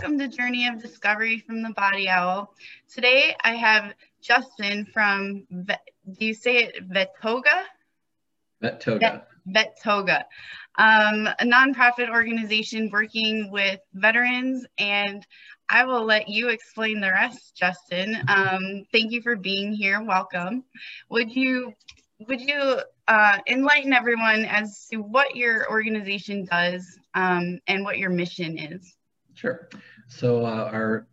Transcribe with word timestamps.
Welcome 0.00 0.20
to 0.20 0.28
Journey 0.28 0.68
of 0.68 0.80
Discovery 0.80 1.40
from 1.40 1.60
the 1.60 1.70
Body 1.70 2.08
Owl. 2.08 2.54
Today 2.88 3.34
I 3.42 3.56
have 3.56 3.94
Justin 4.22 4.86
from, 4.94 5.44
do 5.50 6.24
you 6.24 6.34
say 6.34 6.58
it 6.58 6.88
Vetoga? 6.88 7.64
Vetoga. 8.62 9.24
Vetoga, 9.48 10.24
um, 10.76 11.26
a 11.26 11.44
nonprofit 11.44 12.10
organization 12.10 12.90
working 12.92 13.50
with 13.50 13.80
veterans. 13.92 14.64
And 14.78 15.26
I 15.68 15.84
will 15.84 16.04
let 16.04 16.28
you 16.28 16.50
explain 16.50 17.00
the 17.00 17.10
rest, 17.10 17.56
Justin. 17.56 18.18
Um, 18.28 18.84
thank 18.92 19.10
you 19.10 19.20
for 19.20 19.34
being 19.34 19.72
here. 19.72 20.00
Welcome. 20.00 20.62
Would 21.10 21.34
you 21.34 21.74
would 22.28 22.40
you 22.40 22.80
uh, 23.08 23.38
enlighten 23.48 23.92
everyone 23.92 24.44
as 24.44 24.86
to 24.92 24.98
what 24.98 25.34
your 25.34 25.68
organization 25.68 26.44
does 26.44 26.86
um, 27.14 27.58
and 27.66 27.82
what 27.82 27.98
your 27.98 28.10
mission 28.10 28.58
is? 28.58 28.94
Sure. 29.38 29.68
So 30.08 30.44
uh, 30.44 30.68
our 30.72 31.06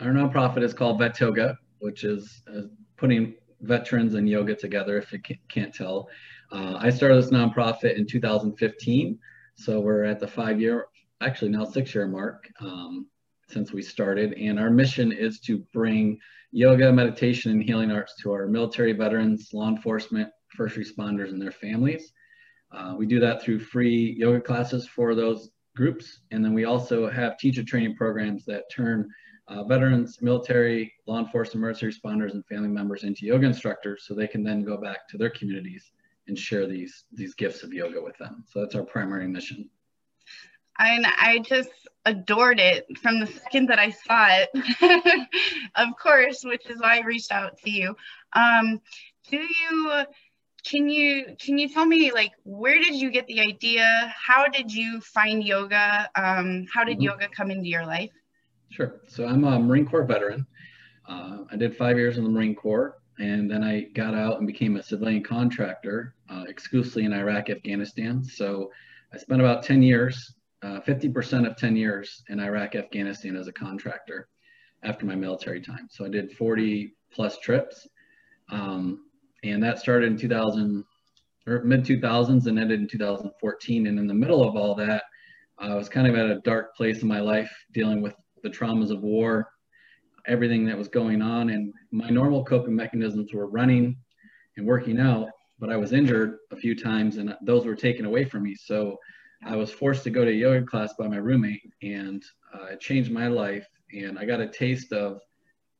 our 0.00 0.10
nonprofit 0.10 0.62
is 0.62 0.72
called 0.72 0.98
Vetoga, 0.98 1.58
which 1.78 2.04
is 2.04 2.40
uh, 2.48 2.62
putting 2.96 3.34
veterans 3.60 4.14
and 4.14 4.26
yoga 4.26 4.54
together. 4.54 4.96
If 4.96 5.12
you 5.12 5.20
can't 5.50 5.74
tell, 5.74 6.08
uh, 6.52 6.78
I 6.80 6.88
started 6.88 7.16
this 7.22 7.30
nonprofit 7.30 7.98
in 7.98 8.06
2015, 8.06 9.18
so 9.56 9.80
we're 9.80 10.04
at 10.04 10.20
the 10.20 10.26
five-year, 10.26 10.86
actually 11.20 11.50
now 11.50 11.64
six-year 11.66 12.06
mark 12.06 12.50
um, 12.60 13.08
since 13.50 13.74
we 13.74 13.82
started, 13.82 14.32
and 14.32 14.58
our 14.58 14.70
mission 14.70 15.12
is 15.12 15.38
to 15.40 15.58
bring 15.74 16.18
yoga, 16.52 16.90
meditation, 16.90 17.52
and 17.52 17.62
healing 17.62 17.90
arts 17.90 18.14
to 18.22 18.32
our 18.32 18.46
military 18.46 18.92
veterans, 18.92 19.50
law 19.52 19.68
enforcement, 19.68 20.30
first 20.48 20.76
responders, 20.76 21.28
and 21.28 21.42
their 21.42 21.52
families. 21.52 22.10
Uh, 22.72 22.94
we 22.96 23.04
do 23.04 23.20
that 23.20 23.42
through 23.42 23.58
free 23.58 24.16
yoga 24.18 24.40
classes 24.40 24.88
for 24.88 25.14
those 25.14 25.50
groups. 25.76 26.20
And 26.30 26.44
then 26.44 26.54
we 26.54 26.64
also 26.64 27.08
have 27.08 27.38
teacher 27.38 27.62
training 27.62 27.94
programs 27.94 28.44
that 28.46 28.64
turn 28.70 29.08
uh, 29.48 29.62
veterans, 29.62 30.20
military, 30.20 30.92
law 31.06 31.20
enforcement, 31.20 31.62
emergency 31.62 31.86
responders, 31.86 32.32
and 32.32 32.44
family 32.46 32.68
members 32.68 33.04
into 33.04 33.26
yoga 33.26 33.46
instructors 33.46 34.04
so 34.06 34.14
they 34.14 34.26
can 34.26 34.42
then 34.42 34.64
go 34.64 34.76
back 34.76 35.08
to 35.08 35.18
their 35.18 35.30
communities 35.30 35.92
and 36.26 36.36
share 36.36 36.66
these, 36.66 37.04
these 37.12 37.34
gifts 37.34 37.62
of 37.62 37.72
yoga 37.72 38.02
with 38.02 38.18
them. 38.18 38.44
So 38.48 38.60
that's 38.60 38.74
our 38.74 38.82
primary 38.82 39.28
mission. 39.28 39.70
And 40.78 41.06
I 41.06 41.38
just 41.38 41.70
adored 42.04 42.60
it 42.60 42.86
from 42.98 43.20
the 43.20 43.26
second 43.26 43.68
that 43.68 43.78
I 43.78 43.90
saw 43.90 44.26
it, 44.30 45.28
of 45.76 45.88
course, 46.00 46.42
which 46.44 46.68
is 46.68 46.80
why 46.80 46.98
I 46.98 47.04
reached 47.04 47.32
out 47.32 47.58
to 47.58 47.70
you. 47.70 47.96
Um, 48.34 48.80
do 49.30 49.38
you 49.38 50.04
can 50.68 50.88
you 50.88 51.36
can 51.38 51.58
you 51.58 51.68
tell 51.68 51.86
me 51.86 52.12
like 52.12 52.32
where 52.44 52.74
did 52.74 52.94
you 52.94 53.10
get 53.10 53.26
the 53.26 53.40
idea? 53.40 54.12
How 54.14 54.48
did 54.48 54.72
you 54.72 55.00
find 55.00 55.44
yoga? 55.44 56.08
Um, 56.16 56.66
how 56.72 56.84
did 56.84 56.96
mm-hmm. 56.96 57.04
yoga 57.04 57.28
come 57.28 57.50
into 57.50 57.68
your 57.68 57.86
life? 57.86 58.10
Sure. 58.70 59.00
So 59.06 59.26
i'm 59.26 59.44
a 59.44 59.58
marine 59.58 59.86
corps 59.86 60.04
veteran. 60.04 60.46
Uh, 61.08 61.44
i 61.52 61.56
did 61.56 61.76
five 61.76 61.96
years 61.96 62.18
in 62.18 62.24
the 62.24 62.30
marine 62.30 62.54
corps 62.54 62.98
and 63.18 63.50
then 63.50 63.62
i 63.62 63.82
got 63.94 64.14
out 64.14 64.38
and 64.38 64.46
became 64.46 64.76
a 64.76 64.82
civilian 64.82 65.22
contractor 65.22 66.14
uh, 66.28 66.44
exclusively 66.48 67.04
in 67.04 67.12
iraq 67.12 67.48
afghanistan. 67.48 68.24
So 68.24 68.72
i 69.12 69.18
spent 69.18 69.40
about 69.40 69.62
10 69.62 69.82
years 69.82 70.34
uh, 70.62 70.80
50% 70.80 71.46
of 71.46 71.56
10 71.56 71.76
years 71.76 72.24
in 72.28 72.40
iraq 72.40 72.74
afghanistan 72.74 73.36
as 73.36 73.46
a 73.46 73.52
contractor 73.52 74.28
after 74.82 75.06
my 75.06 75.14
military 75.14 75.60
time. 75.60 75.88
So 75.90 76.04
i 76.04 76.08
did 76.08 76.32
40 76.32 76.94
plus 77.12 77.38
trips. 77.38 77.86
Um, 78.50 79.05
and 79.50 79.62
that 79.62 79.78
started 79.78 80.10
in 80.10 80.18
2000 80.18 80.84
or 81.46 81.62
mid 81.64 81.84
2000s 81.84 82.46
and 82.46 82.58
ended 82.58 82.80
in 82.80 82.88
2014 82.88 83.86
and 83.86 83.98
in 83.98 84.06
the 84.06 84.14
middle 84.14 84.46
of 84.46 84.56
all 84.56 84.74
that 84.74 85.04
i 85.58 85.74
was 85.74 85.88
kind 85.88 86.06
of 86.06 86.14
at 86.14 86.30
a 86.30 86.40
dark 86.40 86.74
place 86.74 87.02
in 87.02 87.08
my 87.08 87.20
life 87.20 87.50
dealing 87.72 88.02
with 88.02 88.14
the 88.42 88.50
traumas 88.50 88.90
of 88.90 89.02
war 89.02 89.48
everything 90.26 90.64
that 90.66 90.76
was 90.76 90.88
going 90.88 91.22
on. 91.22 91.50
And 91.50 91.72
my 91.90 92.10
normal 92.10 92.44
coping 92.44 92.74
mechanisms 92.74 93.32
were 93.32 93.48
running 93.48 93.96
and 94.56 94.66
working 94.66 94.98
out 95.00 95.28
but 95.58 95.70
i 95.70 95.76
was 95.76 95.94
injured 95.94 96.36
a 96.50 96.56
few 96.56 96.74
times 96.74 97.16
and 97.16 97.34
those 97.42 97.64
were 97.64 97.74
taken 97.74 98.04
away 98.04 98.24
from 98.24 98.42
me. 98.42 98.54
So 98.54 98.98
i 99.46 99.56
was 99.56 99.70
forced 99.70 100.04
to 100.04 100.10
go 100.10 100.24
to 100.24 100.32
yoga 100.32 100.66
class 100.66 100.94
by 100.98 101.08
my 101.08 101.16
roommate 101.16 101.70
and 101.82 102.22
uh, 102.54 102.66
it 102.72 102.80
changed 102.80 103.10
my 103.10 103.28
life. 103.28 103.66
And 103.92 104.18
i 104.18 104.24
got 104.24 104.40
a 104.40 104.48
taste 104.48 104.92
of 104.92 105.20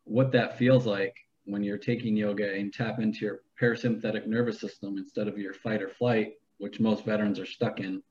what 0.04 0.32
that 0.32 0.58
feels 0.58 0.86
like 0.86 1.14
when 1.44 1.62
you're 1.62 1.78
taking 1.78 2.16
yoga 2.16 2.54
and 2.54 2.72
tap 2.72 3.00
into 3.00 3.24
your 3.24 3.40
parasympathetic 3.60 4.26
nervous 4.26 4.60
system 4.60 4.98
instead 4.98 5.28
of 5.28 5.38
your 5.38 5.54
fight 5.54 5.82
or 5.82 5.88
flight, 5.88 6.32
which 6.58 6.80
most 6.80 7.04
veterans 7.04 7.38
are 7.38 7.46
stuck 7.46 7.80
in. 7.80 8.02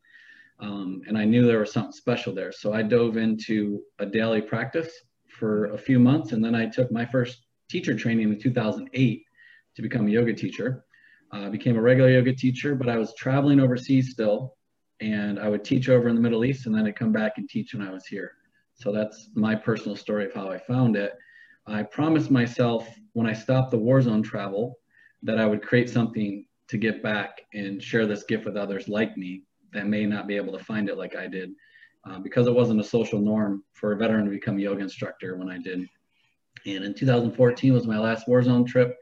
Um, 0.59 1.01
and 1.07 1.17
I 1.17 1.25
knew 1.25 1.45
there 1.45 1.59
was 1.59 1.73
something 1.73 1.91
special 1.91 2.33
there. 2.33 2.51
So 2.51 2.73
I 2.73 2.81
dove 2.81 3.17
into 3.17 3.81
a 3.99 4.05
daily 4.05 4.41
practice 4.41 4.91
for 5.27 5.65
a 5.73 5.77
few 5.77 5.99
months. 5.99 6.31
And 6.31 6.43
then 6.43 6.55
I 6.55 6.65
took 6.65 6.91
my 6.91 7.05
first 7.05 7.45
teacher 7.69 7.95
training 7.95 8.31
in 8.31 8.39
2008 8.39 9.23
to 9.75 9.81
become 9.81 10.07
a 10.07 10.11
yoga 10.11 10.33
teacher. 10.33 10.85
Uh, 11.33 11.37
I 11.37 11.45
uh, 11.45 11.49
became 11.49 11.77
a 11.77 11.81
regular 11.81 12.09
yoga 12.09 12.33
teacher, 12.33 12.75
but 12.75 12.87
I 12.87 12.97
was 12.97 13.13
traveling 13.15 13.59
overseas 13.59 14.11
still. 14.11 14.55
And 15.01 15.39
I 15.39 15.49
would 15.49 15.65
teach 15.65 15.89
over 15.89 16.07
in 16.07 16.15
the 16.15 16.21
Middle 16.21 16.45
East 16.45 16.65
and 16.65 16.75
then 16.75 16.85
I'd 16.85 16.95
come 16.95 17.11
back 17.11 17.33
and 17.37 17.49
teach 17.49 17.73
when 17.73 17.85
I 17.85 17.91
was 17.91 18.05
here. 18.05 18.31
So 18.75 18.91
that's 18.91 19.29
my 19.35 19.55
personal 19.55 19.97
story 19.97 20.25
of 20.25 20.33
how 20.33 20.49
I 20.49 20.57
found 20.57 20.95
it. 20.95 21.13
I 21.67 21.83
promised 21.83 22.31
myself 22.31 22.87
when 23.13 23.27
I 23.27 23.33
stopped 23.33 23.71
the 23.71 23.77
war 23.77 24.01
zone 24.01 24.23
travel 24.23 24.77
that 25.23 25.39
I 25.39 25.45
would 25.45 25.61
create 25.61 25.89
something 25.89 26.45
to 26.67 26.77
give 26.77 27.01
back 27.01 27.41
and 27.53 27.81
share 27.81 28.05
this 28.05 28.23
gift 28.23 28.45
with 28.45 28.57
others 28.57 28.87
like 28.87 29.17
me 29.17 29.43
that 29.73 29.87
may 29.87 30.05
not 30.05 30.27
be 30.27 30.35
able 30.35 30.57
to 30.57 30.63
find 30.63 30.89
it 30.89 30.97
like 30.97 31.15
I 31.15 31.27
did. 31.27 31.51
Uh, 32.07 32.19
because 32.19 32.45
it 32.45 32.53
wasn't 32.53 32.79
a 32.79 32.83
social 32.83 33.19
norm 33.19 33.63
for 33.73 33.91
a 33.91 33.97
veteran 33.97 34.25
to 34.25 34.31
become 34.31 34.57
a 34.57 34.61
yoga 34.61 34.81
instructor 34.81 35.37
when 35.37 35.49
I 35.49 35.57
did. 35.57 35.87
And 36.67 36.83
in 36.83 36.93
2014 36.93 37.73
was 37.73 37.87
my 37.87 37.97
last 37.97 38.27
war 38.27 38.43
zone 38.43 38.63
trip. 38.63 38.95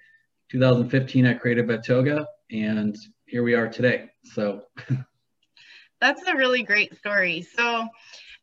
2015, 0.50 1.28
I 1.28 1.34
created 1.34 1.68
Vetoga, 1.68 2.28
and 2.52 2.96
here 3.26 3.44
we 3.44 3.56
are 3.56 3.68
today. 3.68 4.10
So 4.24 4.64
that's 6.00 6.22
a 6.28 6.36
really 6.36 6.64
great 6.64 6.96
story. 6.98 7.42
So 7.42 7.88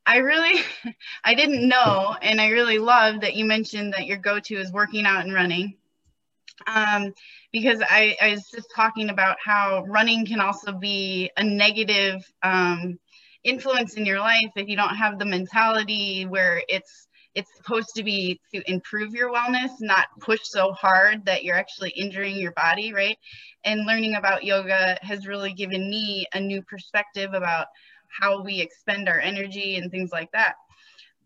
I 0.04 0.18
really, 0.18 0.60
I 1.24 1.34
didn't 1.34 1.66
know, 1.66 2.16
and 2.20 2.40
I 2.40 2.48
really 2.48 2.78
love 2.78 3.20
that 3.22 3.36
you 3.36 3.46
mentioned 3.46 3.94
that 3.94 4.06
your 4.06 4.18
go-to 4.18 4.56
is 4.56 4.72
working 4.72 5.06
out 5.06 5.24
and 5.24 5.32
running. 5.32 5.76
Um, 6.66 7.12
because 7.52 7.82
I, 7.82 8.16
I, 8.20 8.30
was 8.30 8.48
just 8.54 8.68
talking 8.74 9.10
about 9.10 9.36
how 9.44 9.84
running 9.88 10.26
can 10.26 10.40
also 10.40 10.72
be 10.72 11.30
a 11.36 11.42
negative 11.42 12.22
um, 12.42 12.98
influence 13.44 13.94
in 13.94 14.04
your 14.04 14.20
life 14.20 14.50
if 14.56 14.68
you 14.68 14.76
don't 14.76 14.94
have 14.94 15.18
the 15.18 15.24
mentality 15.24 16.26
where 16.26 16.62
it's 16.68 17.08
it's 17.34 17.50
supposed 17.56 17.90
to 17.94 18.02
be 18.02 18.40
to 18.52 18.62
improve 18.70 19.14
your 19.14 19.32
wellness, 19.32 19.70
not 19.80 20.06
push 20.20 20.40
so 20.42 20.72
hard 20.72 21.24
that 21.26 21.44
you're 21.44 21.56
actually 21.56 21.90
injuring 21.90 22.36
your 22.36 22.52
body, 22.52 22.92
right? 22.92 23.16
And 23.64 23.86
learning 23.86 24.16
about 24.16 24.44
yoga 24.44 24.98
has 25.02 25.28
really 25.28 25.52
given 25.52 25.88
me 25.88 26.26
a 26.34 26.40
new 26.40 26.62
perspective 26.62 27.32
about 27.32 27.68
how 28.08 28.42
we 28.42 28.60
expend 28.60 29.08
our 29.08 29.20
energy 29.20 29.76
and 29.76 29.90
things 29.90 30.10
like 30.10 30.32
that. 30.32 30.56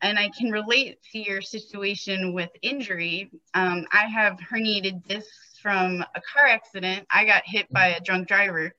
And 0.03 0.19
I 0.19 0.31
can 0.37 0.51
relate 0.51 0.99
to 1.13 1.19
your 1.19 1.41
situation 1.41 2.35
with 2.35 2.51
injury. 2.63 3.31
Um, 3.55 3.87
I 3.93 4.07
have 4.07 4.39
herniated 4.39 5.07
discs 5.07 5.59
from 5.63 6.05
a 6.15 6.21
car 6.21 6.47
accident. 6.47 7.07
I 7.11 7.25
got 7.25 7.43
hit 7.47 7.73
by 7.73 7.89
a 7.89 8.01
drunk 8.01 8.29
driver, 8.29 8.73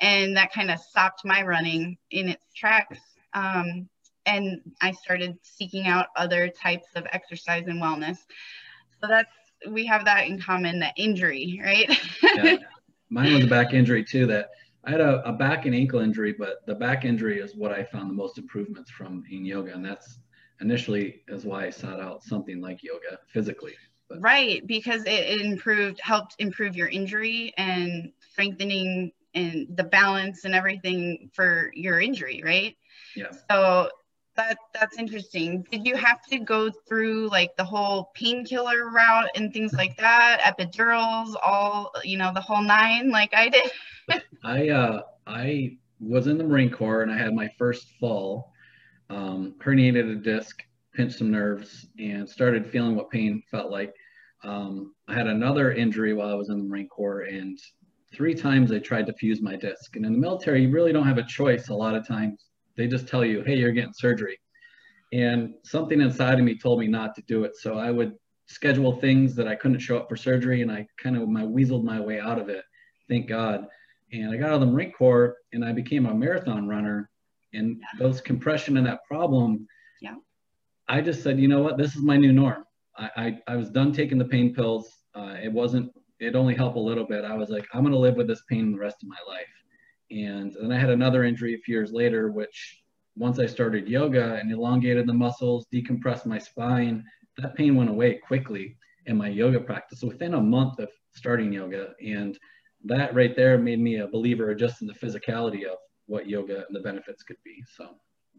and 0.00 0.36
that 0.36 0.52
kind 0.52 0.70
of 0.70 0.80
stopped 0.80 1.24
my 1.24 1.42
running 1.42 1.96
in 2.10 2.28
its 2.28 2.44
tracks. 2.56 2.98
Um, 3.34 3.88
and 4.26 4.60
I 4.80 4.92
started 4.92 5.38
seeking 5.42 5.86
out 5.86 6.06
other 6.16 6.48
types 6.48 6.88
of 6.96 7.06
exercise 7.12 7.66
and 7.66 7.80
wellness. 7.80 8.18
So 9.00 9.06
that's 9.08 9.30
we 9.68 9.86
have 9.86 10.04
that 10.04 10.26
in 10.26 10.40
common, 10.40 10.80
that 10.80 10.94
injury, 10.96 11.60
right? 11.62 11.88
yeah. 12.34 12.56
Mine 13.10 13.34
was 13.34 13.44
a 13.44 13.48
back 13.48 13.74
injury 13.74 14.04
too 14.04 14.26
that 14.26 14.50
I 14.84 14.90
had 14.90 15.00
a, 15.00 15.26
a, 15.28 15.32
back 15.32 15.66
and 15.66 15.74
ankle 15.74 16.00
injury, 16.00 16.34
but 16.36 16.66
the 16.66 16.74
back 16.74 17.04
injury 17.04 17.38
is 17.38 17.54
what 17.54 17.70
I 17.70 17.84
found 17.84 18.10
the 18.10 18.14
most 18.14 18.38
improvements 18.38 18.90
from 18.90 19.24
in 19.30 19.44
yoga. 19.44 19.72
And 19.72 19.84
that's 19.84 20.18
initially 20.60 21.22
is 21.28 21.44
why 21.44 21.66
I 21.66 21.70
sought 21.70 22.00
out 22.00 22.22
something 22.22 22.60
like 22.60 22.82
yoga 22.82 23.18
physically. 23.32 23.74
But. 24.08 24.20
Right, 24.20 24.66
because 24.66 25.04
it, 25.06 25.40
improved, 25.40 26.00
helped 26.00 26.36
improve 26.38 26.76
your 26.76 26.88
injury 26.88 27.54
and 27.56 28.12
strengthening 28.32 29.12
and 29.34 29.66
the 29.76 29.84
balance 29.84 30.44
and 30.44 30.54
everything 30.54 31.30
for 31.32 31.70
your 31.74 32.00
injury, 32.00 32.42
right? 32.44 32.76
Yeah. 33.16 33.32
So 33.50 33.90
that 34.36 34.58
that's 34.72 34.98
interesting. 34.98 35.64
Did 35.70 35.86
you 35.86 35.96
have 35.96 36.22
to 36.26 36.38
go 36.38 36.70
through 36.70 37.28
like 37.28 37.56
the 37.56 37.64
whole 37.64 38.10
painkiller 38.14 38.90
route 38.90 39.28
and 39.34 39.52
things 39.52 39.72
like 39.72 39.96
that, 39.98 40.40
epidurals, 40.40 41.34
all 41.42 41.92
you 42.02 42.18
know, 42.18 42.32
the 42.34 42.40
whole 42.40 42.62
nine, 42.62 43.10
like 43.10 43.32
I 43.34 43.48
did? 43.48 43.70
I 44.44 44.68
uh, 44.68 45.02
I 45.26 45.76
was 46.00 46.26
in 46.26 46.38
the 46.38 46.44
Marine 46.44 46.70
Corps 46.70 47.02
and 47.02 47.12
I 47.12 47.16
had 47.16 47.34
my 47.34 47.48
first 47.58 47.86
fall, 48.00 48.52
um, 49.10 49.54
herniated 49.58 50.10
a 50.10 50.16
disc, 50.16 50.62
pinched 50.94 51.18
some 51.18 51.30
nerves, 51.30 51.86
and 51.98 52.28
started 52.28 52.70
feeling 52.70 52.96
what 52.96 53.10
pain 53.10 53.42
felt 53.50 53.70
like. 53.70 53.94
Um, 54.42 54.94
I 55.08 55.14
had 55.14 55.26
another 55.26 55.72
injury 55.72 56.12
while 56.12 56.28
I 56.28 56.34
was 56.34 56.50
in 56.50 56.58
the 56.58 56.64
Marine 56.64 56.88
Corps, 56.88 57.22
and 57.22 57.58
three 58.14 58.34
times 58.34 58.70
they 58.70 58.80
tried 58.80 59.06
to 59.06 59.12
fuse 59.14 59.40
my 59.40 59.56
disc. 59.56 59.96
And 59.96 60.04
in 60.04 60.12
the 60.12 60.18
military, 60.18 60.62
you 60.62 60.70
really 60.70 60.92
don't 60.92 61.06
have 61.06 61.18
a 61.18 61.24
choice 61.24 61.68
a 61.68 61.74
lot 61.74 61.96
of 61.96 62.06
times. 62.06 62.46
They 62.76 62.86
just 62.86 63.08
tell 63.08 63.24
you, 63.24 63.42
hey, 63.42 63.56
you're 63.56 63.72
getting 63.72 63.92
surgery. 63.92 64.38
And 65.12 65.54
something 65.62 66.00
inside 66.00 66.38
of 66.38 66.44
me 66.44 66.58
told 66.58 66.80
me 66.80 66.88
not 66.88 67.14
to 67.14 67.22
do 67.22 67.44
it. 67.44 67.56
So 67.56 67.78
I 67.78 67.90
would 67.90 68.14
schedule 68.46 69.00
things 69.00 69.34
that 69.36 69.48
I 69.48 69.54
couldn't 69.54 69.78
show 69.78 69.96
up 69.96 70.08
for 70.08 70.16
surgery, 70.16 70.62
and 70.62 70.70
I 70.70 70.86
kind 70.98 71.16
of 71.16 71.28
my 71.28 71.42
weaseled 71.42 71.84
my 71.84 72.00
way 72.00 72.20
out 72.20 72.38
of 72.38 72.48
it. 72.48 72.64
Thank 73.08 73.28
God. 73.28 73.66
And 74.12 74.30
I 74.32 74.36
got 74.36 74.50
out 74.50 74.54
of 74.54 74.60
the 74.60 74.66
Marine 74.66 74.92
Corps, 74.92 75.36
and 75.52 75.64
I 75.64 75.72
became 75.72 76.06
a 76.06 76.14
marathon 76.14 76.68
runner. 76.68 77.10
And 77.54 77.82
those 77.98 78.20
compression 78.20 78.76
and 78.76 78.86
that 78.86 79.04
problem, 79.06 79.66
yeah, 80.00 80.16
I 80.88 81.00
just 81.00 81.22
said, 81.22 81.38
you 81.38 81.48
know 81.48 81.62
what, 81.62 81.78
this 81.78 81.94
is 81.96 82.02
my 82.02 82.16
new 82.16 82.32
norm. 82.32 82.64
I 82.96 83.10
I, 83.16 83.52
I 83.52 83.56
was 83.56 83.70
done 83.70 83.92
taking 83.92 84.18
the 84.18 84.24
pain 84.24 84.54
pills. 84.54 84.92
Uh, 85.14 85.36
it 85.42 85.52
wasn't. 85.52 85.90
It 86.20 86.36
only 86.36 86.54
helped 86.54 86.76
a 86.76 86.80
little 86.80 87.06
bit. 87.06 87.24
I 87.24 87.34
was 87.34 87.50
like, 87.50 87.66
I'm 87.72 87.82
gonna 87.82 87.96
live 87.98 88.16
with 88.16 88.28
this 88.28 88.42
pain 88.48 88.72
the 88.72 88.78
rest 88.78 89.02
of 89.02 89.08
my 89.08 89.18
life. 89.26 89.46
And 90.10 90.54
then 90.60 90.72
I 90.72 90.78
had 90.78 90.90
another 90.90 91.24
injury 91.24 91.54
a 91.54 91.58
few 91.58 91.74
years 91.74 91.92
later, 91.92 92.30
which 92.30 92.82
once 93.16 93.38
I 93.38 93.46
started 93.46 93.88
yoga 93.88 94.34
and 94.36 94.50
elongated 94.50 95.06
the 95.06 95.14
muscles, 95.14 95.66
decompressed 95.72 96.26
my 96.26 96.38
spine, 96.38 97.04
that 97.38 97.54
pain 97.54 97.74
went 97.74 97.90
away 97.90 98.14
quickly 98.14 98.76
in 99.06 99.16
my 99.16 99.28
yoga 99.28 99.60
practice 99.60 100.02
within 100.02 100.34
a 100.34 100.40
month 100.40 100.78
of 100.78 100.88
starting 101.14 101.52
yoga. 101.52 101.92
And 102.04 102.38
that 102.84 103.14
right 103.14 103.34
there 103.34 103.58
made 103.58 103.80
me 103.80 103.98
a 103.98 104.08
believer 104.08 104.54
just 104.54 104.82
in 104.82 104.88
the 104.88 104.94
physicality 104.94 105.64
of 105.64 105.78
what 106.06 106.28
yoga 106.28 106.64
and 106.66 106.74
the 106.74 106.80
benefits 106.80 107.22
could 107.22 107.38
be. 107.44 107.62
So. 107.76 107.90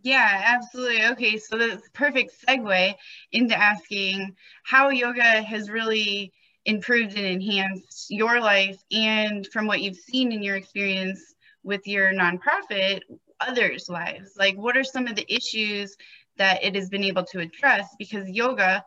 Yeah, 0.03 0.41
absolutely. 0.45 1.05
Okay, 1.05 1.37
so 1.37 1.57
that's 1.57 1.89
perfect 1.93 2.33
segue 2.47 2.95
into 3.31 3.57
asking 3.57 4.35
how 4.63 4.89
yoga 4.89 5.41
has 5.41 5.69
really 5.69 6.31
improved 6.65 7.15
and 7.17 7.25
enhanced 7.25 8.07
your 8.09 8.39
life 8.39 8.77
and 8.91 9.47
from 9.47 9.67
what 9.67 9.81
you've 9.81 9.95
seen 9.95 10.31
in 10.31 10.43
your 10.43 10.55
experience 10.55 11.35
with 11.63 11.87
your 11.87 12.13
nonprofit, 12.13 13.01
others' 13.39 13.89
lives? 13.89 14.33
Like, 14.37 14.55
what 14.55 14.77
are 14.77 14.83
some 14.83 15.07
of 15.07 15.15
the 15.15 15.25
issues 15.33 15.95
that 16.37 16.63
it 16.63 16.75
has 16.75 16.89
been 16.89 17.03
able 17.03 17.23
to 17.25 17.39
address? 17.39 17.95
Because 17.97 18.29
yoga 18.29 18.83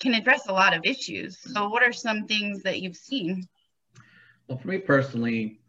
can 0.00 0.14
address 0.14 0.46
a 0.46 0.52
lot 0.52 0.76
of 0.76 0.84
issues. 0.84 1.38
So, 1.40 1.68
what 1.68 1.82
are 1.82 1.92
some 1.92 2.26
things 2.26 2.62
that 2.62 2.80
you've 2.80 2.96
seen? 2.96 3.46
Well, 4.46 4.58
for 4.58 4.68
me 4.68 4.78
personally, 4.78 5.60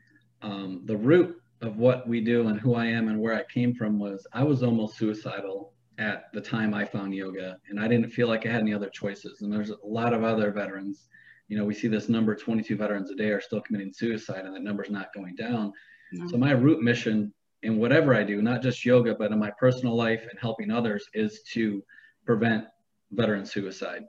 um, 0.41 0.83
the 0.85 0.95
root 0.95 1.41
of 1.61 1.77
what 1.77 2.07
we 2.07 2.21
do 2.21 2.47
and 2.47 2.59
who 2.59 2.75
I 2.75 2.85
am 2.85 3.09
and 3.09 3.19
where 3.19 3.35
I 3.35 3.43
came 3.51 3.73
from 3.73 3.99
was 3.99 4.25
I 4.33 4.43
was 4.43 4.63
almost 4.63 4.97
suicidal 4.97 5.73
at 5.97 6.31
the 6.33 6.39
time 6.39 6.73
I 6.73 6.85
found 6.85 7.13
yoga, 7.13 7.57
and 7.69 7.79
I 7.79 7.87
didn't 7.87 8.09
feel 8.09 8.29
like 8.29 8.45
I 8.45 8.51
had 8.51 8.61
any 8.61 8.73
other 8.73 8.89
choices. 8.89 9.41
And 9.41 9.51
there's 9.51 9.69
a 9.69 9.77
lot 9.83 10.13
of 10.13 10.23
other 10.23 10.51
veterans. 10.51 11.09
You 11.49 11.57
know, 11.57 11.65
we 11.65 11.73
see 11.73 11.89
this 11.89 12.07
number 12.07 12.35
22 12.35 12.77
veterans 12.77 13.11
a 13.11 13.15
day 13.15 13.31
are 13.31 13.41
still 13.41 13.59
committing 13.59 13.91
suicide, 13.91 14.45
and 14.45 14.55
that 14.55 14.63
number's 14.63 14.89
not 14.89 15.13
going 15.13 15.35
down. 15.35 15.73
No. 16.13 16.27
So, 16.29 16.37
my 16.37 16.51
root 16.51 16.81
mission 16.81 17.33
in 17.63 17.77
whatever 17.77 18.15
I 18.15 18.23
do, 18.23 18.41
not 18.41 18.61
just 18.61 18.85
yoga, 18.85 19.13
but 19.13 19.31
in 19.31 19.39
my 19.39 19.51
personal 19.59 19.95
life 19.95 20.21
and 20.29 20.39
helping 20.39 20.71
others, 20.71 21.05
is 21.13 21.41
to 21.53 21.83
prevent 22.25 22.65
veteran 23.11 23.45
suicide. 23.45 24.03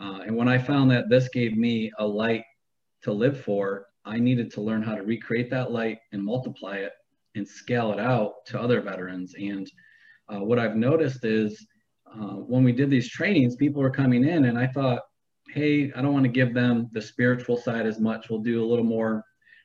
Uh, 0.00 0.20
and 0.26 0.34
when 0.34 0.48
I 0.48 0.58
found 0.58 0.90
that 0.90 1.08
this 1.08 1.28
gave 1.28 1.56
me 1.56 1.92
a 1.98 2.06
light 2.06 2.44
to 3.02 3.12
live 3.12 3.40
for, 3.40 3.86
I 4.04 4.18
needed 4.18 4.50
to 4.52 4.60
learn 4.60 4.82
how 4.82 4.94
to 4.94 5.02
recreate 5.02 5.50
that 5.50 5.72
light 5.72 5.98
and 6.12 6.22
multiply 6.22 6.76
it 6.76 6.92
and 7.34 7.46
scale 7.46 7.92
it 7.92 8.00
out 8.00 8.46
to 8.46 8.60
other 8.60 8.80
veterans. 8.80 9.34
And 9.38 9.70
uh, 10.28 10.40
what 10.40 10.58
I've 10.58 10.76
noticed 10.76 11.24
is 11.24 11.66
uh, 12.12 12.34
when 12.34 12.64
we 12.64 12.72
did 12.72 12.90
these 12.90 13.08
trainings, 13.08 13.56
people 13.56 13.82
were 13.82 13.90
coming 13.90 14.24
in, 14.24 14.46
and 14.46 14.58
I 14.58 14.66
thought, 14.66 15.02
hey, 15.48 15.92
I 15.94 16.02
don't 16.02 16.12
want 16.12 16.24
to 16.24 16.30
give 16.30 16.54
them 16.54 16.88
the 16.92 17.02
spiritual 17.02 17.56
side 17.56 17.86
as 17.86 18.00
much. 18.00 18.30
We'll 18.30 18.40
do 18.40 18.64
a 18.64 18.66
little 18.66 18.84
more 18.84 19.24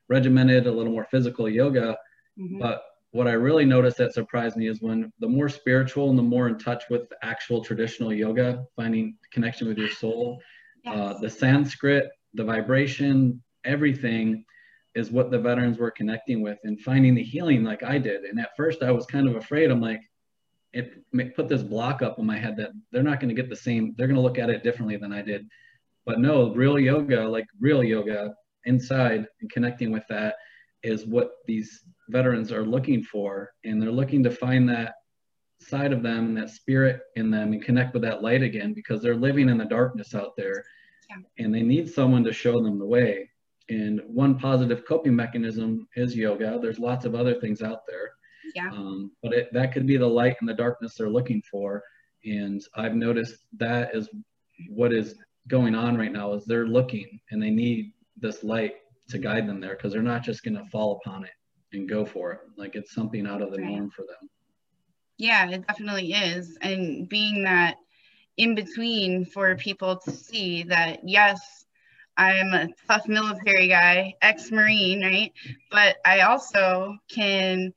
regimented, 0.10 0.68
a 0.68 0.72
little 0.72 0.92
more 0.92 1.08
physical 1.10 1.50
yoga. 1.50 1.98
Mm-hmm. 2.40 2.60
But 2.60 2.84
what 3.12 3.28
I 3.28 3.34
really 3.34 3.66
noticed 3.66 3.98
that 3.98 4.14
surprised 4.14 4.58
me 4.58 4.68
is 4.68 4.82
when 4.82 5.12
the 5.20 5.28
more 5.28 5.48
spiritual 5.48 6.10
and 6.10 6.20
the 6.20 6.24
more 6.24 6.48
in 6.48 6.58
touch 6.58 6.84
with 6.90 7.04
actual 7.24 7.64
traditional 7.64 8.14
yoga, 8.14 8.66
finding 8.76 9.16
connection 9.32 9.68
with 9.68 9.78
your 9.78 9.90
soul, 9.90 10.42
yes. 10.84 10.94
uh, 10.96 11.18
the 11.20 11.30
Sanskrit, 11.30 12.10
the 12.34 12.44
vibration, 12.44 13.42
everything 13.66 14.46
is 14.96 15.12
what 15.12 15.30
the 15.30 15.40
veterans 15.40 15.78
were 15.78 15.92
connecting 15.92 16.42
with 16.42 16.58
and 16.64 16.80
finding 16.80 17.16
the 17.16 17.24
healing 17.24 17.64
like 17.64 17.84
I 17.84 17.98
did. 17.98 18.24
And 18.24 18.40
at 18.40 18.56
first 18.56 18.82
I 18.82 18.92
was 18.92 19.06
kind 19.06 19.28
of 19.28 19.36
afraid. 19.36 19.70
I'm 19.70 19.82
like, 19.82 20.02
it 20.72 21.04
put 21.36 21.48
this 21.48 21.64
block 21.64 22.02
up 22.02 22.20
in 22.20 22.26
my 22.26 22.38
head 22.38 22.58
that 22.58 22.72
they're 22.92 23.04
not 23.04 23.20
going 23.20 23.34
to 23.34 23.42
get 23.42 23.50
the 23.50 23.56
same, 23.56 23.94
they're 23.98 24.08
going 24.08 24.16
to 24.16 24.22
look 24.22 24.40
at 24.40 24.50
it 24.50 24.64
differently 24.64 24.98
than 24.98 25.14
I 25.14 25.22
did. 25.22 25.48
But 26.06 26.20
no, 26.20 26.54
real 26.54 26.78
yoga, 26.78 27.28
like 27.28 27.46
real 27.60 27.84
yoga 27.84 28.34
inside 28.66 29.26
and 29.42 29.50
connecting 29.50 29.92
with 29.92 30.04
that 30.10 30.36
is 30.84 31.06
what 31.06 31.32
these 31.46 31.84
veterans 32.10 32.52
are 32.52 32.66
looking 32.66 33.04
for. 33.04 33.52
And 33.64 33.82
they're 33.82 33.92
looking 33.92 34.24
to 34.24 34.32
find 34.32 34.68
that 34.70 34.96
side 35.60 35.94
of 35.94 36.04
them 36.04 36.26
and 36.26 36.38
that 36.38 36.50
spirit 36.50 37.02
in 37.16 37.32
them 37.32 37.54
and 37.54 37.64
connect 37.64 37.94
with 37.94 38.04
that 38.04 38.22
light 38.22 38.44
again 38.44 38.74
because 38.74 39.02
they're 39.02 39.16
living 39.16 39.50
in 39.50 39.58
the 39.58 39.66
darkness 39.66 40.14
out 40.14 40.36
there 40.36 40.64
yeah. 41.10 41.44
and 41.44 41.54
they 41.54 41.62
need 41.62 41.90
someone 41.90 42.24
to 42.24 42.34
show 42.34 42.62
them 42.62 42.78
the 42.78 42.86
way. 42.86 43.30
And 43.70 44.02
one 44.06 44.38
positive 44.38 44.84
coping 44.88 45.16
mechanism 45.16 45.88
is 45.96 46.16
yoga. 46.16 46.60
There's 46.62 46.80
lots 46.80 47.06
of 47.06 47.16
other 47.16 47.40
things 47.40 47.62
out 47.62 47.82
there. 47.88 48.12
Yeah. 48.54 48.70
Um, 48.72 49.12
but 49.24 49.34
it, 49.34 49.54
that 49.54 49.74
could 49.74 49.88
be 49.88 49.98
the 49.98 50.08
light 50.08 50.36
and 50.40 50.48
the 50.48 50.54
darkness 50.54 50.96
they're 50.96 51.10
looking 51.10 51.42
for. 51.50 51.84
And 52.24 52.62
I've 52.76 52.96
noticed 52.96 53.36
that 53.58 53.96
is 53.96 54.10
what 54.70 54.94
is 54.94 55.16
going 55.48 55.76
on 55.76 55.98
right 55.98 56.12
now 56.12 56.34
is 56.34 56.46
they're 56.46 56.68
looking 56.68 57.20
and 57.32 57.42
they 57.42 57.50
need 57.50 57.94
this 58.18 58.44
light 58.44 58.76
to 59.10 59.18
guide 59.18 59.48
them 59.48 59.60
there 59.60 59.76
because 59.76 59.94
they're 59.94 60.02
not 60.02 60.24
just 60.24 60.44
going 60.44 60.56
to 60.58 60.66
fall 60.66 61.00
upon 61.04 61.24
it 61.24 61.32
and 61.74 61.90
go 61.90 62.06
for 62.06 62.32
it. 62.34 62.40
Like 62.58 62.76
it's 62.76 62.94
something 62.94 63.28
out 63.28 63.42
of 63.42 63.52
the 63.52 63.62
right. 63.62 63.72
norm 63.72 63.90
for 63.90 64.04
them. 64.04 64.30
Yeah, 65.18 65.50
it 65.50 65.66
definitely 65.68 66.14
is. 66.14 66.58
And 66.62 67.08
being 67.08 67.44
that 67.44 67.78
in 68.38 68.56
between 68.56 69.26
for 69.26 69.56
people 69.56 69.98
to 69.98 70.12
see 70.12 70.64
that, 70.64 71.08
yes, 71.08 71.65
I'm 72.18 72.54
a 72.54 72.70
tough 72.88 73.08
military 73.08 73.68
guy, 73.68 74.16
ex 74.22 74.52
Marine, 74.52 75.04
right? 75.04 75.34
But 75.72 75.98
I 76.06 76.22
also 76.22 76.98
can 77.10 77.74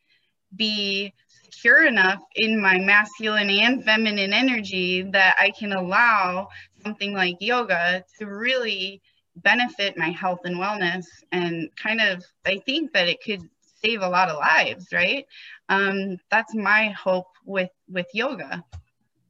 be 0.54 1.12
secure 1.42 1.86
enough 1.86 2.22
in 2.36 2.60
my 2.60 2.78
masculine 2.78 3.50
and 3.50 3.84
feminine 3.84 4.32
energy 4.32 5.02
that 5.02 5.36
I 5.40 5.50
can 5.50 5.72
allow 5.72 6.48
something 6.82 7.12
like 7.14 7.36
yoga 7.40 8.04
to 8.18 8.26
really 8.26 9.02
benefit 9.36 9.96
my 9.96 10.10
health 10.10 10.40
and 10.44 10.56
wellness 10.56 11.04
and 11.30 11.70
kind 11.76 12.00
of 12.00 12.24
i 12.44 12.58
think 12.66 12.92
that 12.92 13.06
it 13.06 13.22
could 13.22 13.40
save 13.82 14.02
a 14.02 14.08
lot 14.08 14.28
of 14.28 14.36
lives 14.36 14.88
right? 14.92 15.24
Um, 15.68 16.16
that's 16.30 16.54
my 16.54 16.88
hope 16.88 17.26
with 17.44 17.70
with 17.88 18.06
yoga. 18.14 18.64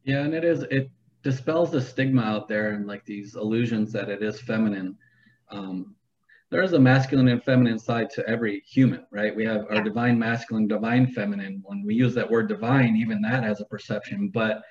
Yeah 0.04 0.20
and 0.20 0.34
it 0.34 0.44
is 0.44 0.62
it 0.70 0.90
dispels 1.22 1.70
the 1.70 1.80
stigma 1.80 2.22
out 2.22 2.48
there 2.48 2.70
and 2.70 2.86
like 2.86 3.04
these 3.04 3.34
illusions 3.34 3.92
that 3.92 4.08
it 4.08 4.22
is 4.22 4.40
feminine 4.40 4.96
um, 5.50 5.94
there 6.50 6.62
is 6.62 6.72
a 6.72 6.78
masculine 6.78 7.28
and 7.28 7.44
feminine 7.44 7.78
side 7.78 8.10
to 8.10 8.26
every 8.28 8.62
human 8.66 9.04
right 9.10 9.34
we 9.34 9.44
have 9.44 9.66
our 9.70 9.82
divine 9.82 10.18
masculine 10.18 10.66
divine 10.66 11.06
feminine 11.06 11.62
when 11.64 11.84
we 11.84 11.94
use 11.94 12.14
that 12.14 12.30
word 12.30 12.48
divine 12.48 12.96
even 12.96 13.20
that 13.20 13.42
has 13.42 13.60
a 13.60 13.64
perception 13.66 14.28
but 14.32 14.62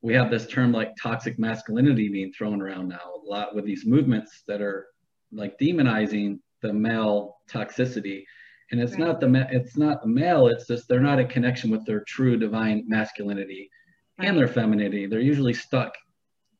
we 0.00 0.14
have 0.14 0.30
this 0.30 0.46
term 0.46 0.72
like 0.72 0.94
toxic 1.00 1.38
masculinity 1.38 2.08
being 2.08 2.32
thrown 2.32 2.60
around 2.60 2.88
now 2.88 3.00
a 3.14 3.28
lot 3.28 3.54
with 3.54 3.64
these 3.64 3.86
movements 3.86 4.42
that 4.46 4.60
are 4.60 4.86
like 5.32 5.58
demonizing 5.58 6.38
the 6.62 6.72
male 6.72 7.36
toxicity 7.50 8.24
and 8.70 8.80
it's 8.80 8.92
right. 8.92 9.00
not 9.00 9.20
the 9.20 9.48
it's 9.50 9.76
not 9.76 10.02
the 10.02 10.08
male 10.08 10.48
it's 10.48 10.66
just 10.66 10.88
they're 10.88 11.00
not 11.00 11.20
in 11.20 11.28
connection 11.28 11.70
with 11.70 11.84
their 11.86 12.00
true 12.00 12.36
divine 12.36 12.84
masculinity 12.86 13.70
right. 14.18 14.28
and 14.28 14.38
their 14.38 14.48
femininity 14.48 15.06
they're 15.06 15.20
usually 15.20 15.54
stuck 15.54 15.94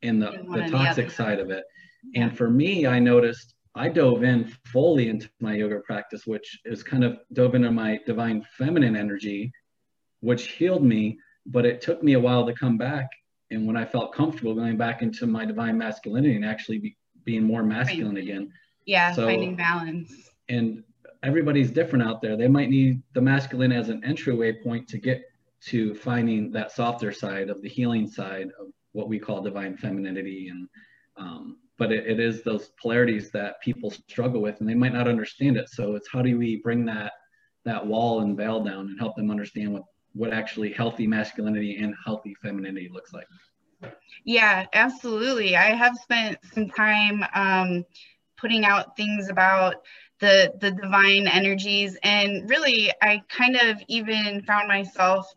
in 0.02 0.18
the, 0.18 0.32
in 0.32 0.50
the 0.50 0.68
toxic 0.70 1.08
the 1.08 1.14
side 1.14 1.40
of 1.40 1.50
it. 1.50 1.64
And 2.14 2.36
for 2.36 2.50
me 2.50 2.86
i 2.86 2.98
noticed 2.98 3.54
i 3.74 3.88
dove 3.88 4.22
in 4.22 4.44
fully 4.64 5.08
into 5.08 5.28
my 5.40 5.54
yoga 5.54 5.80
practice 5.80 6.26
which 6.26 6.58
is 6.64 6.82
kind 6.82 7.04
of 7.04 7.18
dove 7.32 7.54
into 7.54 7.70
my 7.70 7.98
divine 8.06 8.44
feminine 8.56 8.96
energy 8.96 9.52
which 10.20 10.48
healed 10.48 10.84
me 10.84 11.18
but 11.46 11.64
it 11.64 11.80
took 11.80 12.02
me 12.02 12.14
a 12.14 12.20
while 12.20 12.46
to 12.46 12.52
come 12.52 12.76
back 12.76 13.08
and 13.50 13.66
when 13.66 13.76
I 13.76 13.84
felt 13.84 14.12
comfortable 14.12 14.54
going 14.54 14.76
back 14.76 15.02
into 15.02 15.26
my 15.26 15.44
divine 15.44 15.78
masculinity 15.78 16.36
and 16.36 16.44
actually 16.44 16.78
be, 16.78 16.96
being 17.24 17.42
more 17.42 17.62
masculine 17.62 18.16
right. 18.16 18.24
again. 18.24 18.52
Yeah, 18.84 19.12
so, 19.12 19.26
finding 19.26 19.56
balance. 19.56 20.30
And 20.48 20.84
everybody's 21.22 21.70
different 21.70 22.06
out 22.06 22.20
there. 22.20 22.36
They 22.36 22.48
might 22.48 22.70
need 22.70 23.02
the 23.14 23.20
masculine 23.20 23.72
as 23.72 23.88
an 23.88 24.04
entryway 24.04 24.52
point 24.52 24.88
to 24.88 24.98
get 24.98 25.22
to 25.60 25.94
finding 25.94 26.52
that 26.52 26.72
softer 26.72 27.12
side 27.12 27.50
of 27.50 27.62
the 27.62 27.68
healing 27.68 28.06
side 28.06 28.48
of 28.60 28.68
what 28.92 29.08
we 29.08 29.18
call 29.18 29.42
divine 29.42 29.76
femininity 29.76 30.48
and 30.48 30.68
um, 31.16 31.56
but 31.78 31.92
it, 31.92 32.06
it 32.06 32.20
is 32.20 32.42
those 32.42 32.70
polarities 32.80 33.30
that 33.30 33.60
people 33.60 33.90
struggle 33.90 34.42
with 34.42 34.60
and 34.60 34.68
they 34.68 34.74
might 34.74 34.92
not 34.92 35.08
understand 35.08 35.56
it 35.56 35.68
so 35.68 35.94
it's 35.94 36.08
how 36.12 36.22
do 36.22 36.36
we 36.36 36.56
bring 36.56 36.84
that 36.84 37.12
that 37.64 37.86
wall 37.86 38.20
and 38.20 38.36
veil 38.36 38.62
down 38.62 38.86
and 38.88 38.98
help 38.98 39.16
them 39.16 39.30
understand 39.30 39.72
what 39.72 39.82
what 40.14 40.32
actually 40.32 40.72
healthy 40.72 41.06
masculinity 41.06 41.76
and 41.76 41.94
healthy 42.04 42.34
femininity 42.42 42.90
looks 42.92 43.12
like. 43.12 43.26
Yeah, 44.24 44.66
absolutely. 44.72 45.56
I 45.56 45.74
have 45.74 45.96
spent 45.96 46.38
some 46.52 46.68
time 46.68 47.24
um, 47.34 47.84
putting 48.36 48.64
out 48.64 48.96
things 48.96 49.28
about 49.28 49.76
the 50.20 50.52
the 50.60 50.72
divine 50.72 51.28
energies, 51.28 51.96
and 52.02 52.50
really, 52.50 52.92
I 53.00 53.22
kind 53.28 53.56
of 53.56 53.76
even 53.86 54.42
found 54.42 54.66
myself 54.66 55.32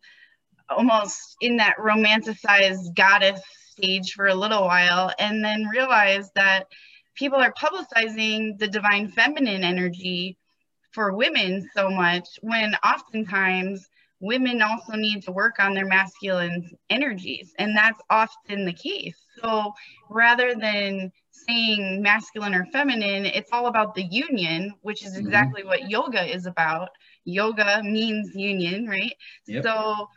almost 0.70 1.36
in 1.42 1.58
that 1.58 1.78
romanticized 1.78 2.96
goddess 2.96 3.42
stage 3.82 4.14
for 4.14 4.28
a 4.28 4.36
little 4.36 4.64
while 4.64 5.12
and 5.20 5.44
then 5.44 5.66
realized 5.68 6.32
that 6.36 6.68
people 7.16 7.40
are 7.40 7.54
publicizing 7.54 8.58
the 8.60 8.68
divine 8.68 9.10
feminine 9.10 9.64
energy 9.64 10.38
for 10.92 11.14
women 11.14 11.68
so 11.76 11.90
much 11.90 12.28
when 12.42 12.76
oftentimes 12.86 13.90
women 14.20 14.62
also 14.62 14.94
need 14.94 15.24
to 15.24 15.32
work 15.32 15.56
on 15.60 15.74
their 15.74 15.86
masculine 15.86 16.70
energies 16.90 17.54
and 17.58 17.76
that's 17.76 18.00
often 18.10 18.66
the 18.66 18.74
case 18.74 19.26
so 19.42 19.74
rather 20.10 20.54
than 20.54 21.12
saying 21.32 22.02
masculine 22.02 22.54
or 22.54 22.66
feminine 22.66 23.26
it's 23.26 23.52
all 23.52 23.66
about 23.66 23.96
the 23.96 24.04
union 24.04 24.74
which 24.82 25.04
is 25.04 25.14
mm-hmm. 25.14 25.26
exactly 25.26 25.62
mm-hmm. 25.62 25.70
what 25.70 25.90
yoga 25.90 26.24
is 26.24 26.46
about 26.46 26.90
yoga 27.26 27.82
means 27.84 28.36
union 28.36 28.88
right 28.88 29.16
yep. 29.48 29.64
so 29.64 30.08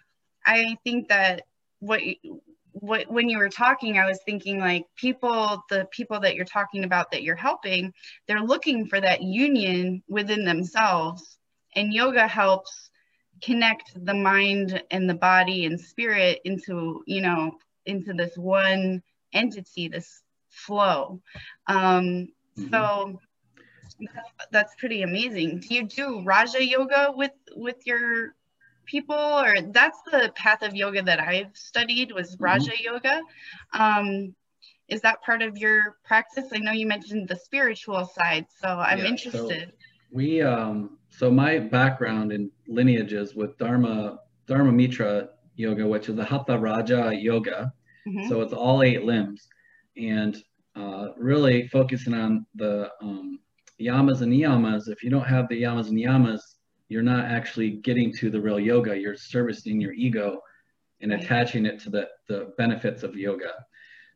i 0.45 0.77
think 0.85 1.09
that 1.09 1.43
what 1.81 2.01
what 2.85 3.11
when 3.11 3.29
you 3.29 3.39
were 3.39 3.49
talking 3.49 3.99
i 3.99 4.07
was 4.07 4.21
thinking 4.27 4.59
like 4.59 4.85
people 4.97 5.63
the 5.71 5.87
people 5.91 6.21
that 6.21 6.35
you're 6.35 6.45
talking 6.45 6.85
about 6.85 7.11
that 7.11 7.23
you're 7.23 7.35
helping 7.35 7.93
they're 8.27 8.41
looking 8.41 8.87
for 8.87 9.01
that 9.01 9.23
union 9.23 10.03
within 10.09 10.45
themselves. 10.45 11.39
And 11.77 11.93
yoga 11.93 12.27
helps 12.27 12.91
connect 13.43 13.93
the 14.05 14.15
mind 14.15 14.83
and 14.91 15.11
the 15.11 15.15
body 15.15 15.67
and 15.67 15.81
spirit 15.81 16.41
into 16.45 17.03
you 17.07 17.21
know 17.21 17.59
into 17.87 18.13
this 18.13 18.37
one 18.37 19.03
entity 19.33 19.89
this 19.89 20.23
flow. 20.51 21.21
Um 21.67 22.29
mm-hmm. 22.57 22.71
so 22.71 23.21
that's 24.51 24.75
pretty 24.77 25.03
amazing. 25.03 25.61
Do 25.61 25.75
you 25.75 25.85
do 25.85 26.23
raja 26.25 26.65
yoga 26.65 27.13
with 27.15 27.33
with 27.57 27.87
your 27.87 28.35
people 28.87 29.17
or 29.17 29.55
that's 29.71 29.99
the 30.11 30.33
path 30.35 30.63
of 30.63 30.75
yoga 30.75 31.03
that 31.03 31.21
i've 31.21 31.55
studied 31.55 32.13
was 32.13 32.35
mm-hmm. 32.35 32.45
raja 32.45 32.71
mm-hmm. 32.71 32.95
yoga 32.95 33.21
um 33.73 34.35
is 34.89 35.01
that 35.01 35.23
part 35.23 35.43
of 35.43 35.57
your 35.57 35.97
practice 36.05 36.47
i 36.53 36.59
know 36.59 36.73
you 36.73 36.87
mentioned 36.87 37.29
the 37.29 37.37
spiritual 37.37 38.05
side 38.05 38.47
so 38.61 38.69
i'm 38.69 38.99
yeah, 38.99 39.07
interested 39.07 39.69
so 39.69 39.87
we 40.13 40.43
um 40.43 40.99
so 41.11 41.31
my 41.31 41.59
background 41.59 42.33
in 42.33 42.51
lineages 42.69 43.35
with 43.35 43.57
dharma 43.59 44.19
dharma 44.47 44.73
Mittra 44.73 45.29
yoga 45.57 45.87
which 45.87 46.09
is 46.09 46.17
the 46.17 46.25
hatha 46.25 46.59
raja 46.59 47.13
yoga 47.15 47.73
mm-hmm. 48.07 48.29
so 48.29 48.41
it's 48.41 48.53
all 48.53 48.83
eight 48.83 49.05
limbs 49.05 49.49
and 49.97 50.43
uh, 50.77 51.09
really 51.17 51.69
focusing 51.69 52.15
on 52.15 52.45
the 52.57 52.91
um, 53.01 53.39
yamas 53.81 54.23
and 54.23 54.33
niyamas 54.33 54.89
if 54.89 55.03
you 55.03 55.11
don't 55.11 55.27
have 55.27 55.49
the 55.49 55.63
yamas 55.63 55.89
and 55.89 55.99
niyamas 55.99 56.41
you're 56.95 57.03
not 57.03 57.25
actually 57.25 57.71
getting 57.71 58.13
to 58.13 58.31
the 58.31 58.41
real 58.41 58.61
yoga. 58.61 58.97
You're 58.97 59.17
servicing 59.17 59.81
your 59.81 59.93
ego 59.95 60.41
and 61.01 61.13
attaching 61.13 61.67
it 61.67 61.81
to 61.81 61.91
the, 61.91 62.09
the 62.29 62.53
benefits 62.57 63.03
of 63.03 63.17
yoga. 63.17 63.53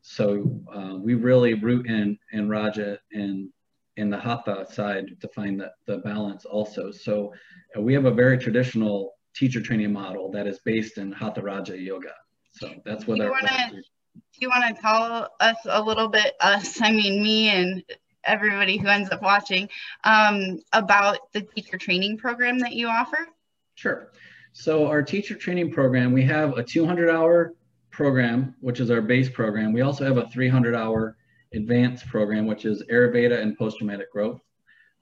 So 0.03 0.63
uh, 0.73 0.95
we 0.97 1.15
really 1.15 1.55
root 1.55 1.89
in 1.89 2.17
in 2.31 2.49
Raja 2.49 3.01
and 3.11 3.49
in 3.97 4.11
the 4.11 4.17
Hatha 4.17 4.65
side 4.71 5.07
to 5.21 5.29
find 5.35 5.61
the, 5.61 5.73
the 5.89 5.99
balance 5.99 6.45
also. 6.45 6.93
So 6.93 7.35
uh, 7.77 7.81
we 7.81 7.95
have 7.95 8.05
a 8.05 8.13
very 8.13 8.39
traditional 8.39 9.15
teacher 9.35 9.61
training 9.61 9.93
model 9.93 10.31
that 10.31 10.47
is 10.47 10.61
based 10.65 10.99
in 10.99 11.11
Hatha 11.11 11.43
Raja 11.43 11.77
yoga. 11.77 12.15
So 12.53 12.71
that's 12.85 13.09
what 13.09 13.17
do 13.17 13.25
our 13.25 13.31
wanna, 13.33 13.73
Do 13.73 14.39
you 14.39 14.51
want 14.51 14.77
to 14.77 14.81
tell 14.81 15.31
us 15.41 15.57
a 15.65 15.83
little 15.83 16.07
bit, 16.07 16.35
us, 16.39 16.81
I 16.81 16.93
mean 16.93 17.25
me 17.25 17.49
and 17.49 17.83
everybody 18.29 18.77
who 18.77 18.89
ends 18.89 19.11
up 19.11 19.23
watching 19.23 19.69
um, 20.05 20.61
about 20.73 21.33
the 21.33 21.43
teacher 21.43 21.79
training 21.79 22.19
program 22.19 22.59
that 22.61 22.73
you 22.73 22.89
offer? 22.89 23.27
Sure. 23.75 24.11
So 24.53 24.87
our 24.87 25.03
teacher 25.03 25.35
training 25.35 25.73
program, 25.73 26.13
we 26.13 26.25
have 26.25 26.59
a 26.59 26.63
200 26.63 27.11
hour 27.11 27.55
program, 27.91 28.55
which 28.61 28.81
is 28.81 28.91
our 28.91 29.01
base 29.01 29.29
program. 29.29 29.73
We 29.73 29.83
also 29.83 30.05
have 30.05 30.17
a 30.17 30.29
300 30.29 30.75
hour 30.75 31.17
advanced 31.55 32.07
program, 32.09 32.47
which 32.47 32.65
is 32.65 32.83
Ayurveda 32.91 33.41
and 33.41 33.57
post-traumatic 33.57 34.13
growth. 34.13 34.41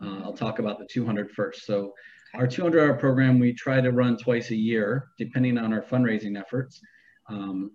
Uh, 0.02 0.20
I'll 0.22 0.32
talk 0.32 0.58
about 0.58 0.78
the 0.78 0.86
200 0.86 1.30
first. 1.30 1.64
So 1.66 1.94
okay. 2.34 2.38
our 2.42 2.46
200 2.46 2.80
hour 2.80 2.94
program, 2.94 3.38
we 3.38 3.52
try 3.52 3.80
to 3.80 3.92
run 3.92 4.16
twice 4.16 4.50
a 4.50 4.56
year, 4.56 5.08
depending 5.18 5.58
on 5.58 5.72
our 5.72 5.82
fundraising 5.82 6.38
efforts. 6.38 6.80
Um, 7.28 7.72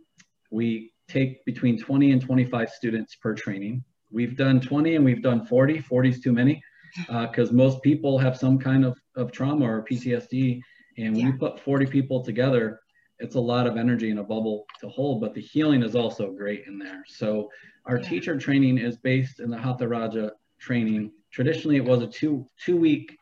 we 0.52 0.94
take 1.08 1.44
between 1.46 1.78
20 1.80 2.12
and 2.12 2.22
25 2.22 2.70
students 2.70 3.16
per 3.16 3.34
training. 3.34 3.84
We've 4.12 4.36
done 4.36 4.60
20 4.60 4.96
and 4.96 5.06
we've 5.06 5.22
done 5.24 5.46
40. 5.46 5.80
40 5.80 6.10
is 6.10 6.20
too 6.20 6.34
many 6.34 6.64
because 7.08 7.50
uh, 7.50 7.54
most 7.54 7.82
people 7.82 8.18
have 8.18 8.38
some 8.38 8.60
kind 8.60 8.84
of, 8.84 9.00
of 9.16 9.32
trauma 9.32 9.66
or 9.66 9.84
PTSD. 9.84 10.62
And 10.98 11.16
when 11.16 11.26
yeah. 11.26 11.28
you 11.28 11.38
put 11.38 11.60
40 11.60 11.86
people 11.86 12.24
together, 12.24 12.82
it's 13.20 13.36
a 13.36 13.40
lot 13.40 13.68
of 13.68 13.78
energy 13.78 14.10
in 14.10 14.18
a 14.18 14.24
bubble 14.24 14.66
to 14.80 14.90
hold, 14.90 15.22
but 15.22 15.34
the 15.34 15.42
healing 15.42 15.84
is 15.84 15.96
also 15.96 16.32
great 16.32 16.66
in 16.68 16.78
there. 16.78 17.04
So 17.08 17.50
our 17.86 17.98
yeah. 18.00 18.10
teacher 18.10 18.38
training 18.38 18.78
is 18.78 18.98
based 18.98 19.40
in 19.40 19.50
the 19.50 19.58
Hatha 19.58 19.88
Raja 19.88 20.32
training. 20.60 21.12
Traditionally, 21.32 21.78
it 21.78 21.86
was 21.86 22.02
a 22.02 22.08
two 22.08 22.46
two 22.64 22.76
week 22.76 23.16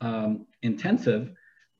um, 0.00 0.46
intensive 0.62 1.32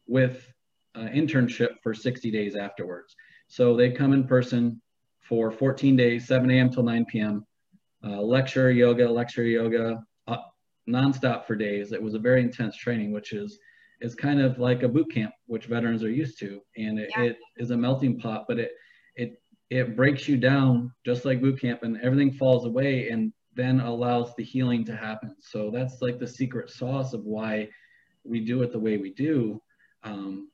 with 0.06 0.46
uh, 0.94 1.00
internship 1.00 1.75
for 1.82 1.92
60 1.92 2.30
days 2.30 2.56
afterwards. 2.56 3.14
So 3.48 3.76
they 3.76 3.90
come 3.90 4.12
in 4.12 4.26
person 4.26 4.80
for 5.20 5.50
14 5.50 5.96
days, 5.96 6.26
7 6.26 6.50
a.m. 6.50 6.70
till 6.70 6.84
9 6.84 7.04
p.m 7.06 7.44
uh, 8.04 8.20
lecture 8.20 8.70
yoga, 8.70 9.08
lecture 9.08 9.44
yoga, 9.44 10.02
uh, 10.26 10.36
nonstop 10.88 11.46
for 11.46 11.56
days. 11.56 11.92
It 11.92 12.02
was 12.02 12.14
a 12.14 12.18
very 12.18 12.42
intense 12.42 12.76
training, 12.76 13.12
which 13.12 13.32
is 13.32 13.58
is 14.02 14.14
kind 14.14 14.40
of 14.40 14.58
like 14.58 14.82
a 14.82 14.88
boot 14.88 15.10
camp, 15.10 15.32
which 15.46 15.66
veterans 15.66 16.04
are 16.04 16.10
used 16.10 16.38
to, 16.38 16.60
and 16.76 16.98
it, 16.98 17.10
yeah. 17.16 17.24
it 17.24 17.38
is 17.56 17.70
a 17.70 17.76
melting 17.76 18.18
pot. 18.18 18.44
But 18.46 18.58
it 18.58 18.72
it 19.14 19.42
it 19.70 19.96
breaks 19.96 20.28
you 20.28 20.36
down 20.36 20.92
just 21.04 21.24
like 21.24 21.40
boot 21.40 21.60
camp, 21.60 21.82
and 21.82 21.98
everything 22.02 22.32
falls 22.32 22.66
away, 22.66 23.08
and 23.08 23.32
then 23.54 23.80
allows 23.80 24.34
the 24.36 24.44
healing 24.44 24.84
to 24.84 24.94
happen. 24.94 25.34
So 25.40 25.70
that's 25.70 26.02
like 26.02 26.18
the 26.18 26.26
secret 26.26 26.70
sauce 26.70 27.14
of 27.14 27.24
why 27.24 27.68
we 28.22 28.40
do 28.44 28.62
it 28.62 28.70
the 28.70 28.78
way 28.78 28.98
we 28.98 29.12
do. 29.14 29.60
Um, 30.04 30.50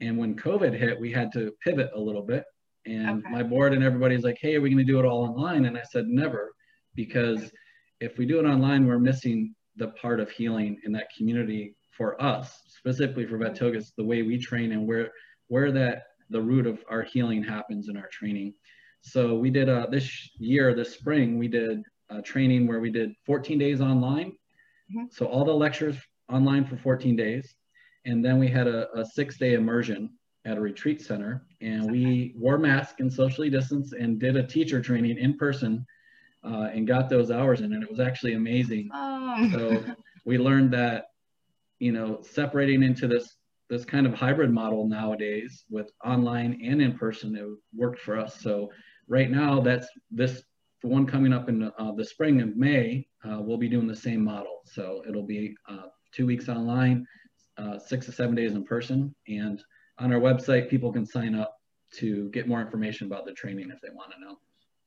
and 0.00 0.18
when 0.18 0.34
COVID 0.34 0.76
hit, 0.76 0.98
we 0.98 1.12
had 1.12 1.32
to 1.32 1.52
pivot 1.62 1.90
a 1.94 2.00
little 2.00 2.22
bit. 2.22 2.44
And 2.86 3.24
okay. 3.24 3.30
my 3.30 3.42
board 3.42 3.72
and 3.72 3.82
everybody's 3.82 4.24
like, 4.24 4.38
hey, 4.40 4.56
are 4.56 4.60
we 4.60 4.68
going 4.68 4.84
to 4.84 4.92
do 4.92 4.98
it 4.98 5.06
all 5.06 5.24
online? 5.24 5.64
And 5.64 5.78
I 5.78 5.82
said, 5.84 6.06
never 6.08 6.52
because 6.94 7.50
if 8.00 8.18
we 8.18 8.26
do 8.26 8.38
it 8.38 8.46
online, 8.46 8.86
we're 8.86 8.98
missing 8.98 9.54
the 9.76 9.88
part 9.88 10.20
of 10.20 10.30
healing 10.30 10.78
in 10.84 10.92
that 10.92 11.08
community 11.16 11.74
for 11.90 12.20
us, 12.22 12.62
specifically 12.66 13.26
for 13.26 13.38
Vetoga's, 13.38 13.92
the 13.96 14.04
way 14.04 14.22
we 14.22 14.38
train 14.38 14.72
and 14.72 14.86
where 14.86 15.10
where 15.48 15.70
that 15.72 16.04
the 16.30 16.40
root 16.40 16.66
of 16.66 16.82
our 16.88 17.02
healing 17.02 17.42
happens 17.42 17.88
in 17.88 17.96
our 17.96 18.08
training. 18.08 18.54
So 19.02 19.34
we 19.34 19.50
did 19.50 19.68
uh, 19.68 19.86
this 19.90 20.30
year, 20.38 20.74
this 20.74 20.94
spring, 20.94 21.38
we 21.38 21.48
did 21.48 21.82
a 22.08 22.22
training 22.22 22.66
where 22.66 22.80
we 22.80 22.90
did 22.90 23.12
14 23.26 23.58
days 23.58 23.80
online. 23.80 24.32
Mm-hmm. 24.90 25.04
So 25.10 25.26
all 25.26 25.44
the 25.44 25.52
lectures 25.52 25.96
online 26.32 26.64
for 26.64 26.76
14 26.76 27.14
days. 27.14 27.54
And 28.06 28.24
then 28.24 28.38
we 28.38 28.48
had 28.48 28.66
a, 28.66 28.88
a 28.98 29.04
six 29.04 29.38
day 29.38 29.54
immersion 29.54 30.10
at 30.46 30.58
a 30.58 30.60
retreat 30.60 31.00
center 31.00 31.46
and 31.62 31.90
we 31.90 32.34
wore 32.36 32.58
masks 32.58 33.00
and 33.00 33.10
socially 33.10 33.48
distanced 33.48 33.94
and 33.94 34.18
did 34.18 34.36
a 34.36 34.46
teacher 34.46 34.80
training 34.80 35.16
in 35.16 35.38
person 35.38 35.86
uh, 36.44 36.68
and 36.72 36.86
got 36.86 37.08
those 37.08 37.30
hours 37.30 37.60
in, 37.60 37.72
and 37.72 37.82
it 37.82 37.90
was 37.90 38.00
actually 38.00 38.34
amazing. 38.34 38.90
Oh. 38.92 39.50
So 39.52 39.84
we 40.24 40.38
learned 40.38 40.72
that, 40.72 41.06
you 41.78 41.92
know, 41.92 42.20
separating 42.22 42.82
into 42.82 43.08
this 43.08 43.36
this 43.70 43.84
kind 43.84 44.06
of 44.06 44.12
hybrid 44.12 44.52
model 44.52 44.86
nowadays 44.86 45.64
with 45.70 45.90
online 46.04 46.60
and 46.62 46.82
in 46.82 46.98
person, 46.98 47.34
it 47.34 47.46
worked 47.74 47.98
for 47.98 48.18
us. 48.18 48.40
So 48.40 48.70
right 49.08 49.30
now, 49.30 49.60
that's 49.60 49.88
this 50.10 50.42
the 50.82 50.88
one 50.88 51.06
coming 51.06 51.32
up 51.32 51.48
in 51.48 51.62
uh, 51.62 51.92
the 51.92 52.04
spring 52.04 52.42
of 52.42 52.56
May. 52.56 53.06
Uh, 53.24 53.38
we'll 53.40 53.56
be 53.56 53.70
doing 53.70 53.86
the 53.86 53.96
same 53.96 54.22
model. 54.22 54.60
So 54.66 55.02
it'll 55.08 55.26
be 55.26 55.56
uh, 55.66 55.86
two 56.12 56.26
weeks 56.26 56.50
online, 56.50 57.06
uh, 57.56 57.78
six 57.78 58.04
to 58.06 58.12
seven 58.12 58.34
days 58.34 58.52
in 58.52 58.64
person, 58.64 59.14
and 59.26 59.62
on 59.98 60.12
our 60.12 60.20
website, 60.20 60.68
people 60.68 60.92
can 60.92 61.06
sign 61.06 61.34
up 61.34 61.56
to 61.92 62.28
get 62.30 62.48
more 62.48 62.60
information 62.60 63.06
about 63.06 63.24
the 63.24 63.32
training 63.32 63.70
if 63.70 63.80
they 63.80 63.90
want 63.94 64.12
to 64.12 64.20
know. 64.20 64.36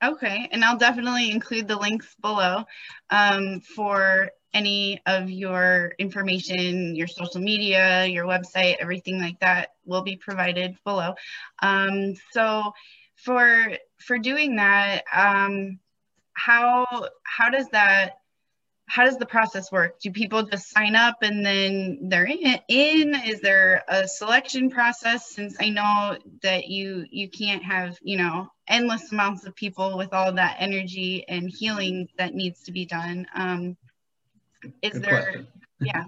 Okay, 0.03 0.47
and 0.51 0.63
I'll 0.63 0.77
definitely 0.77 1.31
include 1.31 1.67
the 1.67 1.75
links 1.75 2.15
below 2.21 2.65
um, 3.09 3.61
for 3.61 4.29
any 4.53 5.01
of 5.07 5.29
your 5.29 5.93
information, 5.97 6.95
your 6.95 7.07
social 7.07 7.41
media, 7.41 8.05
your 8.05 8.25
website, 8.25 8.75
everything 8.79 9.19
like 9.19 9.39
that 9.39 9.73
will 9.85 10.03
be 10.03 10.15
provided 10.15 10.77
below. 10.83 11.15
Um, 11.63 12.13
so 12.31 12.73
for 13.15 13.77
for 13.97 14.19
doing 14.19 14.57
that, 14.57 15.03
um, 15.11 15.79
how 16.33 16.85
how 17.23 17.49
does 17.49 17.67
that 17.69 18.16
how 18.87 19.03
does 19.03 19.17
the 19.17 19.25
process 19.25 19.71
work? 19.71 19.99
Do 19.99 20.11
people 20.11 20.43
just 20.43 20.71
sign 20.71 20.95
up 20.95 21.17
and 21.21 21.45
then 21.45 22.07
they're 22.09 22.25
in, 22.25 22.59
in? 22.69 23.15
Is 23.25 23.41
there 23.41 23.83
a 23.87 24.07
selection 24.07 24.69
process? 24.69 25.29
Since 25.29 25.57
I 25.59 25.69
know 25.69 26.17
that 26.41 26.67
you 26.67 27.05
you 27.11 27.29
can't 27.29 27.63
have 27.63 27.97
you 28.01 28.17
know 28.17 28.49
endless 28.67 29.11
amounts 29.11 29.45
of 29.45 29.55
people 29.55 29.97
with 29.97 30.13
all 30.13 30.31
that 30.31 30.55
energy 30.59 31.25
and 31.27 31.49
healing 31.49 32.07
that 32.17 32.33
needs 32.33 32.63
to 32.63 32.71
be 32.71 32.85
done. 32.85 33.27
Um, 33.35 33.77
is 34.81 34.93
Good 34.93 35.03
there? 35.03 35.21
Question. 35.21 35.47
Yeah. 35.79 36.05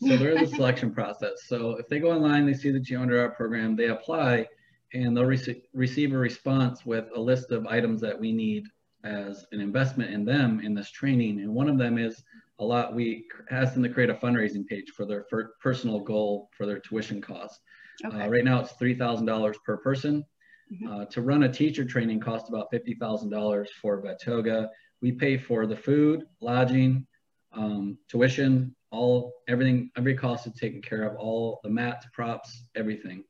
so 0.00 0.16
there 0.16 0.30
is 0.30 0.52
a 0.52 0.54
selection 0.54 0.94
process. 0.94 1.42
So 1.46 1.72
if 1.72 1.88
they 1.88 1.98
go 1.98 2.12
online, 2.12 2.46
they 2.46 2.54
see 2.54 2.70
the 2.70 2.78
200 2.78 3.18
hour 3.20 3.30
program, 3.30 3.74
they 3.74 3.88
apply, 3.88 4.46
and 4.94 5.16
they'll 5.16 5.24
rec- 5.24 5.64
receive 5.74 6.14
a 6.14 6.16
response 6.16 6.86
with 6.86 7.06
a 7.16 7.20
list 7.20 7.50
of 7.50 7.66
items 7.66 8.00
that 8.02 8.16
we 8.16 8.30
need 8.30 8.68
as 9.04 9.46
an 9.52 9.60
investment 9.60 10.12
in 10.12 10.24
them 10.24 10.60
in 10.60 10.74
this 10.74 10.90
training. 10.90 11.40
And 11.40 11.54
one 11.54 11.68
of 11.68 11.78
them 11.78 11.98
is 11.98 12.22
a 12.58 12.64
lot, 12.64 12.94
we 12.94 13.26
asked 13.50 13.74
them 13.74 13.82
to 13.84 13.88
create 13.88 14.10
a 14.10 14.14
fundraising 14.14 14.66
page 14.66 14.90
for 14.90 15.04
their 15.04 15.24
for 15.30 15.52
personal 15.62 16.00
goal 16.00 16.50
for 16.56 16.66
their 16.66 16.80
tuition 16.80 17.20
costs. 17.20 17.60
Uh, 18.04 18.08
okay. 18.08 18.22
Uh, 18.22 18.28
right 18.28 18.44
now 18.44 18.60
it's 18.60 18.72
$3,000 18.72 19.54
per 19.64 19.76
person. 19.78 20.24
Mm-hmm. 20.72 20.92
Uh, 20.92 21.04
to 21.06 21.22
run 21.22 21.44
a 21.44 21.52
teacher 21.52 21.84
training 21.84 22.20
costs 22.20 22.50
about 22.50 22.70
$50,000 22.70 23.66
for 23.80 24.02
Vetoga. 24.02 24.68
We 25.00 25.12
pay 25.12 25.38
for 25.38 25.66
the 25.66 25.76
food, 25.76 26.24
lodging, 26.42 27.06
um, 27.52 27.96
tuition, 28.08 28.74
all 28.90 29.32
everything, 29.48 29.90
every 29.96 30.14
cost 30.14 30.46
is 30.46 30.52
taken 30.54 30.82
care 30.82 31.04
of, 31.04 31.16
all 31.16 31.60
the 31.62 31.70
mats, 31.70 32.06
props, 32.12 32.64
everything. 32.74 33.24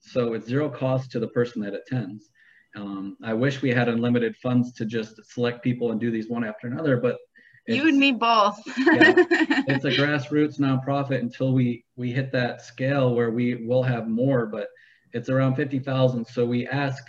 So 0.00 0.34
it's 0.34 0.46
zero 0.46 0.68
cost 0.68 1.10
to 1.12 1.18
the 1.18 1.28
person 1.28 1.62
that 1.62 1.74
attends. 1.74 2.30
Um, 2.76 3.16
I 3.22 3.34
wish 3.34 3.62
we 3.62 3.70
had 3.70 3.88
unlimited 3.88 4.36
funds 4.36 4.72
to 4.72 4.84
just 4.84 5.24
select 5.32 5.62
people 5.62 5.92
and 5.92 6.00
do 6.00 6.10
these 6.10 6.28
one 6.28 6.44
after 6.44 6.66
another, 6.66 6.96
but 6.96 7.18
you 7.66 7.88
and 7.88 7.98
me 7.98 8.12
both. 8.12 8.60
yeah, 8.76 9.14
it's 9.68 9.84
a 9.86 9.90
grassroots 9.90 10.60
nonprofit 10.60 11.20
until 11.20 11.52
we 11.52 11.84
we 11.96 12.12
hit 12.12 12.30
that 12.32 12.62
scale 12.62 13.14
where 13.14 13.30
we 13.30 13.66
will 13.66 13.82
have 13.82 14.06
more, 14.06 14.46
but 14.46 14.68
it's 15.12 15.30
around 15.30 15.56
fifty 15.56 15.78
thousand. 15.78 16.26
So 16.26 16.44
we 16.44 16.66
ask 16.66 17.02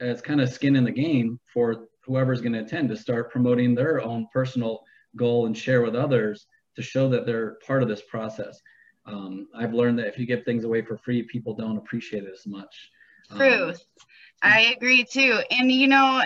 as 0.00 0.22
kind 0.22 0.40
of 0.40 0.48
skin 0.48 0.76
in 0.76 0.84
the 0.84 0.92
game 0.92 1.38
for 1.52 1.88
whoever's 2.04 2.40
going 2.40 2.54
to 2.54 2.60
attend 2.60 2.88
to 2.88 2.96
start 2.96 3.30
promoting 3.30 3.74
their 3.74 4.00
own 4.00 4.26
personal 4.32 4.82
goal 5.16 5.46
and 5.46 5.56
share 5.56 5.82
with 5.82 5.94
others 5.94 6.46
to 6.76 6.82
show 6.82 7.08
that 7.10 7.26
they're 7.26 7.58
part 7.66 7.82
of 7.82 7.88
this 7.88 8.02
process. 8.08 8.58
Um, 9.04 9.48
I've 9.54 9.74
learned 9.74 9.98
that 9.98 10.06
if 10.06 10.18
you 10.18 10.26
give 10.26 10.44
things 10.44 10.64
away 10.64 10.82
for 10.82 10.96
free, 10.96 11.22
people 11.22 11.54
don't 11.54 11.76
appreciate 11.76 12.24
it 12.24 12.32
as 12.32 12.46
much. 12.46 12.90
Truth. 13.36 13.80
Um, 13.80 14.06
I 14.42 14.74
agree 14.76 15.04
too. 15.04 15.40
And 15.50 15.70
you 15.70 15.88
know, 15.88 16.22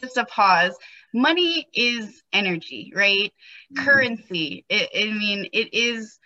just 0.00 0.16
a 0.16 0.24
pause. 0.24 0.76
Money 1.14 1.68
is 1.74 2.22
energy, 2.32 2.92
right? 2.94 3.32
Mm-hmm. 3.74 3.84
Currency. 3.84 4.64
It, 4.68 4.90
I 4.94 5.12
mean, 5.18 5.48
it 5.52 5.72
is 5.74 6.18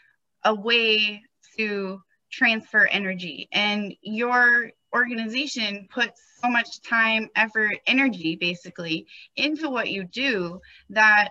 a 0.45 0.55
way 0.55 1.23
to 1.59 2.01
transfer 2.31 2.87
energy. 2.87 3.49
And 3.53 3.95
your 4.03 4.71
organization 4.95 5.89
puts 5.91 6.21
so 6.43 6.49
much 6.49 6.81
time, 6.83 7.29
effort, 7.35 7.79
energy 7.87 8.37
basically 8.37 9.07
into 9.37 9.69
what 9.71 9.91
you 9.91 10.05
do 10.05 10.61
that 10.91 11.31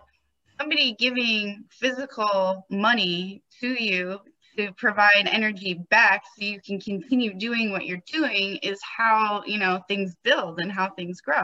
somebody 0.59 0.95
giving 0.97 1.65
physical 1.69 2.65
money 2.69 3.43
to 3.59 3.83
you 3.83 4.19
to 4.57 4.71
provide 4.73 5.27
energy 5.27 5.75
back 5.89 6.23
so 6.25 6.45
you 6.45 6.61
can 6.61 6.79
continue 6.79 7.33
doing 7.33 7.71
what 7.71 7.85
you're 7.85 8.03
doing 8.11 8.57
is 8.57 8.79
how 8.81 9.43
you 9.45 9.57
know 9.57 9.81
things 9.87 10.15
build 10.23 10.59
and 10.59 10.71
how 10.71 10.89
things 10.91 11.21
grow. 11.21 11.43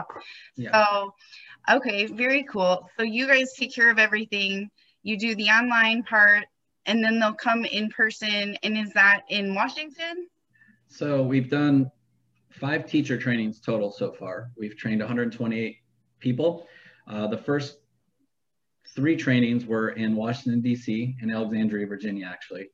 Yeah. 0.56 0.72
so 0.72 1.14
okay 1.76 2.06
very 2.06 2.44
cool. 2.44 2.88
So 2.96 3.04
you 3.04 3.26
guys 3.26 3.54
take 3.54 3.74
care 3.74 3.90
of 3.90 3.98
everything. 3.98 4.70
You 5.02 5.18
do 5.18 5.34
the 5.34 5.48
online 5.48 6.02
part 6.02 6.44
and 6.86 7.02
then 7.02 7.18
they'll 7.18 7.34
come 7.34 7.64
in 7.64 7.90
person. 7.90 8.56
And 8.62 8.76
is 8.76 8.92
that 8.94 9.22
in 9.28 9.54
washington? 9.54 10.28
So 10.88 11.22
we've 11.22 11.48
done 11.48 11.90
five 12.50 12.86
teacher 12.86 13.16
trainings 13.16 13.60
total 13.60 13.90
so 13.90 14.12
far. 14.12 14.50
We've 14.56 14.76
trained 14.76 15.00
128 15.00 15.76
people. 16.20 16.66
Uh, 17.08 17.26
the 17.26 17.38
first 17.38 17.78
three 18.94 19.16
trainings 19.16 19.64
were 19.64 19.90
in 19.90 20.14
washington 20.14 20.60
d.c 20.60 21.16
and 21.20 21.32
alexandria 21.32 21.86
virginia 21.86 22.28
actually 22.30 22.68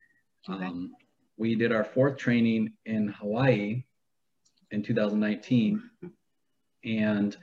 Okay. 0.49 0.65
Um, 0.65 0.93
we 1.37 1.55
did 1.55 1.73
our 1.73 1.85
fourth 1.85 2.17
training 2.19 2.73
in 2.85 3.09
Hawaii 3.09 3.85
in 4.71 4.83
2019. 4.83 5.83
And 6.85 7.37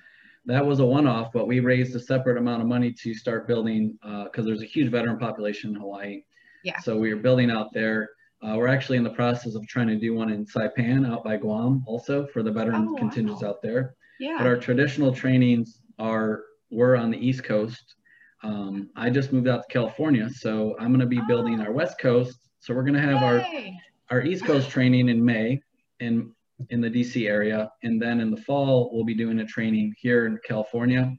that 0.46 0.66
was 0.66 0.80
a 0.80 0.86
one-off, 0.86 1.32
but 1.34 1.48
we 1.48 1.60
raised 1.60 1.96
a 1.96 2.00
separate 2.00 2.38
amount 2.38 2.62
of 2.62 2.68
money 2.68 2.92
to 2.92 3.14
start 3.14 3.48
building 3.48 3.98
because 4.02 4.40
uh, 4.40 4.42
there's 4.44 4.62
a 4.62 4.66
huge 4.66 4.92
veteran 4.92 5.18
population 5.18 5.72
in 5.72 5.80
Hawaii. 5.80 6.24
Yeah. 6.64 6.80
So 6.80 6.98
we 6.98 7.14
were 7.14 7.20
building 7.20 7.50
out 7.50 7.74
there. 7.74 8.10
Uh, 8.42 8.56
we're 8.58 8.68
actually 8.68 8.98
in 8.98 9.04
the 9.04 9.10
process 9.10 9.56
of 9.56 9.66
trying 9.68 9.88
to 9.88 9.96
do 9.96 10.14
one 10.14 10.32
in 10.32 10.46
Saipan 10.46 11.10
out 11.10 11.24
by 11.24 11.38
Guam 11.38 11.84
also 11.88 12.28
for 12.28 12.44
the 12.44 12.52
veteran 12.52 12.90
oh, 12.92 12.96
contingents 12.96 13.42
wow. 13.42 13.50
out 13.50 13.62
there. 13.62 13.96
Yeah. 14.20 14.36
But 14.38 14.48
our 14.48 14.58
traditional 14.58 15.14
trainings 15.14 15.80
are 15.98 16.44
we're 16.70 16.96
on 16.96 17.12
the 17.12 17.18
East 17.18 17.44
Coast. 17.44 17.96
Um, 18.44 18.90
I 18.96 19.10
just 19.10 19.32
moved 19.32 19.48
out 19.48 19.64
to 19.64 19.74
California, 19.74 20.30
so 20.30 20.76
I'm 20.80 20.90
going 20.90 21.00
to 21.00 21.06
be 21.08 21.22
building 21.28 21.60
our 21.62 21.72
West 21.72 21.98
Coast 22.00 22.38
so 22.66 22.74
we're 22.74 22.82
going 22.82 22.96
to 22.96 23.00
have 23.00 23.22
Yay. 23.22 23.80
our, 24.10 24.18
our 24.18 24.26
East 24.26 24.44
Coast 24.44 24.72
training 24.72 25.10
in 25.10 25.24
May 25.24 25.62
in, 26.00 26.32
in 26.72 26.82
the 26.82 26.90
DC 26.90 27.30
area. 27.30 27.72
And 27.84 28.02
then 28.02 28.20
in 28.20 28.32
the 28.32 28.42
fall, 28.42 28.90
we'll 28.92 29.04
be 29.04 29.14
doing 29.14 29.40
a 29.40 29.46
training 29.46 29.94
here 30.00 30.26
in 30.26 30.40
California 30.44 31.16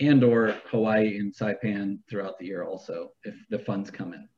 and 0.00 0.24
or 0.24 0.56
Hawaii 0.72 1.18
and 1.20 1.32
Saipan 1.32 1.98
throughout 2.10 2.36
the 2.40 2.46
year 2.46 2.64
also, 2.64 3.12
if 3.22 3.36
the 3.48 3.60
funds 3.60 3.92
come 3.92 4.12
in. 4.12 4.28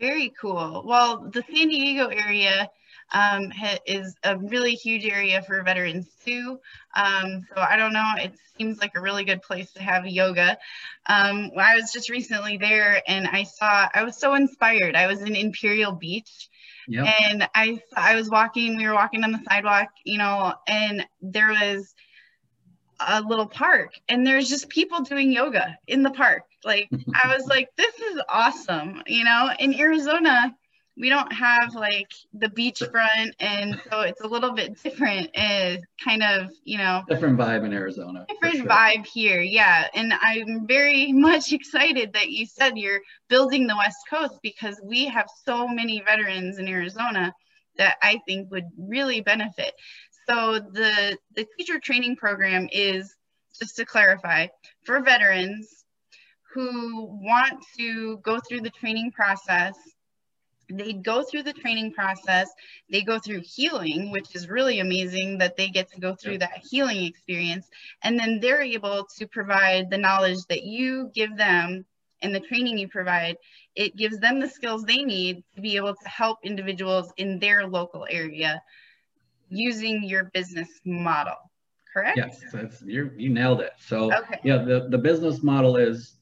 Very 0.00 0.32
cool. 0.40 0.82
Well, 0.84 1.30
the 1.32 1.44
San 1.54 1.68
Diego 1.68 2.08
area 2.08 2.68
um, 3.12 3.52
is 3.86 4.14
a 4.24 4.36
really 4.38 4.74
huge 4.74 5.04
area 5.06 5.42
for 5.42 5.62
veterans 5.62 6.08
too. 6.24 6.58
Um, 6.94 7.46
so 7.54 7.60
I 7.60 7.76
don't 7.76 7.92
know, 7.92 8.12
it 8.16 8.32
seems 8.56 8.80
like 8.80 8.92
a 8.96 9.00
really 9.00 9.24
good 9.24 9.42
place 9.42 9.72
to 9.72 9.82
have 9.82 10.06
yoga. 10.06 10.58
Um, 11.06 11.50
I 11.56 11.76
was 11.76 11.92
just 11.92 12.10
recently 12.10 12.58
there 12.58 13.02
and 13.06 13.26
I 13.26 13.44
saw, 13.44 13.88
I 13.94 14.04
was 14.04 14.18
so 14.18 14.34
inspired. 14.34 14.94
I 14.94 15.06
was 15.06 15.22
in 15.22 15.34
Imperial 15.34 15.92
Beach 15.92 16.48
yep. 16.86 17.06
and 17.20 17.48
I, 17.54 17.80
I 17.96 18.14
was 18.14 18.28
walking, 18.28 18.76
we 18.76 18.86
were 18.86 18.94
walking 18.94 19.24
on 19.24 19.32
the 19.32 19.40
sidewalk, 19.48 19.88
you 20.04 20.18
know, 20.18 20.54
and 20.66 21.06
there 21.22 21.48
was 21.48 21.94
a 23.00 23.22
little 23.22 23.46
park 23.46 23.94
and 24.08 24.26
there's 24.26 24.48
just 24.48 24.68
people 24.68 25.00
doing 25.00 25.32
yoga 25.32 25.78
in 25.86 26.02
the 26.02 26.10
park. 26.10 26.42
Like 26.64 26.90
I 27.14 27.34
was 27.34 27.46
like, 27.48 27.70
this 27.76 27.94
is 27.94 28.20
awesome, 28.28 29.02
you 29.06 29.24
know, 29.24 29.50
in 29.58 29.78
Arizona, 29.78 30.54
we 30.98 31.08
don't 31.08 31.32
have 31.32 31.74
like 31.74 32.10
the 32.34 32.48
beachfront 32.48 33.32
and 33.40 33.80
so 33.90 34.00
it's 34.00 34.20
a 34.20 34.26
little 34.26 34.52
bit 34.52 34.82
different 34.82 35.30
and 35.34 35.80
kind 36.02 36.22
of 36.22 36.50
you 36.64 36.78
know. 36.78 37.02
Different 37.08 37.38
vibe 37.38 37.64
in 37.64 37.72
arizona 37.72 38.26
different 38.28 38.56
sure. 38.56 38.66
vibe 38.66 39.06
here 39.06 39.40
yeah 39.40 39.86
and 39.94 40.12
i'm 40.20 40.66
very 40.66 41.12
much 41.12 41.52
excited 41.52 42.12
that 42.12 42.30
you 42.30 42.46
said 42.46 42.76
you're 42.76 43.00
building 43.28 43.66
the 43.66 43.76
west 43.76 43.98
coast 44.10 44.38
because 44.42 44.80
we 44.84 45.06
have 45.06 45.26
so 45.44 45.68
many 45.68 46.02
veterans 46.04 46.58
in 46.58 46.68
arizona 46.68 47.32
that 47.76 47.96
i 48.02 48.20
think 48.26 48.50
would 48.50 48.66
really 48.76 49.20
benefit. 49.20 49.74
So 50.28 50.58
the 50.58 51.16
the 51.34 51.46
teacher 51.56 51.80
training 51.80 52.16
program 52.16 52.68
is 52.70 53.14
just 53.58 53.76
to 53.76 53.86
clarify 53.86 54.48
for 54.84 55.00
veterans 55.00 55.84
who 56.52 57.06
want 57.22 57.64
to 57.78 58.18
go 58.18 58.40
through 58.40 58.60
the 58.60 58.70
training 58.70 59.12
process 59.12 59.74
they 60.70 60.92
go 60.92 61.22
through 61.22 61.42
the 61.42 61.52
training 61.52 61.92
process 61.92 62.50
they 62.90 63.02
go 63.02 63.18
through 63.18 63.40
healing 63.40 64.10
which 64.10 64.34
is 64.34 64.48
really 64.48 64.80
amazing 64.80 65.38
that 65.38 65.56
they 65.56 65.68
get 65.68 65.90
to 65.90 66.00
go 66.00 66.14
through 66.14 66.38
that 66.38 66.62
healing 66.70 67.04
experience. 67.04 67.68
And 68.02 68.18
then 68.18 68.40
they're 68.40 68.62
able 68.62 69.06
to 69.16 69.26
provide 69.26 69.90
the 69.90 69.98
knowledge 69.98 70.38
that 70.48 70.62
you 70.64 71.10
give 71.14 71.36
them 71.36 71.84
and 72.20 72.34
the 72.34 72.40
training 72.40 72.78
you 72.78 72.88
provide. 72.88 73.36
It 73.76 73.96
gives 73.96 74.18
them 74.18 74.40
the 74.40 74.48
skills 74.48 74.82
they 74.82 75.02
need 75.02 75.44
to 75.54 75.60
be 75.60 75.76
able 75.76 75.94
to 75.94 76.08
help 76.08 76.38
individuals 76.42 77.12
in 77.16 77.38
their 77.38 77.66
local 77.66 78.06
area 78.10 78.60
using 79.48 80.02
your 80.02 80.24
business 80.34 80.68
model 80.84 81.36
correct? 81.92 82.18
Yes 82.18 82.40
that's 82.52 82.82
you 82.82 83.10
you 83.16 83.30
nailed 83.30 83.60
it. 83.60 83.72
So 83.78 84.12
okay. 84.12 84.40
yeah 84.44 84.58
the, 84.58 84.88
the 84.90 84.98
business 84.98 85.42
model 85.42 85.76
is 85.76 86.16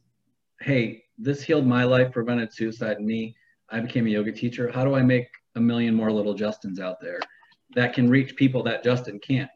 hey 0.61 1.03
this 1.19 1.43
healed 1.43 1.67
my 1.67 1.85
life 1.85 2.13
prevented 2.13 2.53
suicide 2.53 2.99
in 2.99 3.07
me 3.07 3.35
I 3.70 3.81
became 3.81 4.07
a 4.07 4.11
yoga 4.11 4.33
teacher. 4.33 4.70
How 4.70 4.85
do 4.85 4.94
I 4.94 5.02
make 5.02 5.29
a 5.55 5.61
million 5.61 5.94
more 5.94 6.12
little 6.12 6.35
Justins 6.35 6.81
out 6.81 7.00
there 7.00 7.20
that 7.74 7.94
can 7.94 8.09
reach 8.09 8.37
people 8.37 8.62
that 8.64 8.85
Justin 8.85 9.18
can't? 9.18 9.50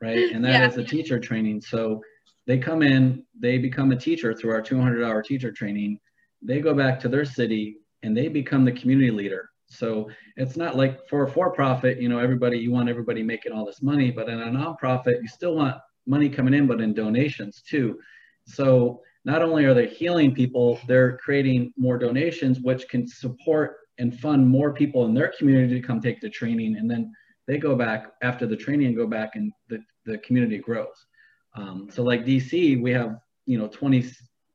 Right. 0.00 0.32
And 0.32 0.44
that 0.44 0.60
yeah. 0.60 0.68
is 0.68 0.78
a 0.78 0.84
teacher 0.84 1.18
training. 1.20 1.60
So 1.60 2.00
they 2.46 2.58
come 2.58 2.82
in, 2.82 3.24
they 3.38 3.58
become 3.58 3.92
a 3.92 3.96
teacher 3.96 4.32
through 4.34 4.52
our 4.52 4.62
200 4.62 5.04
hour 5.04 5.22
teacher 5.22 5.52
training. 5.52 5.98
They 6.42 6.60
go 6.60 6.74
back 6.74 6.98
to 7.00 7.08
their 7.08 7.26
city 7.26 7.76
and 8.02 8.16
they 8.16 8.28
become 8.28 8.64
the 8.64 8.72
community 8.72 9.10
leader. 9.10 9.50
So 9.68 10.10
it's 10.36 10.56
not 10.56 10.76
like 10.76 11.06
for 11.06 11.24
a 11.24 11.30
for 11.30 11.52
profit, 11.52 12.00
you 12.00 12.08
know, 12.08 12.18
everybody, 12.18 12.58
you 12.58 12.72
want 12.72 12.88
everybody 12.88 13.22
making 13.22 13.52
all 13.52 13.64
this 13.64 13.82
money, 13.82 14.10
but 14.10 14.28
in 14.28 14.40
a 14.40 14.46
nonprofit, 14.46 15.22
you 15.22 15.28
still 15.28 15.54
want 15.54 15.76
money 16.06 16.28
coming 16.28 16.54
in, 16.54 16.66
but 16.66 16.80
in 16.80 16.92
donations 16.92 17.62
too. 17.62 17.98
So 18.46 19.02
not 19.24 19.42
only 19.42 19.64
are 19.64 19.74
they 19.74 19.86
healing 19.86 20.34
people, 20.34 20.78
they're 20.86 21.18
creating 21.18 21.72
more 21.76 21.98
donations, 21.98 22.60
which 22.60 22.88
can 22.88 23.06
support 23.06 23.76
and 23.98 24.18
fund 24.18 24.48
more 24.48 24.72
people 24.72 25.04
in 25.04 25.14
their 25.14 25.32
community 25.38 25.78
to 25.78 25.86
come 25.86 26.00
take 26.00 26.20
the 26.20 26.30
training. 26.30 26.76
And 26.76 26.90
then 26.90 27.12
they 27.46 27.58
go 27.58 27.76
back 27.76 28.12
after 28.22 28.46
the 28.46 28.56
training 28.56 28.86
and 28.88 28.96
go 28.96 29.06
back 29.06 29.32
and 29.34 29.52
the, 29.68 29.80
the 30.06 30.18
community 30.18 30.58
grows. 30.58 31.06
Um, 31.54 31.88
so 31.92 32.02
like 32.02 32.24
DC, 32.24 32.80
we 32.80 32.92
have, 32.92 33.18
you 33.44 33.58
know, 33.58 33.68
20 33.68 34.06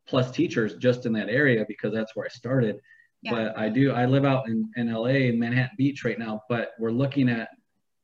plus 0.08 0.32
teachers 0.32 0.76
just 0.76 1.06
in 1.06 1.14
that 1.14 1.30
area 1.30 1.66
because 1.68 1.94
that's 1.94 2.16
where 2.16 2.26
I 2.26 2.30
started. 2.30 2.80
Yeah. 3.22 3.32
But 3.32 3.58
I 3.58 3.70
do, 3.70 3.92
I 3.92 4.06
live 4.06 4.26
out 4.26 4.48
in, 4.48 4.72
in 4.78 4.92
LA 4.92 5.28
in 5.30 5.40
Manhattan 5.40 5.76
Beach 5.78 6.04
right 6.04 6.18
now, 6.18 6.42
but 6.50 6.72
we're 6.80 6.92
looking 6.92 7.30
at 7.30 7.50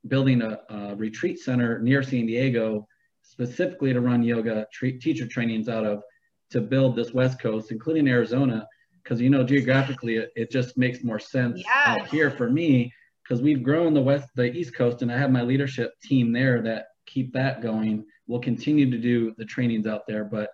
building 0.08 0.41
a, 0.41 0.60
a, 0.69 0.95
retreat 0.95 1.39
center 1.39 1.80
near 1.80 2.02
San 2.02 2.26
Diego 2.26 2.88
specifically 3.21 3.93
to 3.93 4.02
run 4.02 4.24
yoga 4.24 4.65
teacher 5.00 5.28
trainings 5.28 5.69
out 5.69 5.86
of 5.86 6.02
to 6.51 6.61
build 6.61 6.95
this 6.95 7.13
West 7.13 7.39
Coast, 7.39 7.71
including 7.71 8.07
Arizona, 8.07 8.67
because 9.03 9.19
you 9.19 9.29
know 9.29 9.43
geographically 9.43 10.17
it, 10.17 10.31
it, 10.35 10.51
just 10.51 10.77
makes 10.77 11.03
more 11.03 11.19
sense 11.19 11.61
out 11.73 12.07
here 12.07 12.29
for 12.29 12.49
me 12.49 12.93
because 13.23 13.41
we've 13.41 13.63
grown 13.63 13.93
the 13.93 14.01
West, 14.01 14.29
the 14.35 14.51
East 14.51 14.75
Coast, 14.75 15.01
and 15.01 15.11
I 15.11 15.17
have 15.17 15.31
my 15.31 15.41
leadership 15.41 15.93
team 16.01 16.31
there 16.31 16.61
that 16.61 16.87
keep 17.05 17.33
that 17.33 17.61
going. 17.61 18.05
We'll 18.27 18.41
continue 18.41 18.89
to 18.89 18.97
do 18.97 19.33
the 19.37 19.45
trainings 19.45 19.87
out 19.87 20.05
there, 20.07 20.23
but 20.23 20.51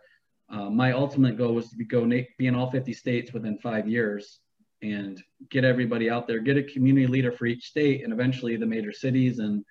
uh, 0.49 0.69
my 0.69 0.93
ultimate 0.93 1.37
goal 1.37 1.53
was 1.53 1.69
to 1.69 1.75
be, 1.75 1.85
go 1.85 2.05
be 2.05 2.47
in 2.47 2.55
all 2.55 2.71
50 2.71 2.93
states 2.93 3.33
within 3.33 3.57
five 3.57 3.87
years 3.87 4.39
and 4.81 5.21
get 5.49 5.65
everybody 5.65 6.09
out 6.09 6.27
there, 6.27 6.39
get 6.39 6.57
a 6.57 6.63
community 6.63 7.07
leader 7.07 7.31
for 7.31 7.47
each 7.47 7.65
state, 7.65 8.03
and 8.03 8.13
eventually 8.13 8.55
the 8.55 8.65
major 8.65 8.91
cities 8.91 9.39
and 9.39 9.65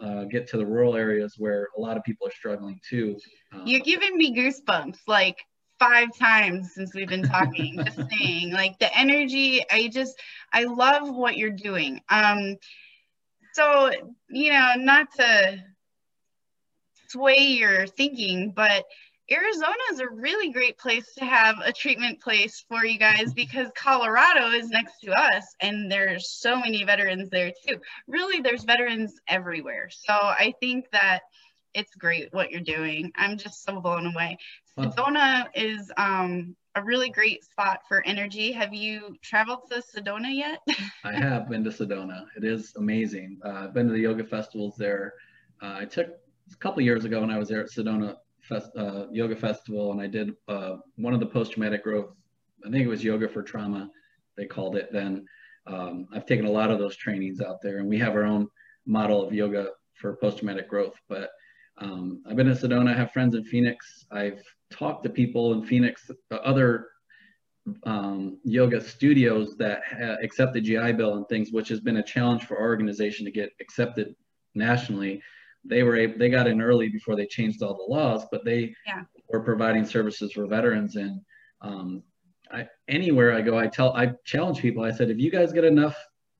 uh, 0.00 0.24
get 0.24 0.46
to 0.48 0.56
the 0.56 0.66
rural 0.66 0.96
areas 0.96 1.34
where 1.38 1.68
a 1.76 1.80
lot 1.80 1.96
of 1.96 2.04
people 2.04 2.26
are 2.26 2.32
struggling 2.32 2.80
too. 2.88 3.18
Uh, 3.52 3.62
You're 3.64 3.80
giving 3.80 4.16
me 4.16 4.34
goosebumps 4.34 4.98
like 5.06 5.38
five 5.78 6.08
times 6.18 6.72
since 6.74 6.94
we've 6.94 7.08
been 7.08 7.22
talking. 7.22 7.82
just 7.84 7.98
saying, 8.18 8.52
like 8.52 8.78
the 8.78 8.96
energy. 8.96 9.64
I 9.70 9.88
just 9.88 10.20
I 10.52 10.64
love 10.64 11.14
what 11.14 11.36
you're 11.36 11.50
doing. 11.50 12.00
Um, 12.08 12.56
so 13.52 13.90
you 14.28 14.52
know, 14.52 14.72
not 14.76 15.08
to 15.16 15.62
sway 17.08 17.38
your 17.38 17.86
thinking, 17.86 18.52
but 18.54 18.84
Arizona 19.30 19.72
is 19.90 20.00
a 20.00 20.08
really 20.08 20.50
great 20.52 20.76
place 20.76 21.14
to 21.14 21.24
have 21.24 21.56
a 21.64 21.72
treatment 21.72 22.20
place 22.20 22.62
for 22.68 22.84
you 22.84 22.98
guys 22.98 23.32
because 23.32 23.68
Colorado 23.74 24.48
is 24.50 24.68
next 24.68 25.00
to 25.00 25.12
us 25.12 25.54
and 25.62 25.90
there's 25.90 26.28
so 26.28 26.56
many 26.56 26.84
veterans 26.84 27.30
there 27.30 27.50
too. 27.66 27.78
Really, 28.06 28.42
there's 28.42 28.64
veterans 28.64 29.14
everywhere. 29.26 29.88
So 29.90 30.12
I 30.12 30.52
think 30.60 30.90
that 30.92 31.20
it's 31.74 31.94
great 31.94 32.32
what 32.32 32.50
you're 32.50 32.60
doing. 32.60 33.12
I'm 33.16 33.36
just 33.36 33.64
so 33.64 33.80
blown 33.80 34.06
away. 34.06 34.38
Sedona 34.78 35.46
is 35.54 35.90
um, 35.96 36.56
a 36.74 36.82
really 36.82 37.10
great 37.10 37.44
spot 37.44 37.80
for 37.88 38.04
energy. 38.06 38.52
Have 38.52 38.72
you 38.72 39.16
traveled 39.22 39.70
to 39.70 39.82
Sedona 39.82 40.34
yet? 40.34 40.60
I 41.04 41.12
have 41.12 41.48
been 41.48 41.64
to 41.64 41.70
Sedona. 41.70 42.26
It 42.36 42.44
is 42.44 42.74
amazing. 42.76 43.40
Uh, 43.44 43.64
I've 43.64 43.74
been 43.74 43.86
to 43.86 43.92
the 43.92 44.00
yoga 44.00 44.24
festivals 44.24 44.76
there. 44.76 45.14
Uh, 45.62 45.76
I 45.80 45.84
took 45.84 46.08
a 46.08 46.56
couple 46.56 46.82
years 46.82 47.04
ago 47.04 47.20
when 47.20 47.30
I 47.30 47.38
was 47.38 47.48
there 47.48 47.60
at 47.60 47.70
Sedona 47.70 48.16
fest, 48.40 48.70
uh, 48.76 49.06
yoga 49.10 49.36
festival, 49.36 49.92
and 49.92 50.00
I 50.00 50.06
did 50.06 50.34
uh, 50.48 50.76
one 50.96 51.14
of 51.14 51.20
the 51.20 51.26
post 51.26 51.52
traumatic 51.52 51.84
growth. 51.84 52.10
I 52.66 52.70
think 52.70 52.84
it 52.84 52.88
was 52.88 53.04
yoga 53.04 53.28
for 53.28 53.42
trauma, 53.42 53.90
they 54.36 54.46
called 54.46 54.76
it 54.76 54.92
then. 54.92 55.26
Um, 55.66 56.06
I've 56.12 56.26
taken 56.26 56.46
a 56.46 56.50
lot 56.50 56.70
of 56.70 56.78
those 56.78 56.96
trainings 56.96 57.40
out 57.40 57.62
there, 57.62 57.78
and 57.78 57.88
we 57.88 57.98
have 57.98 58.14
our 58.14 58.24
own 58.24 58.48
model 58.86 59.26
of 59.26 59.32
yoga 59.32 59.70
for 59.94 60.16
post 60.16 60.38
traumatic 60.38 60.68
growth. 60.68 60.94
But 61.08 61.30
um, 61.78 62.22
I've 62.28 62.36
been 62.36 62.48
in 62.48 62.56
Sedona. 62.56 62.94
I 62.94 62.96
have 62.96 63.12
friends 63.12 63.34
in 63.34 63.44
Phoenix. 63.44 64.06
I've 64.10 64.42
talked 64.70 65.04
to 65.04 65.10
people 65.10 65.52
in 65.54 65.64
Phoenix, 65.64 66.10
uh, 66.30 66.36
other 66.36 66.88
um, 67.84 68.38
yoga 68.44 68.80
studios 68.80 69.56
that 69.56 69.82
accept 70.22 70.52
the 70.52 70.60
GI 70.60 70.92
Bill 70.92 71.16
and 71.16 71.28
things, 71.28 71.50
which 71.50 71.68
has 71.68 71.80
been 71.80 71.96
a 71.96 72.02
challenge 72.02 72.44
for 72.44 72.58
our 72.58 72.66
organization 72.66 73.24
to 73.24 73.30
get 73.30 73.50
accepted 73.60 74.14
nationally 74.54 75.22
they 75.64 75.82
were 75.82 75.96
able, 75.96 76.18
they 76.18 76.28
got 76.28 76.46
in 76.46 76.60
early 76.60 76.88
before 76.88 77.16
they 77.16 77.26
changed 77.26 77.62
all 77.62 77.74
the 77.74 77.92
laws, 77.92 78.26
but 78.30 78.44
they 78.44 78.74
yeah. 78.86 79.02
were 79.28 79.40
providing 79.40 79.84
services 79.84 80.32
for 80.32 80.46
veterans. 80.46 80.96
And 80.96 81.20
um, 81.62 82.02
I, 82.52 82.68
anywhere 82.88 83.32
I 83.32 83.40
go, 83.40 83.58
I 83.58 83.66
tell, 83.66 83.94
I 83.94 84.12
challenge 84.24 84.60
people. 84.60 84.84
I 84.84 84.90
said, 84.90 85.10
if 85.10 85.18
you 85.18 85.30
guys 85.30 85.52
get 85.52 85.64
enough 85.64 85.96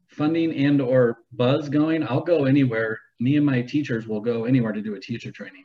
funding 0.09 0.55
and 0.55 0.81
or 0.81 1.19
buzz 1.33 1.69
going, 1.69 2.07
I'll 2.07 2.21
go 2.21 2.45
anywhere. 2.45 2.99
Me 3.25 3.37
and 3.37 3.47
my 3.47 3.63
teachers 3.63 4.07
will 4.07 4.21
go 4.21 4.45
anywhere 4.45 4.73
to 4.73 4.83
do 4.83 4.95
a 4.95 5.01
teacher 5.01 5.33
training. 5.33 5.65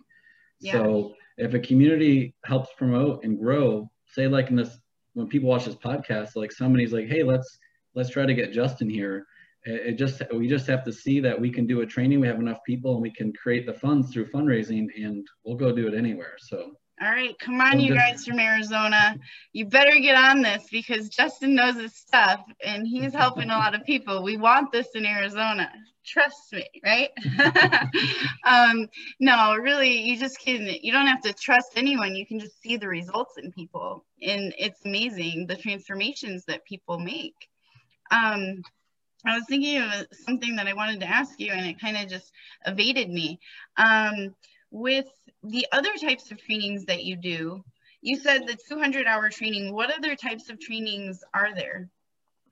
Yeah. 0.59 0.73
So 0.73 1.15
if 1.37 1.53
a 1.53 1.59
community 1.59 2.33
helps 2.45 2.69
promote 2.77 3.23
and 3.23 3.37
grow, 3.37 3.89
say 4.07 4.27
like 4.27 4.49
in 4.49 4.55
this, 4.55 4.77
when 5.13 5.27
people 5.27 5.49
watch 5.49 5.65
this 5.65 5.75
podcast, 5.75 6.35
like 6.35 6.51
somebody's 6.51 6.93
like, 6.93 7.07
hey, 7.07 7.23
let's 7.23 7.59
let's 7.95 8.09
try 8.09 8.25
to 8.25 8.33
get 8.33 8.53
Justin 8.53 8.89
here 8.89 9.25
it 9.65 9.97
just 9.97 10.21
we 10.33 10.47
just 10.47 10.67
have 10.67 10.83
to 10.85 10.93
see 10.93 11.19
that 11.19 11.39
we 11.39 11.49
can 11.49 11.67
do 11.67 11.81
a 11.81 11.85
training 11.85 12.19
we 12.19 12.27
have 12.27 12.39
enough 12.39 12.59
people 12.65 12.93
and 12.93 13.01
we 13.01 13.11
can 13.11 13.33
create 13.33 13.65
the 13.65 13.73
funds 13.73 14.11
through 14.11 14.25
fundraising 14.29 14.87
and 14.95 15.27
we'll 15.43 15.57
go 15.57 15.75
do 15.75 15.87
it 15.87 15.93
anywhere 15.93 16.35
so 16.37 16.71
all 17.01 17.09
right 17.09 17.37
come 17.39 17.61
on 17.61 17.79
you 17.79 17.93
guys 17.95 18.25
from 18.25 18.39
arizona. 18.39 19.17
You 19.53 19.65
better 19.65 19.99
get 19.99 20.15
on 20.15 20.41
this 20.41 20.65
because 20.71 21.09
justin 21.09 21.55
knows 21.55 21.75
his 21.75 21.95
stuff 21.95 22.41
and 22.63 22.87
he's 22.87 23.13
helping 23.13 23.49
a 23.49 23.57
lot 23.57 23.75
of 23.75 23.85
people. 23.85 24.23
We 24.23 24.37
want 24.37 24.71
this 24.71 24.87
in 24.95 25.05
arizona. 25.05 25.71
Trust 26.05 26.53
me 26.53 26.65
right? 26.83 27.09
Um, 28.45 28.87
no 29.19 29.55
really 29.55 30.01
you 30.01 30.17
just 30.17 30.39
can 30.39 30.67
you 30.81 30.91
don't 30.91 31.07
have 31.07 31.21
to 31.21 31.33
trust 31.33 31.73
anyone. 31.75 32.15
You 32.15 32.25
can 32.25 32.39
just 32.39 32.61
see 32.61 32.77
the 32.77 32.87
results 32.87 33.37
in 33.37 33.51
people. 33.51 34.05
And 34.21 34.53
it's 34.57 34.85
amazing 34.85 35.47
the 35.47 35.55
transformations 35.55 36.45
that 36.45 36.65
people 36.65 36.99
make. 36.99 37.35
Um, 38.11 38.63
I 39.25 39.35
was 39.35 39.43
thinking 39.47 39.81
of 39.81 40.07
something 40.25 40.55
that 40.55 40.67
I 40.67 40.73
wanted 40.73 41.01
to 41.01 41.09
ask 41.09 41.39
you 41.39 41.51
and 41.51 41.65
it 41.65 41.79
kind 41.79 41.97
of 41.97 42.07
just 42.07 42.31
evaded 42.65 43.09
me. 43.09 43.39
Um, 43.77 44.35
with 44.71 45.07
the 45.43 45.65
other 45.71 45.93
types 46.01 46.31
of 46.31 46.41
trainings 46.41 46.85
that 46.85 47.03
you 47.03 47.15
do, 47.15 47.63
you 48.01 48.17
said 48.17 48.47
the 48.47 48.57
200 48.67 49.05
hour 49.05 49.29
training. 49.29 49.73
What 49.73 49.95
other 49.95 50.15
types 50.15 50.49
of 50.49 50.59
trainings 50.59 51.23
are 51.33 51.53
there? 51.53 51.89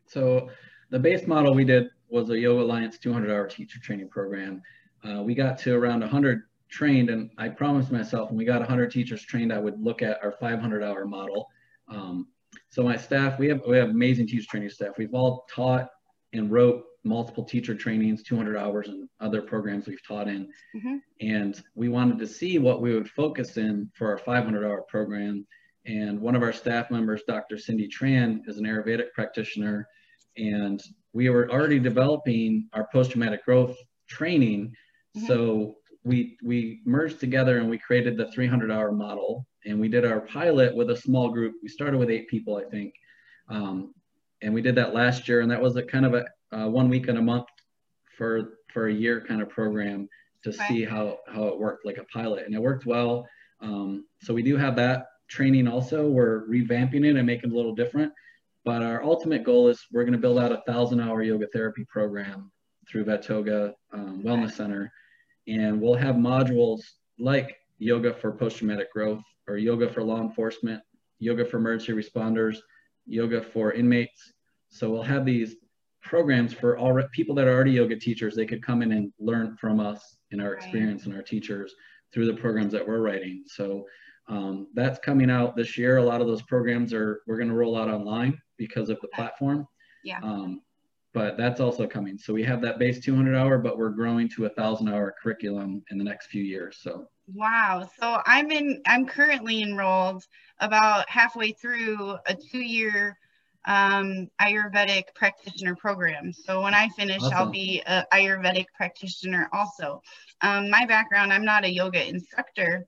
So 0.05 0.49
the 0.89 0.99
base 0.99 1.27
model 1.27 1.53
we 1.53 1.65
did 1.65 1.89
was 2.09 2.29
a 2.29 2.37
Yoga 2.37 2.63
Alliance 2.63 2.97
200 2.97 3.31
hour 3.31 3.47
teacher 3.47 3.79
training 3.79 4.09
program. 4.09 4.61
Uh, 5.03 5.21
we 5.21 5.35
got 5.35 5.57
to 5.59 5.75
around 5.75 6.01
100 6.01 6.43
trained 6.69 7.09
and 7.09 7.29
I 7.37 7.49
promised 7.49 7.91
myself 7.91 8.29
when 8.29 8.37
we 8.37 8.45
got 8.45 8.59
100 8.59 8.91
teachers 8.91 9.21
trained, 9.23 9.53
I 9.53 9.59
would 9.59 9.81
look 9.81 10.01
at 10.01 10.21
our 10.23 10.31
500 10.33 10.83
hour 10.83 11.05
model. 11.05 11.47
Um, 11.87 12.27
so 12.69 12.83
my 12.83 12.97
staff, 12.97 13.39
we 13.39 13.47
have, 13.47 13.61
we 13.67 13.77
have 13.77 13.89
amazing 13.89 14.27
teacher 14.27 14.47
training 14.49 14.69
staff. 14.69 14.97
We've 14.97 15.13
all 15.13 15.45
taught 15.49 15.89
and 16.33 16.51
wrote 16.51 16.83
multiple 17.07 17.43
teacher 17.43 17.75
trainings, 17.75 18.23
200 18.23 18.57
hours 18.57 18.87
and 18.87 19.07
other 19.19 19.41
programs 19.41 19.87
we've 19.87 20.05
taught 20.05 20.27
in. 20.27 20.49
Mm-hmm. 20.75 20.97
And 21.21 21.61
we 21.75 21.89
wanted 21.89 22.19
to 22.19 22.27
see 22.27 22.59
what 22.59 22.81
we 22.81 22.93
would 22.93 23.09
focus 23.09 23.57
in 23.57 23.89
for 23.95 24.09
our 24.09 24.17
500 24.17 24.65
hour 24.65 24.83
program. 24.87 25.45
And 25.85 26.19
one 26.19 26.35
of 26.35 26.43
our 26.43 26.53
staff 26.53 26.91
members, 26.91 27.21
Dr. 27.27 27.57
Cindy 27.57 27.87
Tran, 27.87 28.41
is 28.47 28.57
an 28.57 28.65
Ayurvedic 28.65 29.13
practitioner. 29.13 29.87
And 30.37 30.81
we 31.13 31.29
were 31.29 31.49
already 31.49 31.79
developing 31.79 32.67
our 32.73 32.87
post-traumatic 32.91 33.45
growth 33.45 33.77
training. 34.07 34.73
Mm-hmm. 35.15 35.27
So 35.27 35.77
we, 36.03 36.37
we 36.43 36.81
merged 36.85 37.19
together 37.19 37.59
and 37.59 37.69
we 37.69 37.77
created 37.77 38.17
the 38.17 38.31
300 38.31 38.71
hour 38.71 38.91
model. 38.91 39.47
And 39.65 39.79
we 39.79 39.87
did 39.87 40.05
our 40.05 40.21
pilot 40.21 40.75
with 40.75 40.89
a 40.91 40.97
small 40.97 41.29
group. 41.29 41.55
We 41.63 41.69
started 41.69 41.97
with 41.97 42.09
eight 42.09 42.27
people, 42.27 42.57
I 42.57 42.69
think. 42.69 42.93
Um, 43.49 43.93
and 44.41 44.53
we 44.53 44.61
did 44.61 44.75
that 44.75 44.93
last 44.93 45.27
year, 45.27 45.41
and 45.41 45.51
that 45.51 45.61
was 45.61 45.75
a 45.75 45.83
kind 45.83 46.05
of 46.05 46.13
a 46.13 46.25
uh, 46.51 46.69
one 46.69 46.89
week 46.89 47.07
and 47.07 47.17
a 47.17 47.21
month 47.21 47.47
for 48.17 48.59
for 48.73 48.87
a 48.87 48.93
year 48.93 49.23
kind 49.27 49.41
of 49.41 49.49
program 49.49 50.07
to 50.43 50.49
okay. 50.49 50.67
see 50.67 50.83
how 50.83 51.19
how 51.27 51.45
it 51.47 51.59
worked 51.59 51.85
like 51.85 51.97
a 51.97 52.03
pilot, 52.05 52.45
and 52.45 52.55
it 52.55 52.61
worked 52.61 52.85
well. 52.85 53.27
Um, 53.61 54.05
so 54.21 54.33
we 54.33 54.43
do 54.43 54.57
have 54.57 54.75
that 54.75 55.07
training 55.27 55.67
also. 55.67 56.09
We're 56.09 56.47
revamping 56.47 57.05
it 57.05 57.15
and 57.15 57.25
making 57.25 57.51
it 57.51 57.53
a 57.53 57.55
little 57.55 57.75
different. 57.75 58.11
But 58.65 58.83
our 58.83 59.03
ultimate 59.03 59.43
goal 59.43 59.69
is 59.69 59.85
we're 59.91 60.03
going 60.03 60.13
to 60.13 60.19
build 60.19 60.39
out 60.39 60.51
a 60.51 60.61
thousand 60.67 60.99
hour 60.99 61.23
yoga 61.23 61.47
therapy 61.53 61.85
program 61.85 62.51
through 62.89 63.05
Vetoga 63.05 63.73
um, 63.93 64.21
Wellness 64.23 64.51
Center. 64.51 64.91
And 65.47 65.81
we'll 65.81 65.95
have 65.95 66.15
modules 66.15 66.81
like 67.17 67.55
yoga 67.79 68.13
for 68.13 68.31
post 68.31 68.57
traumatic 68.57 68.91
growth 68.91 69.23
or 69.47 69.57
yoga 69.57 69.87
for 69.87 70.03
law 70.03 70.21
enforcement, 70.21 70.81
yoga 71.19 71.45
for 71.45 71.57
emergency 71.57 71.93
responders, 71.93 72.57
yoga 73.05 73.41
for 73.41 73.71
inmates. 73.71 74.33
So 74.69 74.89
we'll 74.89 75.03
have 75.03 75.25
these 75.25 75.55
programs 76.07 76.53
for 76.53 76.77
all 76.77 76.99
people 77.11 77.35
that 77.35 77.47
are 77.47 77.53
already 77.53 77.71
yoga 77.71 77.95
teachers. 77.95 78.35
They 78.35 78.45
could 78.45 78.65
come 78.65 78.81
in 78.81 78.91
and 78.93 79.11
learn 79.19 79.57
from 79.57 79.79
us 79.79 80.17
in 80.31 80.39
our 80.39 80.53
experience 80.53 81.05
and 81.05 81.13
our 81.13 81.21
teachers 81.21 81.75
through 82.13 82.27
the 82.27 82.33
programs 82.33 82.71
that 82.73 82.87
we're 82.87 83.01
writing. 83.01 83.43
So 83.45 83.85
um, 84.29 84.67
that's 84.73 84.99
coming 84.99 85.29
out 85.29 85.55
this 85.55 85.77
year. 85.77 85.97
A 85.97 86.03
lot 86.03 86.21
of 86.21 86.27
those 86.27 86.41
programs 86.41 86.93
are 86.93 87.21
we're 87.27 87.37
going 87.37 87.49
to 87.49 87.55
roll 87.55 87.77
out 87.77 87.89
online 87.89 88.41
because 88.57 88.89
of 88.89 88.99
the 89.01 89.07
platform. 89.09 89.67
Yeah. 90.03 90.19
Um, 90.23 90.61
but 91.13 91.37
that's 91.37 91.59
also 91.59 91.87
coming. 91.87 92.17
So 92.17 92.33
we 92.33 92.43
have 92.43 92.61
that 92.61 92.79
base 92.79 92.99
200 92.99 93.35
hour, 93.35 93.57
but 93.57 93.77
we're 93.77 93.89
growing 93.89 94.29
to 94.29 94.45
a 94.45 94.49
thousand 94.49 94.89
hour 94.89 95.13
curriculum 95.21 95.83
in 95.91 95.97
the 95.97 96.03
next 96.03 96.27
few 96.27 96.43
years. 96.43 96.77
So 96.81 97.07
Wow. 97.33 97.89
So 97.99 98.21
I'm 98.25 98.51
in, 98.51 98.81
I'm 98.85 99.05
currently 99.05 99.61
enrolled 99.61 100.23
about 100.59 101.09
halfway 101.09 101.51
through 101.51 102.17
a 102.25 102.33
two 102.33 102.61
year 102.61 103.17
um, 103.65 104.29
Ayurvedic 104.41 105.03
practitioner 105.15 105.75
program. 105.75 106.33
So 106.33 106.61
when 106.61 106.73
I 106.73 106.89
finish, 106.89 107.21
awesome. 107.21 107.37
I'll 107.37 107.51
be 107.51 107.81
an 107.85 108.05
Ayurvedic 108.13 108.65
practitioner 108.75 109.49
also. 109.51 110.01
Um, 110.41 110.69
my 110.69 110.85
background, 110.85 111.33
I'm 111.33 111.45
not 111.45 111.65
a 111.65 111.69
yoga 111.69 112.07
instructor 112.07 112.85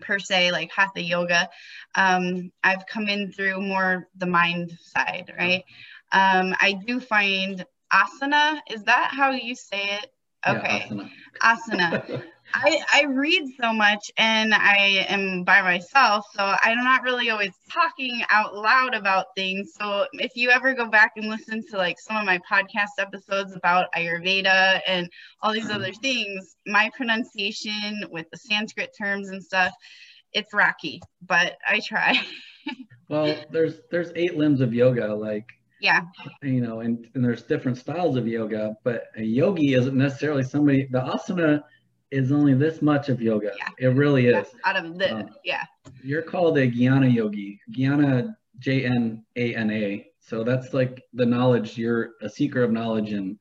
per 0.00 0.18
se, 0.18 0.50
like 0.52 0.70
Hatha 0.74 1.02
yoga. 1.02 1.48
Um, 1.94 2.50
I've 2.64 2.86
come 2.86 3.08
in 3.08 3.32
through 3.32 3.60
more 3.60 4.08
the 4.16 4.26
mind 4.26 4.76
side, 4.82 5.32
right? 5.38 5.64
Um, 6.12 6.54
I 6.60 6.72
do 6.86 7.00
find 7.00 7.64
asana, 7.92 8.60
is 8.70 8.82
that 8.84 9.10
how 9.12 9.30
you 9.30 9.54
say 9.54 10.00
it? 10.02 10.10
Okay. 10.46 10.86
Yeah, 10.90 11.04
asana. 11.40 12.02
asana. 12.08 12.22
I, 12.54 12.80
I 12.92 13.04
read 13.04 13.44
so 13.60 13.72
much 13.72 14.10
and 14.16 14.54
I 14.54 15.06
am 15.08 15.44
by 15.44 15.62
myself, 15.62 16.24
so 16.34 16.54
I'm 16.62 16.78
not 16.78 17.02
really 17.02 17.30
always 17.30 17.52
talking 17.72 18.22
out 18.30 18.54
loud 18.54 18.94
about 18.94 19.26
things. 19.36 19.72
So 19.78 20.06
if 20.14 20.32
you 20.34 20.50
ever 20.50 20.74
go 20.74 20.86
back 20.86 21.12
and 21.16 21.28
listen 21.28 21.64
to 21.70 21.76
like 21.76 21.98
some 21.98 22.16
of 22.16 22.24
my 22.24 22.38
podcast 22.50 22.98
episodes 22.98 23.54
about 23.54 23.92
Ayurveda 23.96 24.80
and 24.86 25.08
all 25.42 25.52
these 25.52 25.70
other 25.70 25.92
things, 25.92 26.56
my 26.66 26.90
pronunciation 26.96 28.04
with 28.10 28.26
the 28.30 28.38
Sanskrit 28.38 28.94
terms 28.96 29.28
and 29.28 29.42
stuff, 29.42 29.72
it's 30.32 30.52
rocky, 30.52 31.00
but 31.22 31.56
I 31.66 31.80
try. 31.80 32.20
well, 33.08 33.34
there's 33.50 33.80
there's 33.90 34.12
eight 34.16 34.36
limbs 34.36 34.60
of 34.60 34.74
yoga, 34.74 35.14
like 35.14 35.46
yeah 35.80 36.02
you 36.42 36.60
know 36.60 36.80
and, 36.80 37.08
and 37.14 37.24
there's 37.24 37.42
different 37.42 37.78
styles 37.78 38.14
of 38.16 38.28
yoga 38.28 38.76
but 38.84 39.04
a 39.16 39.22
yogi 39.22 39.72
isn't 39.72 39.96
necessarily 39.96 40.42
somebody 40.42 40.86
the 40.90 41.00
asana 41.00 41.62
is 42.10 42.32
only 42.32 42.54
this 42.54 42.82
much 42.82 43.08
of 43.08 43.20
yoga. 43.22 43.52
Yeah. 43.56 43.68
It 43.78 43.94
really 43.94 44.26
is. 44.26 44.48
Out 44.64 44.76
of 44.76 44.98
the, 44.98 45.14
uh, 45.14 45.22
yeah. 45.44 45.64
You're 46.02 46.22
called 46.22 46.58
a 46.58 46.68
Jnana 46.70 47.12
yogi. 47.12 47.60
Jnana, 47.72 48.34
J 48.58 48.84
N 48.84 49.24
A 49.36 49.54
N 49.54 49.70
A. 49.70 50.06
So 50.20 50.44
that's 50.44 50.74
like 50.74 51.02
the 51.12 51.26
knowledge. 51.26 51.78
You're 51.78 52.12
a 52.22 52.28
seeker 52.28 52.62
of 52.62 52.70
knowledge 52.70 53.12
and 53.12 53.38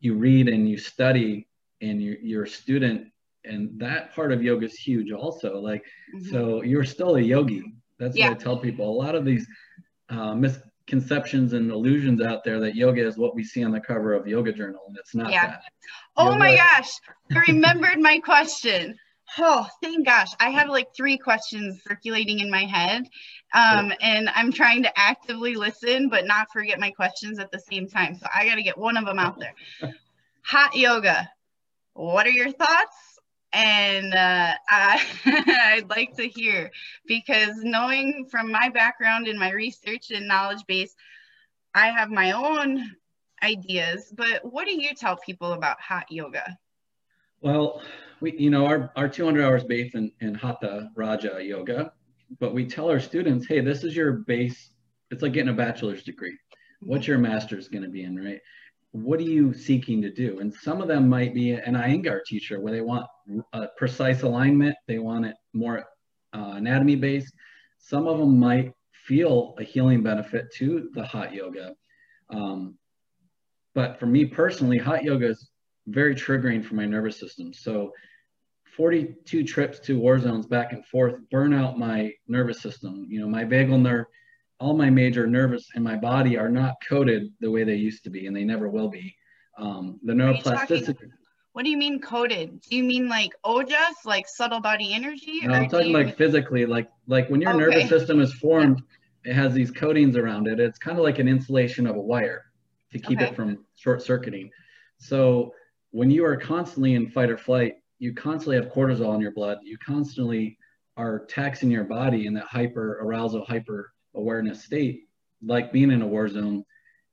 you 0.00 0.14
read 0.14 0.48
and 0.48 0.68
you 0.68 0.78
study 0.78 1.48
and 1.80 2.02
you're, 2.02 2.18
you're 2.18 2.44
a 2.44 2.48
student. 2.48 3.08
And 3.44 3.78
that 3.78 4.14
part 4.14 4.32
of 4.32 4.42
yoga 4.42 4.66
is 4.66 4.74
huge 4.74 5.10
also. 5.12 5.58
Like, 5.58 5.84
mm-hmm. 6.14 6.30
so 6.30 6.62
you're 6.62 6.84
still 6.84 7.16
a 7.16 7.20
yogi. 7.20 7.72
That's 7.98 8.16
yeah. 8.16 8.28
what 8.28 8.40
I 8.40 8.42
tell 8.42 8.58
people. 8.58 8.88
A 8.88 8.98
lot 9.04 9.14
of 9.14 9.24
these 9.24 9.46
uh, 10.10 10.34
mis- 10.34 10.60
conceptions 10.88 11.52
and 11.52 11.70
illusions 11.70 12.20
out 12.20 12.42
there 12.44 12.58
that 12.58 12.74
yoga 12.74 13.06
is 13.06 13.16
what 13.16 13.34
we 13.34 13.44
see 13.44 13.62
on 13.62 13.70
the 13.70 13.80
cover 13.80 14.14
of 14.14 14.26
yoga 14.26 14.52
journal 14.52 14.80
and 14.88 14.96
it's 14.96 15.14
not 15.14 15.30
yeah. 15.30 15.46
that. 15.46 15.62
Oh 16.16 16.30
yoga... 16.30 16.38
my 16.38 16.56
gosh 16.56 16.90
i 17.32 17.44
remembered 17.48 18.00
my 18.00 18.18
question. 18.18 18.98
Oh 19.36 19.68
thank 19.82 20.06
gosh. 20.06 20.28
I 20.40 20.48
have 20.48 20.70
like 20.70 20.88
three 20.96 21.18
questions 21.18 21.82
circulating 21.86 22.40
in 22.40 22.50
my 22.50 22.64
head 22.64 23.04
um, 23.52 23.92
and 24.00 24.30
i'm 24.30 24.50
trying 24.50 24.82
to 24.82 24.98
actively 24.98 25.54
listen 25.54 26.08
but 26.08 26.26
not 26.26 26.48
forget 26.52 26.80
my 26.80 26.90
questions 26.90 27.38
at 27.38 27.52
the 27.52 27.60
same 27.60 27.86
time 27.86 28.14
so 28.14 28.26
i 28.34 28.46
got 28.46 28.54
to 28.54 28.62
get 28.62 28.78
one 28.78 28.96
of 28.96 29.04
them 29.04 29.18
out 29.18 29.38
there. 29.38 29.54
Hot 30.42 30.74
yoga. 30.74 31.30
What 31.92 32.26
are 32.26 32.30
your 32.30 32.50
thoughts 32.52 32.96
and 33.52 34.14
uh, 34.14 34.52
I, 34.68 35.02
I'd 35.26 35.90
like 35.90 36.16
to 36.16 36.28
hear 36.28 36.70
because 37.06 37.56
knowing 37.62 38.26
from 38.30 38.50
my 38.50 38.68
background 38.68 39.28
and 39.28 39.38
my 39.38 39.52
research 39.52 40.10
and 40.10 40.28
knowledge 40.28 40.64
base, 40.66 40.94
I 41.74 41.88
have 41.88 42.10
my 42.10 42.32
own 42.32 42.96
ideas. 43.42 44.12
But 44.14 44.40
what 44.44 44.66
do 44.66 44.80
you 44.80 44.94
tell 44.94 45.16
people 45.16 45.52
about 45.52 45.80
hot 45.80 46.10
yoga? 46.10 46.58
Well, 47.40 47.82
we 48.20 48.36
you 48.36 48.50
know 48.50 48.66
our 48.66 48.90
our 48.96 49.08
200 49.08 49.44
hours 49.44 49.64
based 49.64 49.94
in, 49.94 50.10
in 50.20 50.34
hatha 50.34 50.90
raja 50.96 51.38
yoga, 51.40 51.92
but 52.40 52.52
we 52.52 52.66
tell 52.66 52.90
our 52.90 53.00
students, 53.00 53.46
hey, 53.46 53.60
this 53.60 53.84
is 53.84 53.94
your 53.94 54.12
base. 54.12 54.70
It's 55.10 55.22
like 55.22 55.32
getting 55.32 55.50
a 55.50 55.54
bachelor's 55.54 56.02
degree. 56.02 56.36
What's 56.80 57.06
your 57.06 57.18
master's 57.18 57.68
going 57.68 57.84
to 57.84 57.88
be 57.88 58.04
in, 58.04 58.16
right? 58.16 58.40
what 58.92 59.18
are 59.20 59.24
you 59.24 59.52
seeking 59.52 60.00
to 60.02 60.10
do? 60.10 60.40
And 60.40 60.52
some 60.52 60.80
of 60.80 60.88
them 60.88 61.08
might 61.08 61.34
be 61.34 61.52
an 61.52 61.74
Iyengar 61.74 62.24
teacher 62.24 62.60
where 62.60 62.72
they 62.72 62.80
want 62.80 63.06
a 63.52 63.68
precise 63.76 64.22
alignment, 64.22 64.76
they 64.86 64.98
want 64.98 65.26
it 65.26 65.36
more 65.52 65.84
uh, 66.34 66.52
anatomy 66.56 66.96
based. 66.96 67.32
Some 67.78 68.06
of 68.06 68.18
them 68.18 68.38
might 68.38 68.72
feel 69.06 69.54
a 69.58 69.64
healing 69.64 70.02
benefit 70.02 70.52
to 70.56 70.90
the 70.94 71.04
hot 71.04 71.32
yoga. 71.32 71.74
Um, 72.30 72.76
but 73.74 73.98
for 73.98 74.06
me 74.06 74.24
personally, 74.24 74.78
hot 74.78 75.04
yoga 75.04 75.28
is 75.28 75.50
very 75.86 76.14
triggering 76.14 76.64
for 76.64 76.74
my 76.74 76.84
nervous 76.84 77.18
system. 77.18 77.52
So 77.52 77.92
42 78.76 79.44
trips 79.44 79.80
to 79.80 79.98
war 79.98 80.18
zones 80.18 80.46
back 80.46 80.72
and 80.72 80.84
forth 80.86 81.14
burn 81.30 81.54
out 81.54 81.78
my 81.78 82.12
nervous 82.26 82.60
system. 82.60 83.06
You 83.08 83.20
know, 83.20 83.28
my 83.28 83.44
vagal 83.44 83.80
nerve 83.80 84.06
all 84.60 84.76
my 84.76 84.90
major 84.90 85.26
nerves 85.26 85.68
in 85.74 85.82
my 85.82 85.96
body 85.96 86.36
are 86.36 86.48
not 86.48 86.74
coded 86.88 87.32
the 87.40 87.50
way 87.50 87.64
they 87.64 87.76
used 87.76 88.04
to 88.04 88.10
be, 88.10 88.26
and 88.26 88.36
they 88.36 88.44
never 88.44 88.68
will 88.68 88.88
be. 88.88 89.14
Um, 89.56 90.00
the 90.02 90.12
neuroplasticity. 90.12 90.96
What 91.58 91.64
do 91.64 91.70
you 91.70 91.76
mean 91.76 92.00
coded? 92.00 92.60
Do 92.60 92.76
you 92.76 92.84
mean 92.84 93.08
like 93.08 93.32
ojas, 93.44 94.04
like 94.04 94.28
subtle 94.28 94.60
body 94.60 94.94
energy? 94.94 95.40
No, 95.42 95.54
I'm 95.54 95.68
talking 95.68 95.92
like 95.92 96.06
mean... 96.06 96.14
physically, 96.14 96.64
like 96.66 96.88
like 97.08 97.28
when 97.30 97.40
your 97.40 97.50
oh, 97.50 97.56
okay. 97.56 97.64
nervous 97.64 97.88
system 97.88 98.20
is 98.20 98.32
formed, 98.32 98.80
it 99.24 99.34
has 99.34 99.54
these 99.54 99.72
coatings 99.72 100.16
around 100.16 100.46
it. 100.46 100.60
It's 100.60 100.78
kind 100.78 100.96
of 100.96 101.02
like 101.02 101.18
an 101.18 101.26
insulation 101.26 101.88
of 101.88 101.96
a 101.96 102.00
wire 102.00 102.44
to 102.92 103.00
keep 103.00 103.18
okay. 103.18 103.30
it 103.30 103.34
from 103.34 103.64
short 103.74 104.02
circuiting. 104.02 104.52
So 104.98 105.52
when 105.90 106.12
you 106.12 106.24
are 106.24 106.36
constantly 106.36 106.94
in 106.94 107.10
fight 107.10 107.28
or 107.28 107.36
flight, 107.36 107.78
you 107.98 108.14
constantly 108.14 108.54
have 108.54 108.72
cortisol 108.72 109.16
in 109.16 109.20
your 109.20 109.32
blood. 109.32 109.58
You 109.64 109.78
constantly 109.78 110.56
are 110.96 111.26
taxing 111.26 111.72
your 111.72 111.82
body 111.82 112.28
in 112.28 112.34
that 112.34 112.46
hyper 112.46 113.00
arousal, 113.00 113.44
hyper 113.44 113.94
awareness 114.14 114.62
state, 114.62 115.08
like 115.44 115.72
being 115.72 115.90
in 115.90 116.02
a 116.02 116.06
war 116.06 116.28
zone, 116.28 116.64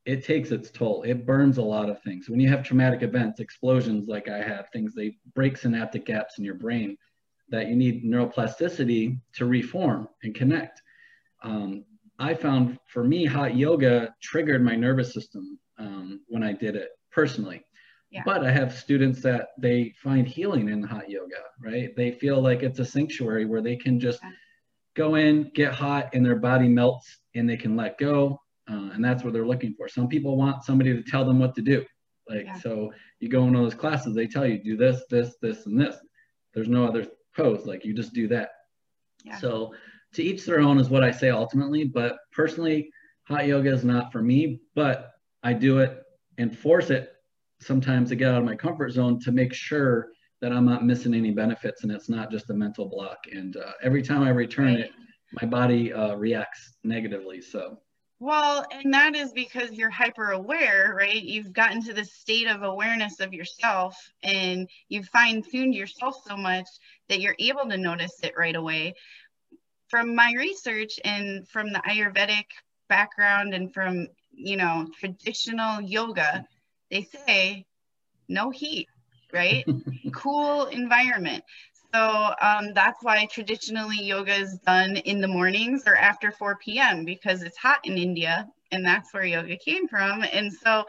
it 0.06 0.24
takes 0.24 0.52
its 0.52 0.70
toll. 0.70 1.04
It 1.04 1.26
burns 1.26 1.58
a 1.58 1.64
lot 1.64 1.90
of 1.90 2.02
things. 2.04 2.30
When 2.30 2.40
you 2.40 2.50
have 2.50 2.64
traumatic 2.64 3.02
events, 3.02 3.40
explosions 3.40 4.08
like 4.08 4.30
I 4.30 4.38
had, 4.38 4.70
things 4.72 4.94
they 4.94 5.18
break 5.34 5.58
synaptic 5.58 6.06
gaps 6.06 6.38
in 6.38 6.44
your 6.44 6.56
brain 6.56 6.98
that 7.50 7.68
you 7.68 7.76
need 7.76 8.04
neuroplasticity 8.04 9.20
to 9.36 9.46
reform 9.46 10.08
and 10.24 10.34
connect. 10.34 10.82
Um, 11.44 11.86
I 12.18 12.34
found 12.34 12.80
for 12.88 13.04
me, 13.04 13.26
hot 13.26 13.56
yoga 13.56 14.14
triggered 14.22 14.64
my 14.64 14.76
nervous 14.76 15.14
system 15.14 15.60
um, 15.78 16.22
when 16.28 16.44
I 16.44 16.54
did 16.54 16.76
it 16.76 16.90
personally. 17.12 17.64
Yeah. 18.12 18.22
But 18.26 18.46
I 18.46 18.52
have 18.52 18.74
students 18.78 19.22
that 19.24 19.50
they 19.60 19.94
find 20.02 20.28
healing 20.28 20.70
in 20.70 20.82
hot 20.84 21.10
yoga, 21.10 21.42
right? 21.60 21.96
They 21.96 22.12
feel 22.12 22.42
like 22.42 22.64
it's 22.64 22.80
a 22.80 22.86
sanctuary 22.86 23.46
where 23.46 23.62
they 23.62 23.76
can 23.76 24.00
just 24.00 24.22
yeah 24.24 24.32
go 24.96 25.16
in, 25.16 25.52
get 25.54 25.74
hot, 25.74 26.10
and 26.14 26.26
their 26.26 26.38
body 26.38 26.68
melts 26.68 27.20
and 27.36 27.48
they 27.48 27.58
can 27.58 27.76
let 27.76 27.98
go. 27.98 28.42
Uh, 28.70 28.90
and 28.94 29.04
that's 29.04 29.24
what 29.24 29.34
they're 29.34 29.46
looking 29.46 29.74
for. 29.76 29.88
Some 29.88 30.08
people 30.08 30.38
want 30.38 30.64
somebody 30.64 30.94
to 30.94 31.04
tell 31.04 31.26
them 31.26 31.40
what 31.40 31.54
to 31.56 31.62
do. 31.62 31.86
Like, 32.28 32.46
yeah. 32.46 32.56
so 32.56 32.92
you 33.20 33.30
go 33.30 33.44
into 33.44 33.60
those 33.60 33.76
classes, 33.76 34.16
they 34.16 34.28
tell 34.28 34.46
you 34.46 34.64
do 34.64 34.76
this, 34.76 35.04
this, 35.10 35.36
this, 35.42 35.66
and 35.68 35.80
this. 35.80 35.96
There's 36.54 36.68
no 36.68 36.86
other 36.88 37.06
pose. 37.36 37.66
Like, 37.66 37.86
you 37.86 37.94
just 37.94 38.14
do 38.14 38.28
that. 38.30 38.50
Yeah. 39.24 39.38
So, 39.38 39.74
to 40.14 40.24
each 40.24 40.46
their 40.46 40.62
own 40.62 40.80
is 40.80 40.90
what 40.90 41.04
I 41.04 41.12
say 41.12 41.30
ultimately. 41.30 41.84
But 41.84 42.18
personally, 42.32 42.90
hot 43.24 43.46
yoga 43.48 43.72
is 43.72 43.84
not 43.84 44.12
for 44.12 44.22
me, 44.22 44.62
but 44.74 45.12
I 45.44 45.54
do 45.54 45.80
it 45.80 46.02
and 46.38 46.58
force 46.58 46.90
it 46.90 47.12
sometimes 47.60 48.10
to 48.10 48.16
get 48.16 48.32
out 48.32 48.40
of 48.40 48.46
my 48.46 48.56
comfort 48.56 48.92
zone 48.92 49.20
to 49.22 49.32
make 49.32 49.54
sure 49.54 50.10
that 50.42 50.52
I'm 50.52 50.66
not 50.66 50.86
missing 50.86 51.14
any 51.14 51.32
benefits 51.32 51.84
and 51.84 51.92
it's 51.92 52.10
not 52.10 52.32
just 52.32 52.50
a 52.50 52.54
mental 52.54 52.88
block. 52.88 53.18
And 53.32 53.58
uh, 53.58 53.72
every 53.84 54.02
time 54.02 54.24
I 54.24 54.30
return 54.30 54.76
right. 54.76 54.80
it, 54.82 54.92
my 55.42 55.48
body 55.48 55.94
uh, 55.94 56.16
reacts 56.16 56.78
negatively. 56.84 57.42
So. 57.42 57.78
Well, 58.20 58.66
and 58.72 58.94
that 58.94 59.16
is 59.16 59.34
because 59.34 59.72
you're 59.72 59.90
hyper 59.90 60.32
aware, 60.32 60.96
right? 60.98 61.22
You've 61.22 61.52
gotten 61.52 61.84
to 61.84 61.94
the 61.94 62.06
state 62.06 62.48
of 62.48 62.64
awareness 62.64 63.20
of 63.20 63.34
yourself 63.34 63.98
and 64.24 64.70
you've 64.88 65.08
fine 65.10 65.44
tuned 65.44 65.76
yourself 65.76 66.16
so 66.26 66.38
much 66.38 66.68
that 67.10 67.20
you're 67.20 67.36
able 67.40 67.68
to 67.70 67.78
notice 67.78 68.18
it 68.24 68.34
right 68.38 68.56
away. 68.56 68.94
From 69.90 70.16
my 70.16 70.34
research 70.38 71.00
and 71.04 71.48
from 71.50 71.74
the 71.74 71.82
Ayurvedic 71.88 72.46
background 72.88 73.54
and 73.54 73.74
from, 73.74 74.08
you 74.32 74.56
know, 74.56 74.88
traditional 74.98 75.82
yoga, 75.82 76.48
they 76.90 77.04
say 77.04 77.66
no 78.30 78.50
heat, 78.50 78.88
right? 79.34 79.66
cool 80.14 80.66
environment. 80.68 81.44
So 81.96 82.34
um, 82.42 82.74
that's 82.74 83.02
why 83.04 83.26
traditionally 83.26 84.04
yoga 84.04 84.36
is 84.36 84.58
done 84.66 84.98
in 84.98 85.22
the 85.22 85.30
mornings 85.30 85.84
or 85.88 85.96
after 85.96 86.30
4 86.30 86.58
p.m. 86.58 87.06
because 87.06 87.42
it's 87.42 87.58
hot 87.58 87.80
in 87.86 87.98
India 87.98 88.50
and 88.74 88.86
that's 88.86 89.14
where 89.14 89.24
yoga 89.24 89.56
came 89.56 89.88
from. 89.88 90.26
And 90.34 90.52
so, 90.52 90.84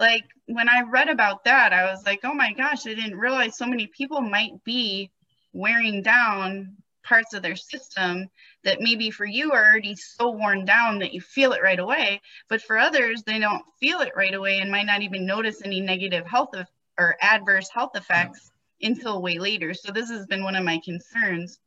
like, 0.00 0.24
when 0.46 0.68
I 0.68 0.80
read 0.80 1.10
about 1.10 1.44
that, 1.44 1.72
I 1.72 1.84
was 1.84 2.04
like, 2.04 2.20
oh 2.24 2.34
my 2.34 2.52
gosh, 2.54 2.88
I 2.88 2.94
didn't 2.94 3.18
realize 3.18 3.56
so 3.56 3.66
many 3.66 3.86
people 3.86 4.20
might 4.20 4.64
be 4.64 5.12
wearing 5.52 6.02
down 6.02 6.76
parts 7.04 7.34
of 7.34 7.42
their 7.42 7.54
system 7.54 8.28
that 8.64 8.80
maybe 8.80 9.12
for 9.12 9.26
you 9.26 9.52
are 9.52 9.64
already 9.64 9.94
so 9.94 10.30
worn 10.30 10.64
down 10.64 10.98
that 10.98 11.14
you 11.14 11.20
feel 11.20 11.52
it 11.52 11.62
right 11.62 11.78
away. 11.78 12.20
But 12.48 12.62
for 12.62 12.78
others, 12.78 13.22
they 13.22 13.38
don't 13.38 13.62
feel 13.78 14.00
it 14.00 14.12
right 14.16 14.34
away 14.34 14.58
and 14.58 14.72
might 14.72 14.86
not 14.86 15.02
even 15.02 15.24
notice 15.24 15.62
any 15.64 15.80
negative 15.80 16.26
health 16.26 16.50
or 16.98 17.16
adverse 17.22 17.68
health 17.72 17.94
effects 17.94 18.50
until 18.82 19.22
way 19.22 19.38
later. 19.38 19.74
So 19.74 19.92
this 19.92 20.10
has 20.10 20.26
been 20.26 20.44
one 20.44 20.56
of 20.56 20.64
my 20.64 20.80
concerns 20.84 21.58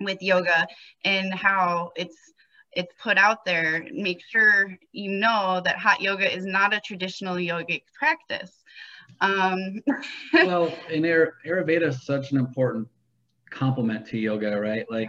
with 0.00 0.22
yoga 0.22 0.66
and 1.04 1.32
how 1.34 1.92
it's 1.96 2.16
it's 2.72 2.92
put 3.02 3.18
out 3.18 3.44
there. 3.44 3.86
Make 3.92 4.22
sure 4.28 4.76
you 4.92 5.10
know 5.10 5.60
that 5.64 5.78
hot 5.78 6.00
yoga 6.00 6.32
is 6.32 6.44
not 6.46 6.74
a 6.74 6.80
traditional 6.80 7.36
yogic 7.36 7.82
practice. 7.98 8.52
Um, 9.20 9.82
well, 10.32 10.72
in 10.90 11.02
Ayurveda 11.02 11.88
is 11.88 12.04
such 12.04 12.30
an 12.32 12.38
important 12.38 12.88
complement 13.50 14.06
to 14.08 14.18
yoga, 14.18 14.60
right? 14.60 14.86
Like 14.90 15.08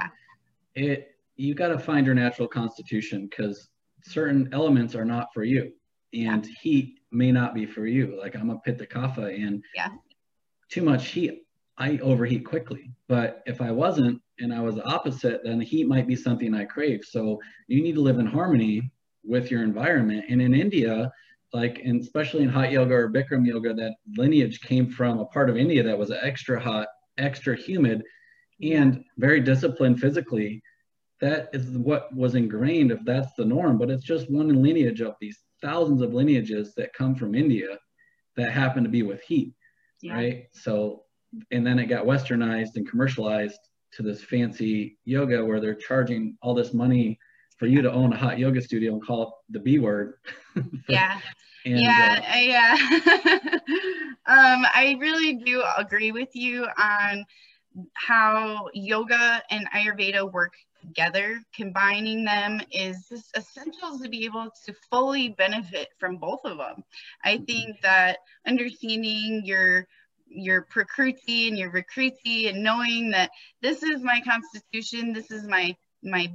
yeah. 0.76 0.84
it, 0.84 1.16
you 1.36 1.54
got 1.54 1.70
to 1.70 1.80
find 1.80 2.06
your 2.06 2.16
natural 2.16 2.48
constitution 2.48 3.28
because 3.30 3.70
certain 4.04 4.50
elements 4.54 4.96
are 4.96 5.06
not 5.06 5.34
for 5.34 5.44
you, 5.44 5.72
and 6.14 6.46
yeah. 6.46 6.54
heat 6.62 7.00
may 7.12 7.32
not 7.32 7.54
be 7.54 7.66
for 7.66 7.86
you. 7.86 8.18
Like 8.20 8.36
I'm 8.36 8.50
a 8.50 8.58
Pitta 8.60 8.86
Kapha, 8.86 9.36
and 9.36 9.64
yeah. 9.76 9.90
Too 10.70 10.82
much 10.82 11.10
heat, 11.10 11.44
I 11.78 11.98
overheat 12.00 12.46
quickly. 12.46 12.92
But 13.08 13.42
if 13.46 13.62
I 13.62 13.72
wasn't 13.72 14.22
and 14.40 14.54
I 14.54 14.62
was 14.62 14.76
the 14.76 14.86
opposite, 14.86 15.42
then 15.44 15.60
the 15.60 15.66
heat 15.66 15.88
might 15.88 16.08
be 16.08 16.16
something 16.16 16.54
I 16.54 16.66
crave. 16.66 17.04
So 17.04 17.40
you 17.68 17.82
need 17.82 17.96
to 17.96 18.02
live 18.02 18.20
in 18.20 18.26
harmony 18.26 18.92
with 19.24 19.52
your 19.52 19.64
environment. 19.64 20.26
And 20.30 20.42
in 20.42 20.54
India, 20.54 21.12
like, 21.54 21.82
and 21.84 22.02
especially 22.02 22.44
in 22.44 22.50
hot 22.50 22.72
yoga 22.72 22.94
or 22.94 23.10
Bikram 23.10 23.46
yoga, 23.46 23.74
that 23.74 23.96
lineage 24.16 24.62
came 24.62 24.90
from 24.90 25.20
a 25.20 25.26
part 25.26 25.50
of 25.50 25.58
India 25.58 25.82
that 25.84 25.98
was 25.98 26.12
extra 26.12 26.60
hot, 26.60 26.88
extra 27.18 27.56
humid, 27.56 28.04
and 28.62 29.04
very 29.18 29.40
disciplined 29.40 30.00
physically. 30.00 30.62
That 31.22 31.50
is 31.54 31.78
what 31.78 32.16
was 32.16 32.36
ingrained, 32.36 32.92
if 32.92 33.00
that's 33.04 33.34
the 33.34 33.46
norm, 33.46 33.78
but 33.78 33.90
it's 33.90 34.06
just 34.06 34.32
one 34.32 34.62
lineage 34.62 35.02
of 35.02 35.16
these 35.20 35.40
thousands 35.62 36.02
of 36.02 36.14
lineages 36.14 36.74
that 36.76 36.94
come 36.94 37.16
from 37.16 37.36
India 37.36 37.78
that 38.38 38.54
happen 38.54 38.84
to 38.84 38.90
be 38.90 39.04
with 39.04 39.22
heat, 39.24 39.54
yeah. 40.02 40.14
right? 40.14 40.48
So, 40.52 41.04
and 41.52 41.66
then 41.66 41.80
it 41.80 41.86
got 41.86 42.06
westernized 42.06 42.76
and 42.76 42.90
commercialized 42.90 43.60
to 43.94 44.04
this 44.04 44.24
fancy 44.24 44.98
yoga 45.06 45.44
where 45.44 45.60
they're 45.60 45.76
charging 45.76 46.38
all 46.42 46.54
this 46.54 46.74
money 46.74 47.20
for 47.58 47.66
you 47.66 47.82
to 47.82 47.92
own 47.92 48.14
a 48.14 48.18
hot 48.18 48.40
yoga 48.40 48.62
studio 48.62 48.94
and 48.94 49.06
call 49.06 49.24
it 49.24 49.30
the 49.50 49.60
B 49.60 49.80
word. 49.80 50.14
yeah. 50.88 51.20
And, 51.66 51.82
yeah, 51.82 52.24
uh, 52.34 52.38
yeah. 52.38 52.78
um, 54.26 54.66
I 54.74 54.96
really 55.00 55.36
do 55.36 55.64
agree 55.78 56.12
with 56.12 56.34
you 56.34 56.66
on 56.78 57.26
how 57.94 58.70
yoga 58.74 59.44
and 59.50 59.70
Ayurveda 59.72 60.32
work 60.32 60.54
together. 60.82 61.40
Combining 61.54 62.24
them 62.24 62.62
is 62.72 63.12
essential 63.36 64.00
to 64.00 64.10
be 64.10 64.26
able 64.26 64.50
to 64.66 64.74
fully 64.90 65.30
benefit 65.30 65.90
from 66.00 66.18
both 66.18 66.42
of 66.46 66.58
them. 66.58 66.84
I 67.24 67.36
mm-hmm. 67.36 67.46
think 67.46 67.82
that 67.82 68.18
understanding 68.46 69.42
your 69.46 69.88
your 70.32 70.62
prakriti 70.62 71.48
and 71.48 71.58
your 71.58 71.72
vikriti 71.72 72.50
and 72.50 72.64
knowing 72.64 73.10
that 73.10 73.32
this 73.62 73.82
is 73.82 74.04
my 74.04 74.22
constitution, 74.22 75.14
this 75.14 75.32
is 75.32 75.44
my 75.44 75.76
my 76.04 76.32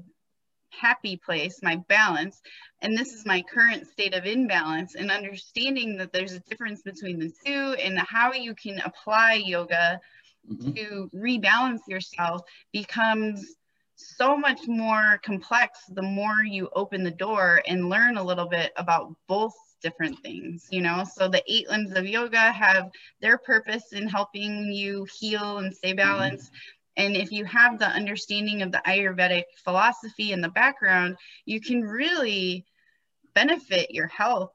happy 0.71 1.17
place, 1.17 1.61
my 1.63 1.77
balance, 1.89 2.41
and 2.83 2.97
this 2.97 3.13
is 3.13 3.25
my 3.25 3.43
current 3.43 3.87
state 3.87 4.15
of 4.15 4.27
imbalance, 4.27 4.95
and 4.95 5.11
understanding 5.11 5.97
that 5.97 6.13
there's 6.13 6.33
a 6.33 6.41
difference 6.41 6.83
between 6.83 7.19
the 7.19 7.33
two 7.45 7.77
and 7.81 7.99
how 7.99 8.33
you 8.33 8.55
can 8.55 8.81
apply 8.81 9.35
yoga 9.35 10.01
mm-hmm. 10.51 10.73
to 10.73 11.11
rebalance 11.15 11.81
yourself 11.89 12.43
becomes 12.73 13.55
so 13.97 14.37
much 14.37 14.61
more 14.67 15.21
complex 15.23 15.81
the 15.91 16.03
more 16.03 16.45
you 16.45 16.69
open 16.75 17.05
the 17.05 17.11
door 17.11 17.63
and 17.67 17.89
learn 17.89 18.17
a 18.17 18.25
little 18.25 18.49
bit 18.49 18.73
about 18.77 19.15
both 19.29 19.55
different 19.81 20.19
things 20.21 20.67
you 20.71 20.81
know 20.81 21.05
so 21.05 21.29
the 21.29 21.43
eight 21.47 21.69
limbs 21.69 21.93
of 21.93 22.07
yoga 22.07 22.51
have 22.53 22.91
their 23.21 23.39
purpose 23.39 23.93
in 23.93 24.09
helping 24.09 24.73
you 24.73 25.07
heal 25.19 25.59
and 25.59 25.75
stay 25.75 25.91
mm-hmm. 25.91 25.97
balanced 25.97 26.53
mm-hmm. 26.53 26.71
And 26.97 27.17
if 27.17 27.33
you 27.33 27.45
have 27.45 27.79
the 27.79 27.89
understanding 27.89 28.63
of 28.63 28.71
the 28.71 28.83
Ayurvedic 28.87 29.45
philosophy 29.65 30.33
in 30.33 30.41
the 30.41 30.51
background, 30.51 31.17
you 31.45 31.61
can 31.61 31.83
really 31.83 32.65
benefit 33.35 33.91
your 33.91 34.07
health 34.07 34.53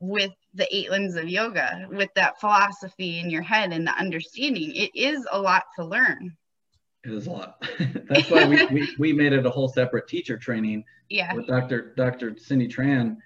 with 0.00 0.32
the 0.54 0.66
eight 0.74 0.90
limbs 0.90 1.14
of 1.14 1.28
yoga, 1.28 1.86
with 1.90 2.12
that 2.14 2.40
philosophy 2.40 3.20
in 3.20 3.30
your 3.30 3.42
head 3.42 3.72
and 3.72 3.86
the 3.86 3.92
understanding. 3.92 4.74
It 4.74 4.90
is 4.94 5.26
a 5.30 5.40
lot 5.40 5.64
to 5.76 5.84
learn. 5.84 6.36
It 7.04 7.12
is 7.12 7.26
a 7.26 7.30
lot. 7.30 7.62
That's 8.08 8.30
why 8.30 8.46
we, 8.46 8.66
we, 8.66 8.88
we 8.98 9.12
made 9.12 9.32
it 9.32 9.46
a 9.46 9.50
whole 9.50 9.68
separate 9.68 10.08
teacher 10.08 10.36
training 10.36 10.84
yeah. 11.08 11.32
with 11.34 11.46
Dr. 11.46 11.94
Dr. 11.96 12.36
Cindy 12.38 12.68
Tran. 12.68 13.16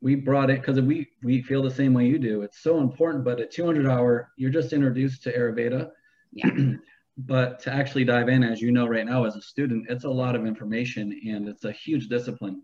We 0.00 0.14
brought 0.14 0.50
it 0.50 0.60
because 0.60 0.80
we, 0.80 1.08
we 1.24 1.42
feel 1.42 1.62
the 1.62 1.70
same 1.70 1.92
way 1.92 2.06
you 2.06 2.18
do. 2.18 2.42
It's 2.42 2.62
so 2.62 2.78
important, 2.78 3.24
but 3.24 3.40
at 3.40 3.50
200 3.50 3.88
hour, 3.88 4.30
you're 4.36 4.50
just 4.50 4.72
introduced 4.72 5.24
to 5.24 5.36
Ayurveda. 5.36 5.90
Yeah. 6.32 6.50
but 7.18 7.58
to 7.58 7.72
actually 7.72 8.04
dive 8.04 8.28
in 8.28 8.44
as 8.44 8.60
you 8.60 8.70
know 8.70 8.86
right 8.86 9.04
now 9.04 9.24
as 9.24 9.34
a 9.34 9.42
student 9.42 9.86
it's 9.90 10.04
a 10.04 10.08
lot 10.08 10.36
of 10.36 10.46
information 10.46 11.20
and 11.26 11.48
it's 11.48 11.64
a 11.64 11.72
huge 11.72 12.06
discipline 12.08 12.62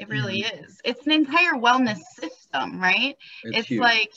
it 0.00 0.08
really 0.08 0.40
is 0.40 0.80
it's 0.84 1.06
an 1.06 1.12
entire 1.12 1.52
wellness 1.52 2.00
system 2.18 2.80
right 2.80 3.16
it's, 3.44 3.70
it's 3.70 3.80
like 3.80 4.12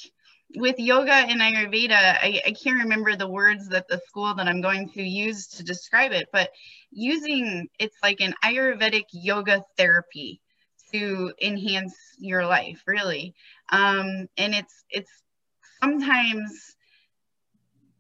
with 0.56 0.80
yoga 0.80 1.14
and 1.14 1.42
ayurveda 1.42 1.92
I, 1.92 2.42
I 2.46 2.52
can't 2.52 2.84
remember 2.84 3.16
the 3.16 3.28
words 3.28 3.68
that 3.70 3.88
the 3.88 4.02
school 4.08 4.34
that 4.36 4.48
i'm 4.48 4.62
going 4.62 4.90
to 4.90 5.04
use 5.04 5.48
to 5.48 5.64
describe 5.64 6.12
it 6.12 6.28
but 6.34 6.50
using 6.92 7.68
it's 7.78 7.98
like 8.02 8.20
an 8.22 8.34
ayurvedic 8.44 9.06
yoga 9.12 9.64
therapy 9.78 10.42
to 10.92 11.34
enhance 11.42 11.96
your 12.18 12.46
life 12.46 12.82
really. 12.88 13.34
Um, 13.72 14.28
and 14.38 14.56
it's 14.56 14.86
it's 14.90 15.12
sometimes 15.82 16.76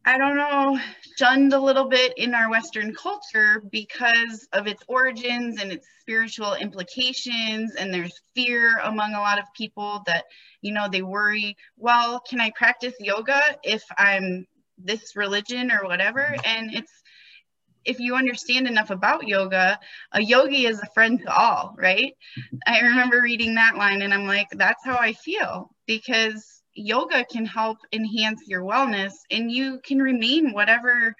I 0.05 0.17
don't 0.17 0.37
know, 0.37 0.79
shunned 1.17 1.53
a 1.53 1.59
little 1.59 1.87
bit 1.87 2.13
in 2.17 2.33
our 2.33 2.49
Western 2.49 2.95
culture 2.95 3.61
because 3.71 4.47
of 4.53 4.65
its 4.65 4.81
origins 4.87 5.61
and 5.61 5.71
its 5.71 5.87
spiritual 5.99 6.55
implications. 6.55 7.75
And 7.75 7.93
there's 7.93 8.19
fear 8.33 8.79
among 8.79 9.13
a 9.13 9.19
lot 9.19 9.39
of 9.39 9.45
people 9.55 10.01
that, 10.07 10.25
you 10.61 10.73
know, 10.73 10.87
they 10.89 11.01
worry, 11.01 11.57
well, 11.77 12.21
can 12.21 12.39
I 12.41 12.51
practice 12.55 12.93
yoga 12.99 13.41
if 13.63 13.83
I'm 13.97 14.47
this 14.77 15.15
religion 15.15 15.71
or 15.71 15.83
whatever? 15.83 16.35
And 16.43 16.73
it's, 16.73 16.91
if 17.85 17.99
you 17.99 18.15
understand 18.15 18.67
enough 18.67 18.89
about 18.89 19.27
yoga, 19.27 19.79
a 20.13 20.21
yogi 20.21 20.65
is 20.65 20.81
a 20.81 20.89
friend 20.93 21.19
to 21.21 21.35
all, 21.35 21.75
right? 21.77 22.13
I 22.65 22.79
remember 22.81 23.21
reading 23.21 23.55
that 23.55 23.75
line 23.75 24.01
and 24.01 24.13
I'm 24.13 24.25
like, 24.25 24.47
that's 24.51 24.83
how 24.83 24.97
I 24.97 25.13
feel 25.13 25.69
because 25.85 26.58
yoga 26.79 27.25
can 27.25 27.45
help 27.45 27.77
enhance 27.91 28.41
your 28.47 28.61
wellness 28.61 29.13
and 29.31 29.51
you 29.51 29.79
can 29.83 30.01
remain 30.01 30.53
whatever 30.53 31.15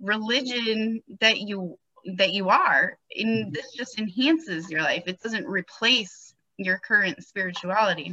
religion 0.00 1.02
that 1.20 1.38
you 1.40 1.78
that 2.16 2.32
you 2.32 2.48
are. 2.48 2.98
And 3.16 3.46
mm-hmm. 3.46 3.52
this 3.52 3.72
just 3.72 3.98
enhances 3.98 4.70
your 4.70 4.82
life. 4.82 5.04
It 5.06 5.20
doesn't 5.22 5.46
replace 5.46 6.34
your 6.56 6.78
current 6.78 7.22
spirituality. 7.24 8.12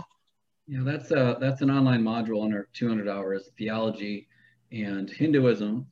Yeah 0.67 0.79
that's 0.83 1.11
a 1.11 1.37
that's 1.39 1.61
an 1.61 1.69
online 1.69 2.03
module 2.03 2.43
under 2.43 2.69
200 2.73 3.09
hours 3.09 3.49
theology 3.57 4.27
and 4.71 5.09
hinduism 5.09 5.85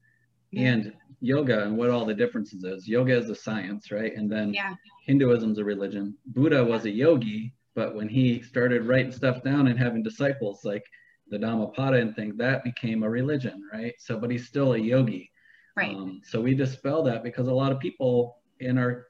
yeah. 0.51 0.69
and 0.69 0.93
yoga 1.19 1.63
and 1.65 1.77
what 1.77 1.89
all 1.89 2.05
the 2.05 2.13
differences 2.13 2.63
is. 2.63 2.87
Yoga 2.87 3.17
is 3.17 3.29
a 3.29 3.35
science 3.35 3.91
right? 3.91 4.15
And 4.15 4.31
then 4.31 4.53
yeah. 4.53 4.75
hinduism's 5.05 5.57
a 5.57 5.63
religion. 5.63 6.15
Buddha 6.25 6.63
was 6.63 6.85
a 6.85 6.89
yogi 6.89 7.53
but 7.75 7.95
when 7.95 8.09
he 8.09 8.41
started 8.41 8.85
writing 8.85 9.11
stuff 9.11 9.43
down 9.43 9.67
and 9.67 9.79
having 9.79 10.03
disciples 10.03 10.63
like 10.63 10.83
the 11.29 11.37
Dhammapada 11.37 11.97
and 11.97 12.15
things, 12.15 12.35
that 12.37 12.63
became 12.63 13.03
a 13.03 13.09
religion, 13.09 13.63
right? 13.71 13.93
So, 13.99 14.17
but 14.17 14.31
he's 14.31 14.47
still 14.47 14.73
a 14.73 14.77
yogi. 14.77 15.31
Right. 15.77 15.95
Um, 15.95 16.21
so 16.25 16.41
we 16.41 16.53
dispel 16.53 17.03
that 17.03 17.23
because 17.23 17.47
a 17.47 17.53
lot 17.53 17.71
of 17.71 17.79
people 17.79 18.37
in 18.59 18.77
our 18.77 19.07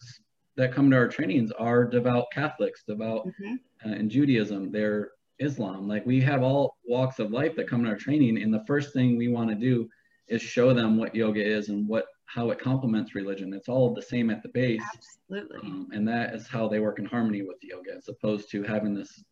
that 0.57 0.73
come 0.73 0.91
to 0.91 0.97
our 0.97 1.07
trainings 1.07 1.51
are 1.51 1.85
devout 1.85 2.25
Catholics, 2.31 2.83
devout 2.87 3.25
mm-hmm. 3.25 3.55
uh, 3.89 3.95
in 3.95 4.09
Judaism. 4.09 4.71
They're 4.71 5.11
Islam. 5.39 5.87
Like 5.87 6.05
we 6.05 6.21
have 6.21 6.43
all 6.43 6.77
walks 6.85 7.19
of 7.19 7.31
life 7.31 7.55
that 7.55 7.67
come 7.67 7.83
to 7.83 7.89
our 7.89 7.95
training, 7.95 8.41
and 8.41 8.53
the 8.53 8.63
first 8.67 8.93
thing 8.93 9.17
we 9.17 9.27
want 9.27 9.49
to 9.49 9.55
do 9.55 9.89
is 10.27 10.41
show 10.41 10.73
them 10.73 10.97
what 10.97 11.15
yoga 11.15 11.43
is 11.43 11.69
and 11.69 11.87
what 11.87 12.05
how 12.33 12.49
it 12.51 12.59
complements 12.59 13.13
religion. 13.13 13.53
It's 13.53 13.67
all 13.67 13.93
the 13.93 14.01
same 14.01 14.29
at 14.29 14.41
the 14.41 14.49
base. 14.49 14.81
Absolutely. 14.95 15.59
Um, 15.63 15.89
and 15.93 16.07
that 16.07 16.33
is 16.33 16.47
how 16.47 16.67
they 16.67 16.79
work 16.79 16.99
in 16.99 17.05
harmony 17.05 17.41
with 17.41 17.57
yoga, 17.61 17.95
as 17.97 18.07
opposed 18.07 18.49
to 18.51 18.63
having 18.63 18.93
this 18.93 19.23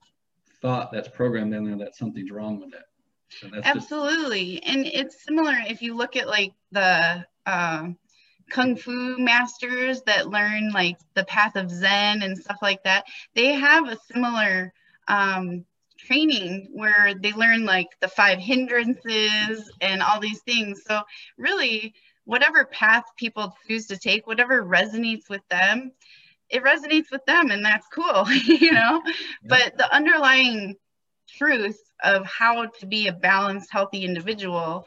thought 0.61 0.91
that's 0.91 1.07
programmed 1.07 1.53
in 1.53 1.63
there 1.63 1.77
that 1.77 1.95
something's 1.95 2.31
wrong 2.31 2.59
with 2.59 2.73
it. 2.73 2.83
So 3.29 3.49
Absolutely. 3.63 4.55
Just... 4.55 4.67
and 4.67 4.85
it's 4.85 5.23
similar 5.23 5.55
if 5.67 5.81
you 5.81 5.95
look 5.95 6.15
at 6.17 6.27
like 6.27 6.53
the 6.71 7.25
uh, 7.45 7.89
kung 8.49 8.75
fu 8.75 9.17
masters 9.17 10.01
that 10.01 10.29
learn 10.29 10.71
like 10.71 10.97
the 11.13 11.23
path 11.23 11.55
of 11.55 11.69
Zen 11.69 12.21
and 12.21 12.37
stuff 12.37 12.57
like 12.61 12.83
that. 12.83 13.05
They 13.33 13.53
have 13.53 13.87
a 13.87 13.97
similar 14.11 14.73
um, 15.07 15.63
training 15.97 16.69
where 16.73 17.13
they 17.13 17.31
learn 17.33 17.65
like 17.65 17.87
the 18.01 18.07
five 18.07 18.39
hindrances 18.39 19.71
and 19.79 20.01
all 20.01 20.19
these 20.19 20.41
things. 20.41 20.83
So 20.85 21.01
really, 21.37 21.93
whatever 22.29 22.63
path 22.63 23.05
people 23.17 23.57
choose 23.67 23.87
to 23.87 23.97
take, 23.97 24.27
whatever 24.27 24.63
resonates 24.63 25.27
with 25.31 25.41
them, 25.49 25.91
it 26.47 26.63
resonates 26.63 27.09
with 27.11 27.25
them 27.25 27.49
and 27.49 27.65
that's 27.65 27.87
cool, 27.87 28.31
you 28.45 28.71
know? 28.71 29.01
Yeah. 29.03 29.13
But 29.43 29.77
the 29.79 29.91
underlying 29.91 30.75
truth 31.27 31.81
of 32.03 32.27
how 32.27 32.67
to 32.67 32.85
be 32.85 33.07
a 33.07 33.13
balanced, 33.13 33.71
healthy 33.71 34.05
individual 34.05 34.85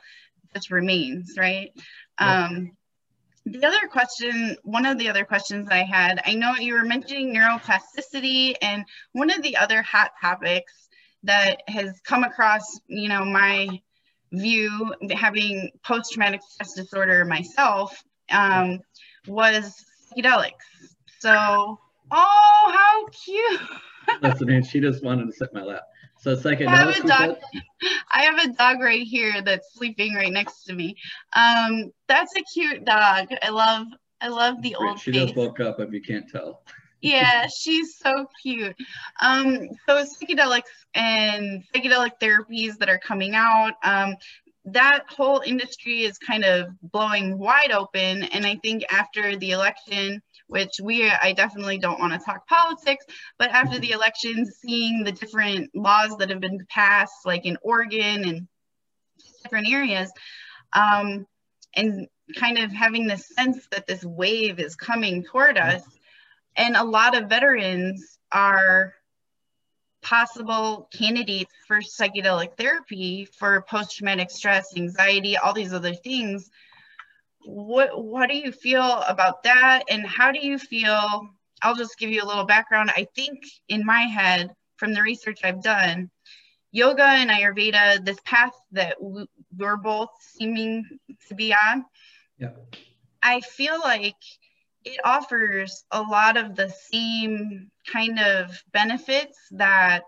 just 0.55 0.71
remains, 0.71 1.35
right? 1.37 1.73
Yeah. 2.21 2.45
Um, 2.45 2.77
the 3.45 3.67
other 3.67 3.89
question, 3.91 4.57
one 4.63 4.87
of 4.87 4.97
the 4.99 5.09
other 5.09 5.25
questions 5.25 5.67
I 5.69 5.83
had, 5.83 6.23
I 6.25 6.35
know 6.35 6.55
you 6.55 6.75
were 6.75 6.85
mentioning 6.85 7.35
neuroplasticity, 7.35 8.55
and 8.63 8.85
one 9.15 9.31
of 9.31 9.43
the 9.43 9.57
other 9.57 9.83
hot 9.83 10.13
topics 10.21 10.89
that 11.25 11.63
has 11.67 12.01
come 12.05 12.23
across, 12.23 12.63
you 12.87 13.09
know, 13.09 13.25
my 13.25 13.81
view, 14.33 14.95
having 15.13 15.71
post-traumatic 15.85 16.41
stress 16.49 16.75
disorder 16.75 17.25
myself, 17.25 18.03
um, 18.31 18.81
was 19.27 19.85
psychedelics. 20.17 20.53
So, 21.21 21.79
oh, 22.11 22.73
how 22.73 23.07
cute. 23.25 23.61
Listen, 24.23 24.49
man, 24.49 24.65
she 24.65 24.81
just 24.81 25.05
wanted 25.05 25.27
to 25.27 25.33
sit 25.33 25.53
my 25.55 25.63
lap. 25.63 25.83
So 26.21 26.37
psychedelics. 26.37 26.69
I 26.69 26.77
have 26.77 27.05
a 27.05 27.09
dog. 27.09 27.37
I 28.13 28.23
have 28.23 28.39
a 28.39 28.53
dog 28.53 28.81
right 28.81 29.03
here 29.03 29.43
that's 29.43 29.75
sleeping 29.75 30.15
right 30.15 30.33
next 30.33 30.65
to 30.65 30.73
me. 30.73 30.97
Um, 31.33 31.93
that's 32.07 32.33
a 32.37 32.43
cute 32.43 32.85
dog. 32.85 33.29
I 33.43 33.51
love. 33.51 33.87
I 34.21 34.29
love 34.29 34.63
the 34.63 34.77
old. 34.77 35.01
She 35.01 35.11
face. 35.11 35.21
does 35.21 35.35
woke 35.35 35.59
up 35.59 35.81
if 35.81 35.93
you 35.93 36.01
can't 36.01 36.29
tell. 36.29 36.63
yeah, 37.03 37.47
she's 37.47 37.99
so 37.99 38.27
cute. 38.43 38.77
Um, 39.21 39.69
so 39.87 40.05
psychedelics 40.05 40.63
and 40.95 41.63
psychedelic 41.75 42.13
therapies 42.21 42.79
that 42.79 42.89
are 42.89 42.99
coming 42.99 43.35
out. 43.35 43.73
Um, 43.85 44.17
that 44.65 45.03
whole 45.09 45.43
industry 45.45 46.05
is 46.05 46.19
kind 46.19 46.45
of 46.45 46.69
blowing 46.83 47.37
wide 47.37 47.73
open, 47.73 48.23
and 48.23 48.47
I 48.47 48.57
think 48.63 48.85
after 48.91 49.37
the 49.37 49.51
election 49.51 50.23
which 50.53 50.81
we 50.83 51.11
I 51.11 51.33
definitely 51.33 51.79
don't 51.79 51.99
want 51.99 52.13
to 52.13 52.19
talk 52.19 52.47
politics, 52.47 53.07
but 53.39 53.51
after 53.51 53.79
the 53.79 53.93
elections, 53.93 54.59
seeing 54.63 55.03
the 55.03 55.11
different 55.11 55.71
laws 55.75 56.17
that 56.19 56.29
have 56.29 56.41
been 56.41 56.65
passed, 56.69 57.25
like 57.25 57.47
in 57.47 57.57
Oregon 57.63 58.25
and 58.29 58.47
different 59.43 59.69
areas, 59.71 60.13
um, 60.75 61.27
and 61.75 62.07
kind 62.37 62.59
of 62.59 62.71
having 62.71 63.07
the 63.07 63.17
sense 63.17 63.67
that 63.71 63.87
this 63.87 64.05
wave 64.05 64.61
is 64.61 64.77
coming 64.77 65.25
toward 65.25 65.57
us, 65.57 65.83
and 66.57 66.77
a 66.77 66.85
lot 66.85 67.17
of 67.17 67.29
veterans 67.29 68.19
are 68.31 68.95
possible 70.03 70.89
candidates 70.93 71.53
for 71.67 71.79
psychedelic 71.79 72.57
therapy 72.57 73.29
for 73.39 73.65
post-traumatic 73.69 74.31
stress, 74.31 74.77
anxiety, 74.77 75.37
all 75.37 75.53
these 75.53 75.73
other 75.73 75.95
things. 75.95 76.51
What 77.45 78.03
what 78.05 78.29
do 78.29 78.37
you 78.37 78.53
feel 78.53 79.03
about 79.03 79.43
that? 79.45 79.85
And 79.89 80.07
how 80.07 80.33
do 80.33 80.45
you 80.45 80.59
feel 80.59 81.29
i'll 81.63 81.77
just 81.77 81.99
give 81.99 82.11
you 82.11 82.23
a 82.23 82.27
little 82.27 82.45
background. 82.45 82.91
I 82.97 83.07
think 83.15 83.39
in 83.69 83.87
my 83.87 84.03
head 84.03 84.51
from 84.77 84.95
the 84.95 85.03
research 85.03 85.41
i've 85.45 85.63
done 85.63 86.11
yoga 86.73 87.05
and 87.05 87.31
ayurveda 87.31 88.05
this 88.05 88.19
path 88.25 88.53
that 88.73 88.97
we're 89.01 89.77
both 89.77 90.09
seeming 90.21 90.99
to 91.29 91.35
be 91.35 91.55
on 91.55 91.85
yeah. 92.39 92.51
I 93.23 93.41
feel 93.41 93.79
like 93.79 94.17
it 94.85 95.01
offers 95.05 95.85
a 95.91 96.01
lot 96.03 96.37
of 96.37 96.57
the 96.57 96.69
same 96.69 97.71
kind 97.91 98.19
of 98.19 98.63
benefits 98.73 99.39
that 99.53 100.03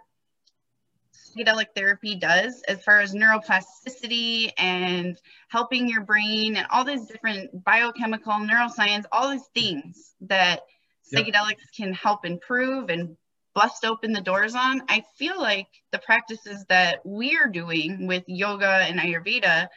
psychedelic 1.14 1.66
therapy 1.74 2.14
does 2.14 2.62
as 2.68 2.82
far 2.82 3.00
as 3.00 3.14
neuroplasticity 3.14 4.52
and 4.58 5.18
helping 5.48 5.88
your 5.88 6.02
brain 6.02 6.56
and 6.56 6.66
all 6.70 6.84
these 6.84 7.06
different 7.06 7.64
biochemical 7.64 8.32
neuroscience, 8.32 9.04
all 9.12 9.30
these 9.30 9.48
things 9.54 10.14
that 10.22 10.62
yep. 11.10 11.24
psychedelics 11.26 11.76
can 11.76 11.92
help 11.92 12.24
improve 12.24 12.90
and 12.90 13.16
bust 13.54 13.84
open 13.84 14.12
the 14.12 14.20
doors 14.20 14.54
on. 14.54 14.82
I 14.88 15.04
feel 15.16 15.40
like 15.40 15.68
the 15.92 15.98
practices 15.98 16.64
that 16.68 17.00
we're 17.04 17.48
doing 17.48 18.06
with 18.06 18.24
yoga 18.26 18.66
and 18.66 18.98
Ayurveda 18.98 19.68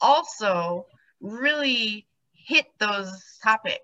also 0.00 0.86
really 1.20 2.06
hit 2.32 2.66
those 2.78 3.10
topics. 3.42 3.82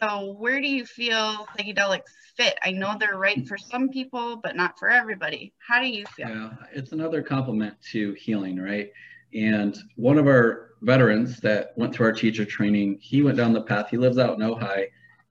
So, 0.00 0.32
where 0.38 0.60
do 0.60 0.68
you 0.68 0.84
feel 0.84 1.46
psychedelics 1.58 2.12
fit. 2.38 2.56
I 2.62 2.70
know 2.70 2.96
they're 2.98 3.18
right 3.18 3.46
for 3.46 3.58
some 3.58 3.88
people, 3.88 4.36
but 4.36 4.56
not 4.56 4.78
for 4.78 4.88
everybody. 4.88 5.52
How 5.58 5.82
do 5.82 5.88
you 5.88 6.06
feel? 6.06 6.28
Yeah, 6.28 6.50
it's 6.72 6.92
another 6.92 7.20
complement 7.20 7.74
to 7.90 8.12
healing, 8.12 8.58
right? 8.58 8.90
And 9.34 9.76
one 9.96 10.16
of 10.18 10.26
our 10.26 10.70
veterans 10.82 11.40
that 11.40 11.72
went 11.76 11.94
through 11.94 12.06
our 12.06 12.12
teacher 12.12 12.44
training, 12.44 12.98
he 13.00 13.22
went 13.22 13.36
down 13.36 13.52
the 13.52 13.62
path. 13.62 13.88
He 13.90 13.98
lives 13.98 14.18
out 14.18 14.38
in 14.38 14.46
Ojai, 14.46 14.86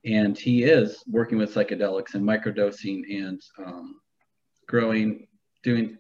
and 0.05 0.37
he 0.37 0.63
is 0.63 1.03
working 1.07 1.37
with 1.37 1.53
psychedelics 1.53 2.13
and 2.13 2.23
microdosing 2.23 3.03
and 3.09 3.41
um, 3.65 4.01
growing, 4.67 5.27
doing 5.63 5.97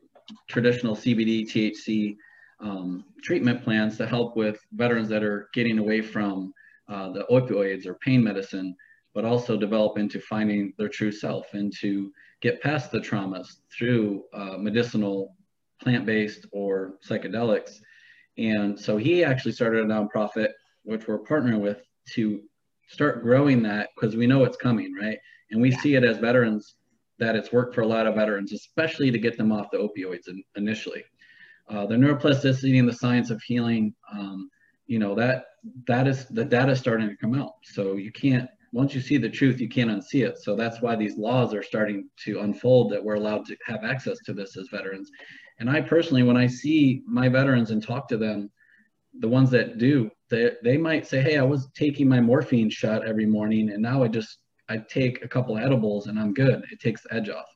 traditional 0.49 0.95
CBD, 0.95 1.49
THC 1.49 2.17
um, 2.59 3.05
treatment 3.23 3.63
plans 3.63 3.97
to 3.97 4.05
help 4.05 4.35
with 4.35 4.59
veterans 4.73 5.07
that 5.07 5.23
are 5.23 5.49
getting 5.53 5.79
away 5.79 6.01
from 6.01 6.53
uh, 6.89 7.09
the 7.11 7.25
opioids 7.29 7.85
or 7.85 7.95
pain 7.95 8.23
medicine 8.23 8.75
but 9.17 9.25
also 9.25 9.57
develop 9.57 9.97
into 9.97 10.19
finding 10.19 10.71
their 10.77 10.87
true 10.87 11.11
self 11.11 11.55
and 11.55 11.73
to 11.75 12.11
get 12.39 12.61
past 12.61 12.91
the 12.91 12.99
traumas 12.99 13.47
through 13.75 14.23
uh, 14.31 14.57
medicinal, 14.59 15.35
plant-based 15.81 16.45
or 16.51 16.99
psychedelics. 17.03 17.77
And 18.37 18.79
so 18.79 18.95
he 18.95 19.23
actually 19.23 19.53
started 19.53 19.83
a 19.83 19.87
nonprofit, 19.87 20.49
which 20.83 21.07
we're 21.07 21.23
partnering 21.23 21.61
with 21.61 21.81
to 22.13 22.43
start 22.89 23.23
growing 23.23 23.63
that 23.63 23.89
because 23.95 24.15
we 24.15 24.27
know 24.27 24.43
it's 24.43 24.55
coming, 24.55 24.93
right? 24.93 25.17
And 25.49 25.59
we 25.59 25.71
see 25.71 25.95
it 25.95 26.03
as 26.03 26.19
veterans 26.19 26.75
that 27.17 27.35
it's 27.35 27.51
worked 27.51 27.73
for 27.73 27.81
a 27.81 27.87
lot 27.87 28.05
of 28.05 28.13
veterans, 28.13 28.53
especially 28.53 29.09
to 29.09 29.17
get 29.17 29.35
them 29.35 29.51
off 29.51 29.71
the 29.71 29.79
opioids 29.79 30.27
in, 30.27 30.43
initially. 30.55 31.03
Uh, 31.67 31.87
the 31.87 31.95
neuroplasticity 31.95 32.77
and 32.77 32.87
the 32.87 32.93
science 32.93 33.31
of 33.31 33.41
healing, 33.41 33.95
um, 34.13 34.47
you 34.87 34.99
know, 34.99 35.15
that 35.15 35.45
that 35.85 36.07
is 36.07 36.25
the 36.27 36.45
data 36.45 36.71
is 36.71 36.79
starting 36.79 37.09
to 37.09 37.15
come 37.15 37.39
out. 37.39 37.53
So 37.63 37.93
you 37.93 38.11
can't 38.11 38.49
once 38.73 38.93
you 38.93 39.01
see 39.01 39.17
the 39.17 39.29
truth, 39.29 39.59
you 39.59 39.69
can't 39.69 39.89
unsee 39.89 40.27
it. 40.27 40.37
So 40.37 40.55
that's 40.55 40.81
why 40.81 40.95
these 40.95 41.17
laws 41.17 41.53
are 41.53 41.63
starting 41.63 42.09
to 42.25 42.41
unfold 42.41 42.91
that 42.91 43.03
we're 43.03 43.15
allowed 43.15 43.45
to 43.45 43.57
have 43.65 43.83
access 43.83 44.17
to 44.25 44.33
this 44.33 44.57
as 44.57 44.67
veterans. 44.69 45.09
And 45.59 45.69
I 45.69 45.81
personally, 45.81 46.23
when 46.23 46.37
I 46.37 46.47
see 46.47 47.01
my 47.07 47.29
veterans 47.29 47.71
and 47.71 47.81
talk 47.81 48.07
to 48.09 48.17
them, 48.17 48.51
the 49.19 49.27
ones 49.27 49.49
that 49.51 49.77
do, 49.77 50.11
they, 50.29 50.51
they 50.63 50.77
might 50.77 51.07
say, 51.07 51.21
Hey, 51.21 51.37
I 51.37 51.43
was 51.43 51.69
taking 51.75 52.07
my 52.07 52.19
morphine 52.19 52.69
shot 52.69 53.07
every 53.07 53.25
morning 53.25 53.71
and 53.71 53.81
now 53.81 54.03
I 54.03 54.09
just, 54.09 54.39
I 54.69 54.77
take 54.77 55.23
a 55.23 55.27
couple 55.27 55.57
edibles 55.57 56.07
and 56.07 56.19
I'm 56.19 56.33
good. 56.33 56.63
It 56.71 56.79
takes 56.79 57.03
the 57.03 57.13
edge 57.13 57.29
off. 57.29 57.47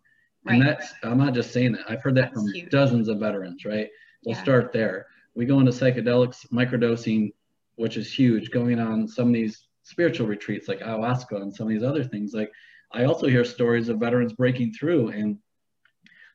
Right. 0.46 0.56
And 0.56 0.68
that's, 0.68 0.94
I'm 1.04 1.18
not 1.18 1.34
just 1.34 1.52
saying 1.52 1.74
that. 1.74 1.82
I've 1.90 2.02
heard 2.02 2.16
that 2.16 2.32
that's 2.34 2.34
from 2.34 2.52
huge. 2.54 2.72
dozens 2.72 3.10
of 3.10 3.20
veterans, 3.20 3.66
right? 3.66 3.88
We'll 4.26 4.36
yeah. 4.36 4.44
start 4.44 4.74
there. 4.74 5.06
We 5.36 5.46
go 5.46 5.60
into 5.60 5.72
psychedelics, 5.72 6.48
microdosing, 6.52 7.34
which 7.76 7.98
is 7.98 8.14
huge, 8.14 8.52
going 8.52 8.80
on 8.80 9.08
some 9.08 9.28
of 9.28 9.34
these 9.34 9.68
spiritual 9.84 10.28
retreats 10.28 10.68
like 10.68 10.80
ayahuasca 10.80 11.42
and 11.42 11.54
some 11.54 11.68
of 11.68 11.74
these 11.74 11.84
other 11.84 12.04
things. 12.04 12.34
Like 12.34 12.52
I 12.92 13.06
also 13.06 13.28
hear 13.28 13.44
stories 13.44 13.90
of 13.90 14.00
veterans 14.00 14.34
breaking 14.34 14.74
through 14.74 15.10
and 15.10 15.38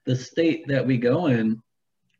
the 0.04 0.16
state 0.16 0.66
that 0.68 0.86
we 0.86 0.96
go 0.96 1.26
in 1.26 1.60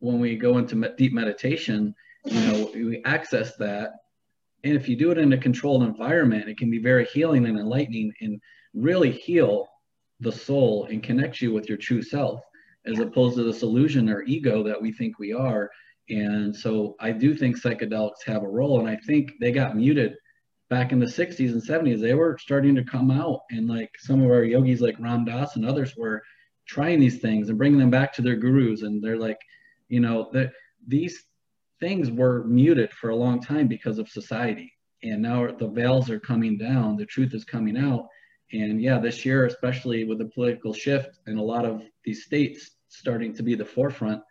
when 0.00 0.20
we 0.20 0.36
go 0.36 0.58
into 0.58 0.92
deep 0.96 1.12
meditation, 1.12 1.94
you 2.24 2.40
know, 2.40 2.70
we 2.74 3.02
access 3.04 3.56
that. 3.56 3.92
And 4.64 4.74
if 4.74 4.88
you 4.88 4.96
do 4.96 5.10
it 5.12 5.18
in 5.18 5.32
a 5.32 5.38
controlled 5.38 5.84
environment, 5.84 6.48
it 6.48 6.58
can 6.58 6.70
be 6.70 6.78
very 6.78 7.04
healing 7.06 7.46
and 7.46 7.58
enlightening 7.58 8.12
and 8.20 8.40
really 8.74 9.10
heal 9.10 9.68
the 10.20 10.32
soul 10.32 10.86
and 10.90 11.02
connect 11.02 11.40
you 11.40 11.52
with 11.52 11.68
your 11.68 11.78
true 11.78 12.02
self 12.02 12.40
as 12.84 12.98
opposed 12.98 13.36
to 13.36 13.44
this 13.44 13.62
illusion 13.62 14.08
or 14.08 14.22
ego 14.22 14.62
that 14.62 14.80
we 14.80 14.92
think 14.92 15.18
we 15.18 15.32
are. 15.32 15.70
And 16.08 16.54
so 16.54 16.94
I 17.00 17.12
do 17.12 17.34
think 17.34 17.60
psychedelics 17.60 18.24
have 18.26 18.42
a 18.42 18.48
role. 18.48 18.80
And 18.80 18.88
I 18.88 18.96
think 18.96 19.32
they 19.40 19.52
got 19.52 19.76
muted 19.76 20.14
back 20.68 20.92
in 20.92 20.98
the 20.98 21.06
60s 21.06 21.52
and 21.52 21.62
70s, 21.62 22.00
they 22.00 22.14
were 22.14 22.38
starting 22.38 22.74
to 22.74 22.84
come 22.84 23.10
out. 23.10 23.42
And 23.50 23.68
like 23.68 23.90
some 23.98 24.22
of 24.22 24.30
our 24.30 24.44
yogis, 24.44 24.80
like 24.80 24.98
Ram 24.98 25.24
Dass 25.24 25.56
and 25.56 25.64
others, 25.64 25.96
were 25.96 26.22
trying 26.66 26.98
these 26.98 27.20
things 27.20 27.48
and 27.48 27.58
bringing 27.58 27.78
them 27.78 27.90
back 27.90 28.12
to 28.14 28.22
their 28.22 28.36
gurus. 28.36 28.82
And 28.82 29.02
they're 29.02 29.18
like, 29.18 29.38
you 29.88 30.00
know, 30.00 30.28
that 30.32 30.52
these 30.86 31.24
things 31.80 32.10
were 32.10 32.44
muted 32.44 32.92
for 32.92 33.10
a 33.10 33.16
long 33.16 33.40
time 33.40 33.68
because 33.68 33.98
of 33.98 34.08
society. 34.08 34.72
And 35.02 35.22
now 35.22 35.46
the 35.52 35.68
veils 35.68 36.10
are 36.10 36.18
coming 36.18 36.58
down, 36.58 36.96
the 36.96 37.06
truth 37.06 37.34
is 37.34 37.44
coming 37.44 37.76
out. 37.76 38.06
And 38.52 38.80
yeah, 38.80 38.98
this 38.98 39.24
year, 39.24 39.46
especially 39.46 40.04
with 40.04 40.18
the 40.18 40.26
political 40.26 40.72
shift 40.72 41.18
and 41.26 41.38
a 41.38 41.42
lot 41.42 41.64
of 41.64 41.82
these 42.04 42.24
states 42.24 42.70
starting 42.88 43.34
to 43.34 43.42
be 43.42 43.54
the 43.54 43.64
forefront, 43.64 44.22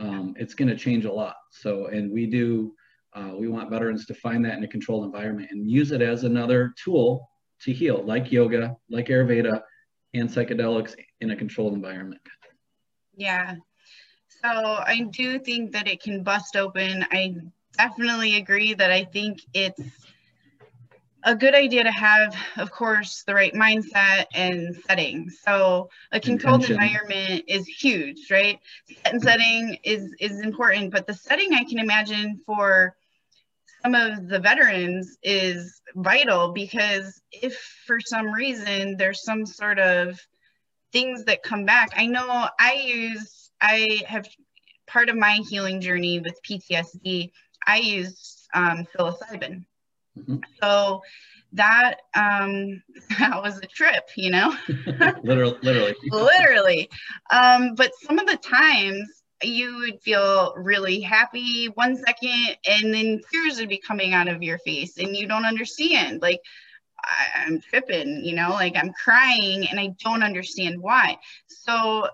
um, 0.00 0.34
it's 0.38 0.54
going 0.54 0.68
to 0.68 0.76
change 0.76 1.04
a 1.04 1.12
lot. 1.12 1.36
So, 1.52 1.86
and 1.86 2.10
we 2.10 2.26
do 2.26 2.72
uh, 3.12 3.32
we 3.36 3.48
want 3.48 3.70
veterans 3.70 4.06
to 4.06 4.14
find 4.14 4.44
that 4.44 4.56
in 4.56 4.64
a 4.64 4.68
controlled 4.68 5.04
environment 5.04 5.48
and 5.50 5.68
use 5.68 5.90
it 5.90 6.00
as 6.00 6.24
another 6.24 6.72
tool 6.82 7.28
to 7.62 7.72
heal, 7.72 8.02
like 8.04 8.32
yoga, 8.32 8.76
like 8.88 9.06
Ayurveda, 9.06 9.60
and 10.14 10.28
psychedelics 10.28 10.94
in 11.20 11.30
a 11.30 11.36
controlled 11.36 11.74
environment. 11.74 12.20
Yeah. 13.16 13.56
So 14.42 14.48
I 14.48 15.06
do 15.10 15.38
think 15.38 15.72
that 15.72 15.88
it 15.88 16.00
can 16.02 16.22
bust 16.22 16.56
open. 16.56 17.04
I 17.10 17.34
definitely 17.76 18.36
agree 18.36 18.74
that 18.74 18.90
I 18.90 19.04
think 19.04 19.40
it's 19.52 19.82
a 21.24 21.34
good 21.34 21.54
idea 21.54 21.84
to 21.84 21.90
have, 21.90 22.34
of 22.56 22.70
course, 22.70 23.22
the 23.26 23.34
right 23.34 23.52
mindset 23.54 24.26
and 24.34 24.76
setting. 24.86 25.30
So 25.30 25.90
a 26.12 26.20
controlled 26.20 26.62
Intention. 26.62 26.82
environment 26.82 27.44
is 27.48 27.66
huge, 27.66 28.30
right? 28.30 28.58
Set 28.86 29.12
and 29.12 29.22
setting 29.22 29.78
is 29.84 30.14
is 30.20 30.40
important, 30.40 30.92
but 30.92 31.06
the 31.06 31.14
setting 31.14 31.54
I 31.54 31.64
can 31.64 31.78
imagine 31.78 32.40
for 32.46 32.96
some 33.82 33.94
of 33.94 34.28
the 34.28 34.38
veterans 34.38 35.16
is 35.22 35.80
vital 35.94 36.52
because 36.52 37.20
if 37.32 37.56
for 37.86 38.00
some 38.00 38.26
reason 38.32 38.96
there's 38.96 39.22
some 39.24 39.46
sort 39.46 39.78
of 39.78 40.20
things 40.92 41.24
that 41.24 41.42
come 41.42 41.64
back, 41.64 41.90
I 41.96 42.06
know 42.06 42.48
I 42.58 42.74
use, 42.74 43.50
I 43.60 44.02
have 44.06 44.26
part 44.86 45.08
of 45.08 45.16
my 45.16 45.40
healing 45.48 45.80
journey 45.80 46.20
with 46.20 46.40
PTSD, 46.42 47.30
I 47.66 47.78
use 47.78 48.48
um, 48.54 48.86
psilocybin. 48.94 49.64
Mm-hmm. 50.20 50.36
So 50.62 51.02
that 51.52 51.96
um 52.14 52.82
that 53.18 53.42
was 53.42 53.58
a 53.58 53.66
trip 53.66 54.08
you 54.16 54.30
know? 54.30 54.54
Literally 55.22 55.58
literally. 55.62 55.94
Literally. 56.10 56.90
Um 57.30 57.74
but 57.74 57.92
some 58.02 58.18
of 58.18 58.26
the 58.26 58.36
times 58.36 59.22
you 59.42 59.76
would 59.78 60.00
feel 60.02 60.54
really 60.56 61.00
happy 61.00 61.66
one 61.66 61.96
second 61.96 62.56
and 62.68 62.92
then 62.92 63.20
tears 63.32 63.58
would 63.58 63.70
be 63.70 63.78
coming 63.78 64.12
out 64.12 64.28
of 64.28 64.42
your 64.42 64.58
face 64.58 64.98
and 64.98 65.16
you 65.16 65.26
don't 65.26 65.46
understand. 65.46 66.20
Like 66.20 66.40
I, 67.02 67.46
i'm 67.46 67.60
tripping 67.60 68.24
you 68.24 68.34
know? 68.34 68.50
Like 68.50 68.76
i'm 68.76 68.92
crying 68.92 69.66
and 69.68 69.80
i 69.80 69.94
don't 70.02 70.22
understand 70.22 70.80
why. 70.80 71.16
So 71.46 72.08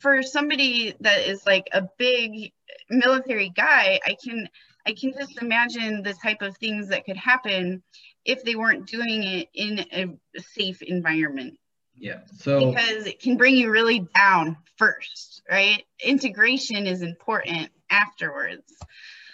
for 0.00 0.22
somebody 0.22 0.94
that 1.00 1.26
is 1.26 1.46
like 1.46 1.68
a 1.72 1.88
big 1.98 2.52
military 2.90 3.48
guy 3.48 3.98
i 4.04 4.14
can 4.22 4.46
i 4.86 4.92
can 4.92 5.12
just 5.12 5.40
imagine 5.40 6.02
the 6.02 6.14
type 6.14 6.42
of 6.42 6.56
things 6.58 6.88
that 6.88 7.04
could 7.04 7.16
happen 7.16 7.82
if 8.24 8.42
they 8.42 8.54
weren't 8.54 8.86
doing 8.86 9.22
it 9.22 9.48
in 9.54 9.80
a 9.92 10.40
safe 10.40 10.82
environment. 10.82 11.58
Yeah. 11.96 12.20
So 12.36 12.70
because 12.72 13.06
it 13.06 13.20
can 13.20 13.36
bring 13.36 13.54
you 13.56 13.70
really 13.70 14.06
down 14.14 14.56
first, 14.76 15.42
right? 15.50 15.84
Integration 16.02 16.86
is 16.86 17.02
important 17.02 17.70
afterwards. 17.90 18.72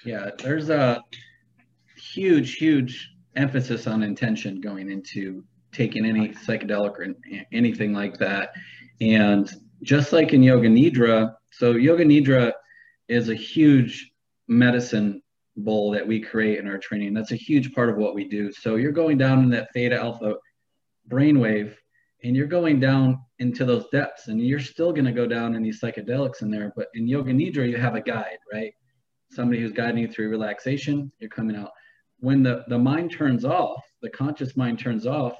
Yeah, 0.04 0.30
there's 0.38 0.70
a 0.70 1.02
huge, 1.96 2.56
huge 2.56 3.10
emphasis 3.36 3.86
on 3.86 4.02
intention 4.02 4.60
going 4.60 4.90
into 4.90 5.44
taking 5.72 6.04
any 6.04 6.30
psychedelic 6.30 6.98
or 6.98 7.14
anything 7.52 7.92
like 7.92 8.18
that. 8.18 8.50
And 9.00 9.50
just 9.82 10.12
like 10.12 10.32
in 10.32 10.42
Yoga 10.42 10.68
Nidra, 10.68 11.34
so 11.52 11.72
Yoga 11.72 12.04
Nidra 12.04 12.52
is 13.08 13.28
a 13.28 13.34
huge 13.34 14.10
medicine 14.48 15.22
bowl 15.64 15.90
that 15.92 16.06
we 16.06 16.20
create 16.20 16.58
in 16.58 16.66
our 16.66 16.78
training. 16.78 17.14
That's 17.14 17.32
a 17.32 17.36
huge 17.36 17.72
part 17.74 17.88
of 17.88 17.96
what 17.96 18.14
we 18.14 18.28
do. 18.28 18.52
So 18.52 18.76
you're 18.76 18.92
going 18.92 19.18
down 19.18 19.42
in 19.42 19.50
that 19.50 19.68
theta 19.72 19.96
alpha 19.96 20.34
brainwave 21.08 21.74
and 22.22 22.36
you're 22.36 22.46
going 22.46 22.80
down 22.80 23.18
into 23.38 23.64
those 23.64 23.86
depths 23.90 24.28
and 24.28 24.40
you're 24.40 24.60
still 24.60 24.92
going 24.92 25.04
to 25.06 25.12
go 25.12 25.26
down 25.26 25.54
in 25.54 25.62
these 25.62 25.80
psychedelics 25.80 26.42
in 26.42 26.50
there. 26.50 26.72
But 26.76 26.88
in 26.94 27.06
Yoga 27.06 27.32
Nidra, 27.32 27.68
you 27.68 27.76
have 27.76 27.94
a 27.94 28.00
guide, 28.00 28.38
right? 28.52 28.72
Somebody 29.30 29.60
who's 29.60 29.72
guiding 29.72 29.98
you 29.98 30.08
through 30.08 30.28
relaxation, 30.28 31.10
you're 31.18 31.30
coming 31.30 31.56
out. 31.56 31.70
When 32.18 32.42
the, 32.42 32.64
the 32.68 32.78
mind 32.78 33.12
turns 33.12 33.44
off, 33.44 33.82
the 34.02 34.10
conscious 34.10 34.56
mind 34.56 34.78
turns 34.78 35.06
off, 35.06 35.34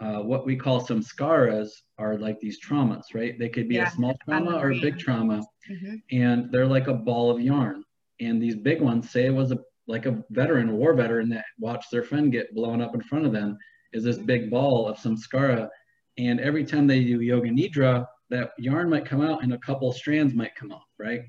uh, 0.00 0.18
what 0.18 0.44
we 0.44 0.56
call 0.56 0.84
samskaras 0.84 1.68
are 1.98 2.18
like 2.18 2.40
these 2.40 2.58
traumas, 2.60 3.14
right? 3.14 3.38
They 3.38 3.48
could 3.48 3.68
be 3.68 3.76
yeah, 3.76 3.88
a 3.88 3.90
small 3.92 4.16
trauma 4.24 4.58
or 4.58 4.72
a 4.72 4.80
big 4.80 4.98
trauma, 4.98 5.40
mm-hmm. 5.70 5.94
and 6.10 6.50
they're 6.50 6.66
like 6.66 6.88
a 6.88 6.94
ball 6.94 7.30
of 7.30 7.40
yarn 7.40 7.83
and 8.20 8.42
these 8.42 8.56
big 8.56 8.80
ones 8.80 9.10
say 9.10 9.26
it 9.26 9.34
was 9.34 9.52
a 9.52 9.58
like 9.86 10.06
a 10.06 10.24
veteran, 10.30 10.70
a 10.70 10.74
war 10.74 10.94
veteran 10.94 11.28
that 11.30 11.44
watched 11.58 11.90
their 11.90 12.02
friend 12.02 12.32
get 12.32 12.54
blown 12.54 12.80
up 12.80 12.94
in 12.94 13.02
front 13.02 13.26
of 13.26 13.32
them 13.32 13.58
is 13.92 14.02
this 14.02 14.18
big 14.18 14.50
ball 14.50 14.88
of 14.88 14.96
samskara. 14.98 15.68
And 16.16 16.40
every 16.40 16.64
time 16.64 16.86
they 16.86 17.04
do 17.04 17.20
yoga 17.20 17.50
nidra, 17.50 18.06
that 18.30 18.52
yarn 18.58 18.88
might 18.88 19.04
come 19.04 19.20
out 19.20 19.42
and 19.42 19.52
a 19.52 19.58
couple 19.58 19.92
strands 19.92 20.34
might 20.34 20.54
come 20.54 20.72
off, 20.72 20.88
right? 20.98 21.20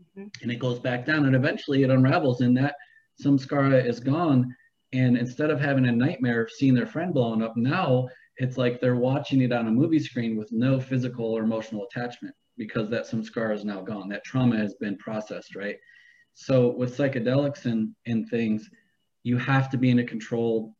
Mm-hmm. 0.00 0.28
And 0.42 0.52
it 0.52 0.58
goes 0.60 0.78
back 0.78 1.04
down 1.04 1.26
and 1.26 1.34
eventually 1.34 1.82
it 1.82 1.90
unravels 1.90 2.40
and 2.40 2.56
that 2.56 2.76
samskara 3.22 3.84
is 3.84 4.00
gone. 4.00 4.54
And 4.92 5.18
instead 5.18 5.50
of 5.50 5.60
having 5.60 5.86
a 5.86 5.92
nightmare 5.92 6.42
of 6.42 6.50
seeing 6.50 6.74
their 6.74 6.86
friend 6.86 7.12
blown 7.12 7.42
up, 7.42 7.56
now 7.56 8.08
it's 8.36 8.56
like 8.56 8.80
they're 8.80 8.96
watching 8.96 9.40
it 9.40 9.52
on 9.52 9.66
a 9.66 9.72
movie 9.72 9.98
screen 9.98 10.36
with 10.36 10.52
no 10.52 10.80
physical 10.80 11.26
or 11.26 11.42
emotional 11.42 11.86
attachment 11.90 12.34
because 12.56 12.88
that 12.90 13.08
samskara 13.08 13.54
is 13.54 13.64
now 13.64 13.82
gone. 13.82 14.08
That 14.08 14.24
trauma 14.24 14.56
has 14.56 14.74
been 14.74 14.96
processed, 14.98 15.56
right? 15.56 15.76
So 16.34 16.70
with 16.70 16.96
psychedelics 16.96 17.64
and, 17.64 17.94
and 18.06 18.28
things, 18.28 18.68
you 19.22 19.38
have 19.38 19.70
to 19.70 19.78
be 19.78 19.90
in 19.90 20.00
a 20.00 20.04
controlled 20.04 20.72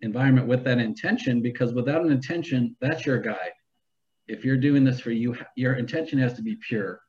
environment 0.00 0.46
with 0.46 0.64
that 0.64 0.78
intention 0.78 1.40
because 1.40 1.72
without 1.72 2.04
an 2.04 2.12
intention, 2.12 2.76
that's 2.80 3.06
your 3.06 3.18
guide. 3.18 3.52
If 4.26 4.44
you're 4.44 4.56
doing 4.56 4.84
this 4.84 5.00
for 5.00 5.10
you, 5.10 5.36
your 5.56 5.74
intention 5.74 6.18
has 6.18 6.34
to 6.34 6.42
be 6.42 6.56
pure. 6.56 7.00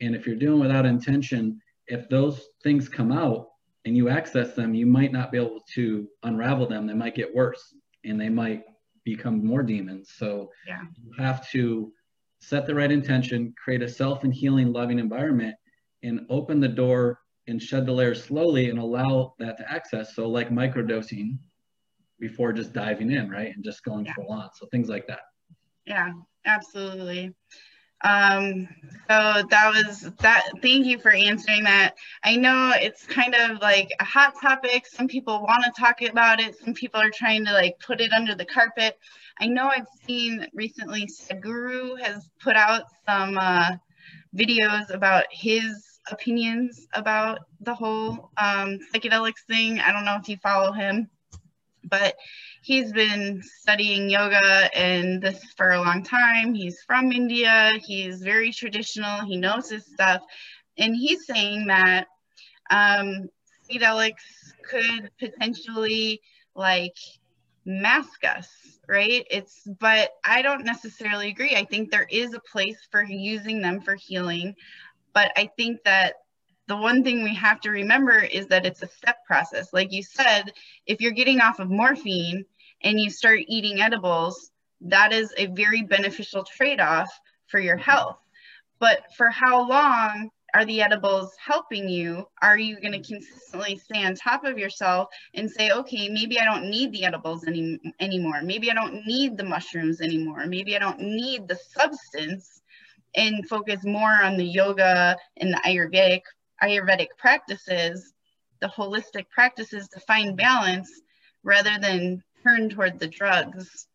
And 0.00 0.14
if 0.14 0.26
you're 0.26 0.36
doing 0.36 0.60
without 0.60 0.86
intention, 0.86 1.60
if 1.86 2.08
those 2.08 2.40
things 2.62 2.88
come 2.88 3.12
out 3.12 3.48
and 3.84 3.96
you 3.96 4.08
access 4.08 4.54
them, 4.54 4.74
you 4.74 4.86
might 4.86 5.12
not 5.12 5.32
be 5.32 5.38
able 5.38 5.60
to 5.74 6.08
unravel 6.22 6.66
them. 6.66 6.86
They 6.86 6.94
might 6.94 7.14
get 7.14 7.34
worse 7.34 7.74
and 8.04 8.20
they 8.20 8.28
might 8.28 8.62
become 9.04 9.44
more 9.44 9.62
demons. 9.62 10.12
So 10.16 10.50
yeah. 10.66 10.82
you 11.02 11.12
have 11.18 11.48
to 11.50 11.92
set 12.40 12.66
the 12.66 12.74
right 12.74 12.90
intention, 12.90 13.54
create 13.62 13.82
a 13.82 13.88
self 13.88 14.24
and 14.24 14.32
healing, 14.32 14.72
loving 14.72 14.98
environment, 14.98 15.56
and 16.02 16.26
open 16.28 16.60
the 16.60 16.68
door 16.68 17.20
and 17.46 17.60
shed 17.60 17.86
the 17.86 17.92
layer 17.92 18.14
slowly 18.14 18.70
and 18.70 18.78
allow 18.78 19.34
that 19.38 19.56
to 19.58 19.70
access. 19.70 20.14
So 20.14 20.28
like 20.28 20.50
microdosing 20.50 21.38
before 22.18 22.52
just 22.52 22.72
diving 22.72 23.10
in, 23.10 23.30
right? 23.30 23.54
And 23.54 23.64
just 23.64 23.84
going 23.84 24.04
yeah. 24.04 24.14
full 24.14 24.30
on. 24.30 24.50
So 24.54 24.66
things 24.66 24.88
like 24.88 25.06
that. 25.08 25.20
Yeah, 25.86 26.12
absolutely. 26.44 27.34
Um, 28.02 28.66
so 29.08 29.42
that 29.50 29.72
was 29.74 30.10
that. 30.20 30.44
Thank 30.62 30.86
you 30.86 30.98
for 30.98 31.10
answering 31.10 31.64
that. 31.64 31.96
I 32.24 32.36
know 32.36 32.72
it's 32.74 33.04
kind 33.04 33.34
of 33.34 33.60
like 33.60 33.90
a 34.00 34.04
hot 34.04 34.34
topic. 34.40 34.86
Some 34.86 35.06
people 35.06 35.42
want 35.42 35.64
to 35.64 35.72
talk 35.78 36.00
about 36.02 36.40
it. 36.40 36.56
Some 36.58 36.72
people 36.72 37.00
are 37.00 37.10
trying 37.10 37.44
to 37.44 37.52
like 37.52 37.78
put 37.78 38.00
it 38.00 38.12
under 38.12 38.34
the 38.34 38.46
carpet. 38.46 38.98
I 39.38 39.46
know 39.46 39.68
I've 39.68 39.88
seen 40.06 40.46
recently 40.54 41.06
Sadhguru 41.06 42.00
has 42.00 42.30
put 42.42 42.56
out 42.56 42.84
some 43.06 43.36
uh, 43.36 43.72
videos 44.34 44.94
about 44.94 45.24
his 45.30 45.89
opinions 46.10 46.86
about 46.94 47.40
the 47.60 47.74
whole 47.74 48.30
um, 48.36 48.78
psychedelics 48.92 49.44
thing. 49.46 49.80
I 49.80 49.92
don't 49.92 50.04
know 50.04 50.16
if 50.20 50.28
you 50.28 50.36
follow 50.38 50.72
him, 50.72 51.08
but 51.84 52.14
he's 52.62 52.92
been 52.92 53.42
studying 53.42 54.10
yoga 54.10 54.70
and 54.76 55.20
this 55.22 55.42
for 55.56 55.72
a 55.72 55.80
long 55.80 56.02
time. 56.02 56.54
He's 56.54 56.82
from 56.86 57.12
India. 57.12 57.74
He's 57.84 58.22
very 58.22 58.52
traditional. 58.52 59.24
He 59.24 59.36
knows 59.36 59.70
his 59.70 59.86
stuff. 59.86 60.22
And 60.78 60.94
he's 60.94 61.26
saying 61.26 61.66
that 61.66 62.06
um, 62.70 63.28
psychedelics 63.70 64.54
could 64.62 65.10
potentially 65.18 66.20
like 66.54 66.96
mask 67.66 68.24
us 68.24 68.48
right 68.88 69.26
it's 69.30 69.68
but 69.78 70.10
i 70.24 70.40
don't 70.42 70.64
necessarily 70.64 71.28
agree 71.28 71.54
i 71.54 71.64
think 71.64 71.90
there 71.90 72.06
is 72.10 72.32
a 72.34 72.40
place 72.40 72.78
for 72.90 73.02
using 73.04 73.60
them 73.60 73.80
for 73.80 73.94
healing 73.94 74.54
but 75.12 75.32
I 75.36 75.50
think 75.56 75.82
that 75.84 76.14
the 76.68 76.76
one 76.76 77.02
thing 77.02 77.24
we 77.24 77.34
have 77.34 77.60
to 77.62 77.70
remember 77.70 78.18
is 78.18 78.46
that 78.46 78.64
it's 78.64 78.82
a 78.82 78.88
step 78.88 79.24
process. 79.26 79.72
Like 79.72 79.92
you 79.92 80.02
said, 80.02 80.52
if 80.86 81.00
you're 81.00 81.10
getting 81.12 81.40
off 81.40 81.58
of 81.58 81.68
morphine 81.68 82.44
and 82.82 83.00
you 83.00 83.10
start 83.10 83.40
eating 83.48 83.80
edibles, 83.80 84.52
that 84.82 85.12
is 85.12 85.34
a 85.36 85.46
very 85.46 85.82
beneficial 85.82 86.44
trade 86.44 86.80
off 86.80 87.10
for 87.48 87.58
your 87.58 87.76
health. 87.76 88.18
But 88.78 89.00
for 89.16 89.30
how 89.30 89.68
long 89.68 90.30
are 90.54 90.64
the 90.64 90.80
edibles 90.82 91.32
helping 91.44 91.88
you? 91.88 92.26
Are 92.40 92.58
you 92.58 92.80
going 92.80 92.92
to 92.92 93.02
consistently 93.02 93.76
stay 93.76 94.04
on 94.04 94.14
top 94.14 94.44
of 94.44 94.58
yourself 94.58 95.08
and 95.34 95.50
say, 95.50 95.70
okay, 95.70 96.08
maybe 96.08 96.38
I 96.38 96.44
don't 96.44 96.70
need 96.70 96.92
the 96.92 97.04
edibles 97.04 97.46
any, 97.46 97.78
anymore. 98.00 98.42
Maybe 98.42 98.70
I 98.70 98.74
don't 98.74 99.06
need 99.06 99.36
the 99.36 99.44
mushrooms 99.44 100.00
anymore. 100.00 100.46
Maybe 100.46 100.76
I 100.76 100.78
don't 100.78 101.00
need 101.00 101.46
the 101.46 101.56
substance 101.56 102.59
and 103.14 103.48
focus 103.48 103.84
more 103.84 104.22
on 104.22 104.36
the 104.36 104.44
yoga 104.44 105.16
and 105.36 105.52
the 105.52 105.60
Ayurvedic 105.66 106.22
Ayurvedic 106.62 107.08
practices, 107.18 108.12
the 108.60 108.68
holistic 108.68 109.28
practices 109.30 109.88
to 109.88 110.00
find 110.00 110.36
balance 110.36 110.90
rather 111.42 111.78
than 111.80 112.22
turn 112.42 112.68
toward 112.68 112.98
the 112.98 113.08
drugs 113.08 113.86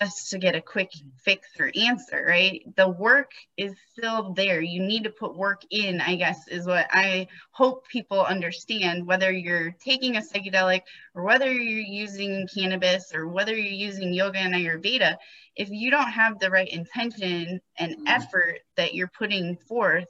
just 0.00 0.30
to 0.30 0.38
get 0.38 0.54
a 0.54 0.60
quick 0.60 0.90
fix 1.24 1.48
or 1.58 1.72
answer, 1.74 2.24
right? 2.28 2.62
The 2.76 2.88
work 2.88 3.32
is 3.56 3.74
still 3.92 4.32
there. 4.32 4.60
You 4.60 4.80
need 4.80 5.04
to 5.04 5.10
put 5.10 5.36
work 5.36 5.62
in, 5.70 6.00
I 6.00 6.14
guess, 6.14 6.46
is 6.48 6.66
what 6.66 6.86
I 6.90 7.26
hope 7.50 7.88
people 7.88 8.24
understand. 8.24 9.06
Whether 9.06 9.32
you're 9.32 9.72
taking 9.84 10.16
a 10.16 10.20
psychedelic 10.20 10.82
or 11.14 11.24
whether 11.24 11.52
you're 11.52 11.80
using 11.80 12.46
cannabis 12.52 13.12
or 13.12 13.28
whether 13.28 13.54
you're 13.56 13.90
using 13.90 14.12
yoga 14.12 14.38
and 14.38 14.54
Ayurveda, 14.54 15.16
if 15.58 15.70
you 15.70 15.90
don't 15.90 16.10
have 16.10 16.38
the 16.38 16.48
right 16.48 16.68
intention 16.68 17.60
and 17.78 17.92
mm-hmm. 17.92 18.06
effort 18.06 18.60
that 18.76 18.94
you're 18.94 19.10
putting 19.18 19.56
forth, 19.56 20.06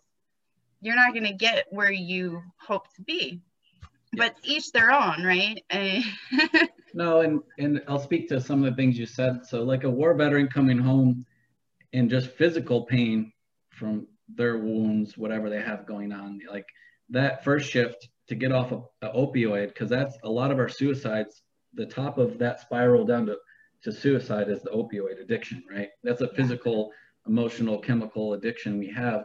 you're 0.80 0.94
not 0.94 1.14
going 1.14 1.24
to 1.24 1.32
get 1.32 1.64
where 1.70 1.90
you 1.90 2.42
hope 2.60 2.92
to 2.94 3.02
be. 3.02 3.40
But 4.12 4.36
each 4.44 4.70
their 4.72 4.90
own, 4.90 5.22
right? 5.24 5.62
no, 6.94 7.20
and 7.20 7.42
and 7.58 7.82
I'll 7.88 7.98
speak 7.98 8.28
to 8.28 8.40
some 8.40 8.64
of 8.64 8.70
the 8.70 8.76
things 8.76 8.98
you 8.98 9.04
said. 9.04 9.44
So, 9.44 9.62
like 9.64 9.84
a 9.84 9.90
war 9.90 10.14
veteran 10.14 10.48
coming 10.48 10.78
home 10.78 11.26
in 11.92 12.08
just 12.08 12.30
physical 12.30 12.86
pain 12.86 13.32
from 13.68 14.06
their 14.34 14.58
wounds, 14.58 15.18
whatever 15.18 15.50
they 15.50 15.60
have 15.60 15.84
going 15.84 16.12
on, 16.12 16.40
like 16.50 16.64
that 17.10 17.44
first 17.44 17.70
shift 17.70 18.08
to 18.28 18.34
get 18.34 18.50
off 18.50 18.72
of 18.72 18.86
an 19.02 19.10
opioid, 19.14 19.68
because 19.68 19.90
that's 19.90 20.16
a 20.22 20.30
lot 20.30 20.50
of 20.50 20.58
our 20.58 20.70
suicides. 20.70 21.42
The 21.74 21.86
top 21.86 22.16
of 22.16 22.38
that 22.38 22.60
spiral 22.60 23.04
down 23.04 23.26
to 23.26 23.36
to 23.84 23.92
suicide 23.92 24.48
is 24.48 24.62
the 24.62 24.70
opioid 24.70 25.20
addiction, 25.20 25.62
right? 25.70 25.88
That's 26.02 26.20
a 26.20 26.28
physical, 26.28 26.90
emotional, 27.26 27.78
chemical 27.78 28.34
addiction 28.34 28.78
we 28.78 28.88
have. 28.88 29.24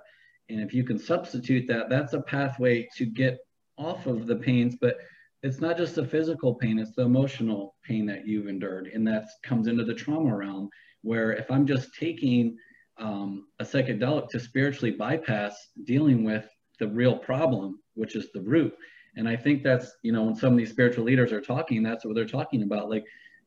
And 0.49 0.59
if 0.59 0.73
you 0.73 0.83
can 0.83 0.99
substitute 0.99 1.67
that, 1.67 1.89
that's 1.89 2.13
a 2.13 2.21
pathway 2.21 2.87
to 2.97 3.05
get 3.05 3.39
off 3.77 4.05
of 4.05 4.27
the 4.27 4.35
pains. 4.35 4.75
But 4.79 4.97
it's 5.41 5.59
not 5.59 5.77
just 5.77 5.95
the 5.95 6.05
physical 6.05 6.55
pain, 6.55 6.79
it's 6.79 6.95
the 6.95 7.03
emotional 7.03 7.75
pain 7.85 8.05
that 8.05 8.27
you've 8.27 8.47
endured. 8.47 8.87
And 8.93 9.05
that 9.07 9.25
comes 9.43 9.67
into 9.67 9.83
the 9.83 9.93
trauma 9.93 10.35
realm 10.35 10.69
where 11.01 11.33
if 11.33 11.51
I'm 11.51 11.67
just 11.67 11.89
taking 11.99 12.57
um, 12.97 13.47
a 13.59 13.63
psychedelic 13.63 14.29
to 14.29 14.39
spiritually 14.39 14.91
bypass 14.91 15.55
dealing 15.85 16.23
with 16.23 16.47
the 16.79 16.87
real 16.87 17.17
problem, 17.17 17.79
which 17.95 18.15
is 18.15 18.29
the 18.33 18.41
root. 18.41 18.73
And 19.15 19.27
I 19.27 19.35
think 19.35 19.63
that's, 19.63 19.91
you 20.01 20.11
know, 20.11 20.23
when 20.23 20.35
some 20.35 20.53
of 20.53 20.57
these 20.57 20.71
spiritual 20.71 21.03
leaders 21.03 21.31
are 21.31 21.41
talking, 21.41 21.83
that's 21.83 22.05
what 22.05 22.15
they're 22.15 22.25
talking 22.25 22.63
about. 22.63 22.89
Like 22.89 23.03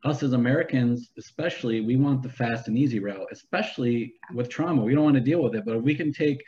us 0.09 0.23
as 0.23 0.33
Americans, 0.33 1.11
especially, 1.19 1.81
we 1.81 1.97
want 1.97 2.23
the 2.23 2.29
fast 2.29 2.69
and 2.69 2.79
easy 2.79 2.99
route, 2.99 3.27
especially 3.33 4.15
with 4.33 4.49
trauma. 4.49 4.83
We 4.83 4.95
don't 4.95 5.05
want 5.05 5.17
to 5.17 5.21
deal 5.21 5.43
with 5.43 5.55
it, 5.55 5.65
but 5.65 5.77
if 5.77 5.83
we 5.83 5.95
can 5.95 6.13
take 6.13 6.43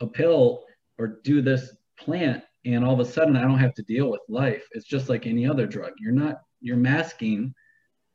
a 0.00 0.06
pill 0.06 0.64
or 0.98 1.20
do 1.22 1.42
this 1.42 1.76
plant 1.98 2.42
and 2.64 2.84
all 2.84 2.94
of 2.94 3.00
a 3.00 3.10
sudden 3.10 3.36
I 3.36 3.42
don't 3.42 3.58
have 3.58 3.74
to 3.74 3.82
deal 3.82 4.10
with 4.10 4.20
life, 4.28 4.66
it's 4.72 4.86
just 4.86 5.08
like 5.08 5.26
any 5.26 5.46
other 5.46 5.66
drug. 5.66 5.92
You're 5.98 6.12
not, 6.12 6.36
you're 6.60 6.76
masking 6.76 7.54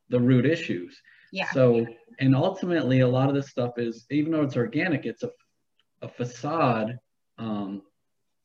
the 0.09 0.19
root 0.19 0.45
issues. 0.45 0.99
Yeah. 1.31 1.49
So, 1.51 1.85
and 2.19 2.35
ultimately, 2.35 3.01
a 3.01 3.07
lot 3.07 3.29
of 3.29 3.35
this 3.35 3.49
stuff 3.49 3.77
is, 3.77 4.05
even 4.09 4.31
though 4.31 4.41
it's 4.41 4.57
organic, 4.57 5.05
it's 5.05 5.23
a, 5.23 5.29
a 6.01 6.07
facade 6.07 6.97
um, 7.37 7.83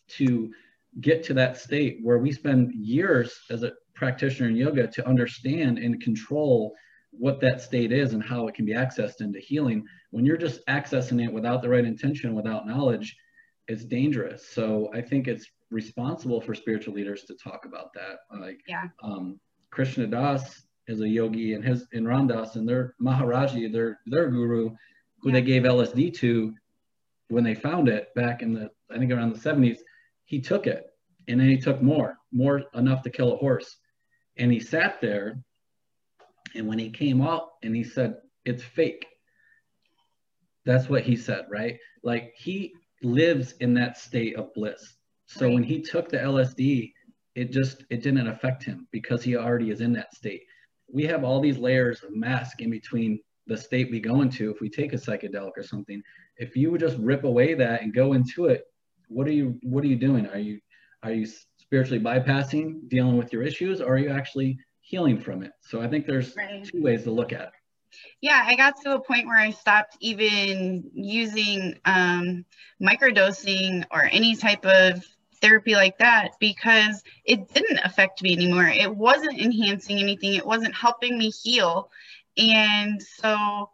to 0.08 0.52
get 1.00 1.24
to 1.24 1.34
that 1.34 1.56
state 1.56 1.98
where 2.02 2.18
we 2.18 2.30
spend 2.30 2.72
years 2.74 3.40
as 3.50 3.62
a 3.62 3.72
practitioner 3.94 4.48
in 4.48 4.56
yoga 4.56 4.86
to 4.86 5.06
understand 5.08 5.78
and 5.78 6.00
control 6.02 6.74
what 7.10 7.40
that 7.40 7.60
state 7.60 7.92
is 7.92 8.12
and 8.12 8.22
how 8.22 8.48
it 8.48 8.54
can 8.54 8.64
be 8.64 8.74
accessed 8.74 9.20
into 9.20 9.38
healing. 9.38 9.84
When 10.10 10.26
you're 10.26 10.36
just 10.36 10.66
accessing 10.66 11.24
it 11.24 11.32
without 11.32 11.62
the 11.62 11.68
right 11.68 11.84
intention, 11.84 12.34
without 12.34 12.66
knowledge, 12.66 13.16
it's 13.68 13.84
dangerous. 13.84 14.48
So 14.48 14.90
I 14.92 15.00
think 15.00 15.28
it's 15.28 15.46
responsible 15.70 16.40
for 16.40 16.54
spiritual 16.54 16.94
leaders 16.94 17.24
to 17.24 17.34
talk 17.34 17.64
about 17.64 17.92
that. 17.94 18.18
Like, 18.38 18.60
yeah. 18.68 18.88
um, 19.02 19.38
Krishna 19.70 20.06
Das 20.06 20.62
is 20.86 21.00
a 21.00 21.08
yogi 21.08 21.54
and 21.54 21.64
his 21.64 21.86
in 21.92 22.06
Ram 22.06 22.26
Dass 22.26 22.56
and 22.56 22.68
their 22.68 22.94
Maharaji, 23.00 23.72
their 23.72 24.00
their 24.06 24.28
guru, 24.28 24.70
who 25.20 25.28
yeah. 25.28 25.34
they 25.34 25.42
gave 25.42 25.62
LSD 25.62 26.14
to 26.14 26.54
when 27.28 27.44
they 27.44 27.54
found 27.54 27.88
it 27.88 28.14
back 28.14 28.42
in 28.42 28.52
the 28.52 28.70
I 28.90 28.98
think 28.98 29.10
around 29.10 29.34
the 29.34 29.40
70s 29.40 29.78
he 30.26 30.40
took 30.40 30.66
it 30.66 30.90
and 31.28 31.40
then 31.40 31.48
he 31.48 31.58
took 31.58 31.82
more, 31.82 32.18
more 32.32 32.64
enough 32.74 33.02
to 33.02 33.10
kill 33.10 33.32
a 33.32 33.36
horse. 33.36 33.76
And 34.36 34.52
he 34.52 34.60
sat 34.60 35.00
there. 35.00 35.38
And 36.54 36.66
when 36.68 36.78
he 36.78 36.90
came 36.90 37.20
out 37.20 37.50
and 37.62 37.74
he 37.74 37.84
said, 37.84 38.16
it's 38.44 38.62
fake. 38.62 39.06
That's 40.64 40.88
what 40.88 41.02
he 41.02 41.16
said, 41.16 41.46
right? 41.50 41.78
Like 42.02 42.32
he 42.36 42.74
lives 43.02 43.52
in 43.60 43.74
that 43.74 43.98
state 43.98 44.36
of 44.36 44.54
bliss. 44.54 44.96
So 45.26 45.46
right. 45.46 45.54
when 45.54 45.62
he 45.62 45.80
took 45.80 46.08
the 46.08 46.18
LSD, 46.18 46.92
it 47.34 47.50
just 47.50 47.84
it 47.90 48.02
didn't 48.02 48.28
affect 48.28 48.62
him 48.64 48.86
because 48.92 49.22
he 49.22 49.36
already 49.36 49.70
is 49.70 49.80
in 49.80 49.92
that 49.94 50.14
state. 50.14 50.42
We 50.92 51.04
have 51.04 51.24
all 51.24 51.40
these 51.40 51.58
layers 51.58 52.02
of 52.02 52.14
mask 52.14 52.60
in 52.60 52.70
between 52.70 53.20
the 53.46 53.56
state 53.56 53.90
we 53.90 54.00
go 54.00 54.22
into 54.22 54.50
if 54.50 54.60
we 54.60 54.70
take 54.70 54.92
a 54.92 54.96
psychedelic 54.96 55.52
or 55.56 55.62
something. 55.62 56.02
If 56.36 56.56
you 56.56 56.70
would 56.70 56.80
just 56.80 56.96
rip 56.98 57.24
away 57.24 57.54
that 57.54 57.82
and 57.82 57.92
go 57.92 58.12
into 58.12 58.46
it, 58.46 58.64
what 59.08 59.26
are 59.26 59.32
you 59.32 59.58
what 59.62 59.84
are 59.84 59.88
you 59.88 59.96
doing 59.96 60.26
are 60.28 60.38
you 60.38 60.60
are 61.02 61.12
you 61.12 61.26
spiritually 61.74 61.98
bypassing 61.98 62.88
dealing 62.88 63.16
with 63.16 63.32
your 63.32 63.42
issues 63.42 63.80
or 63.80 63.94
are 63.94 63.98
you 63.98 64.08
actually 64.08 64.56
healing 64.80 65.18
from 65.20 65.42
it 65.42 65.50
so 65.60 65.80
i 65.82 65.88
think 65.88 66.06
there's 66.06 66.36
right. 66.36 66.62
two 66.62 66.80
ways 66.80 67.02
to 67.02 67.10
look 67.10 67.32
at 67.32 67.40
it 67.40 67.50
yeah 68.20 68.44
i 68.46 68.54
got 68.54 68.74
to 68.80 68.94
a 68.94 69.00
point 69.00 69.26
where 69.26 69.38
i 69.38 69.50
stopped 69.50 69.96
even 69.98 70.88
using 70.94 71.76
um, 71.84 72.44
microdosing 72.80 73.84
or 73.90 74.08
any 74.12 74.36
type 74.36 74.64
of 74.64 75.04
therapy 75.40 75.74
like 75.74 75.98
that 75.98 76.28
because 76.38 77.02
it 77.24 77.52
didn't 77.52 77.80
affect 77.82 78.22
me 78.22 78.32
anymore 78.32 78.68
it 78.68 78.94
wasn't 78.94 79.36
enhancing 79.36 79.98
anything 79.98 80.34
it 80.34 80.46
wasn't 80.46 80.72
helping 80.72 81.18
me 81.18 81.28
heal 81.28 81.90
and 82.36 83.02
so 83.02 83.68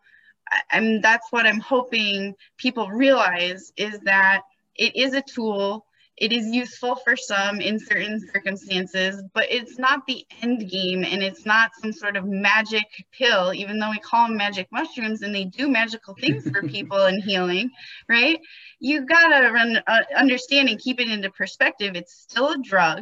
and 0.73 1.03
that's 1.03 1.31
what 1.33 1.47
i'm 1.47 1.61
hoping 1.61 2.35
people 2.57 2.89
realize 2.89 3.75
is 3.77 4.01
that 4.01 4.41
it 4.81 4.97
is 4.97 5.13
a 5.13 5.21
tool. 5.23 5.85
It 6.21 6.33
is 6.33 6.47
useful 6.49 6.97
for 6.97 7.17
some 7.17 7.63
in 7.63 7.79
certain 7.79 8.21
circumstances, 8.33 9.23
but 9.33 9.47
it's 9.51 9.79
not 9.79 10.07
the 10.07 10.27
end 10.43 10.71
game 10.71 11.03
and 11.03 11.23
it's 11.23 11.47
not 11.47 11.71
some 11.81 11.93
sort 11.93 12.15
of 12.15 12.27
magic 12.27 12.85
pill, 13.11 13.55
even 13.55 13.79
though 13.79 13.91
we 13.91 13.99
call 13.99 14.29
them 14.29 14.37
magic 14.37 14.69
mushrooms 14.71 15.23
and 15.23 15.35
they 15.35 15.47
do 15.47 15.67
magical 15.67 16.15
things 16.15 16.49
for 16.51 16.63
people 16.69 17.07
and 17.07 17.23
healing, 17.23 17.71
right? 18.07 18.39
You 18.81 19.07
gotta 19.07 19.51
run, 19.51 19.83
uh, 19.87 20.01
understand 20.15 20.69
and 20.69 20.79
keep 20.79 21.01
it 21.01 21.09
into 21.09 21.31
perspective. 21.31 21.97
It's 21.97 22.21
still 22.21 22.51
a 22.51 22.59
drug 22.59 23.01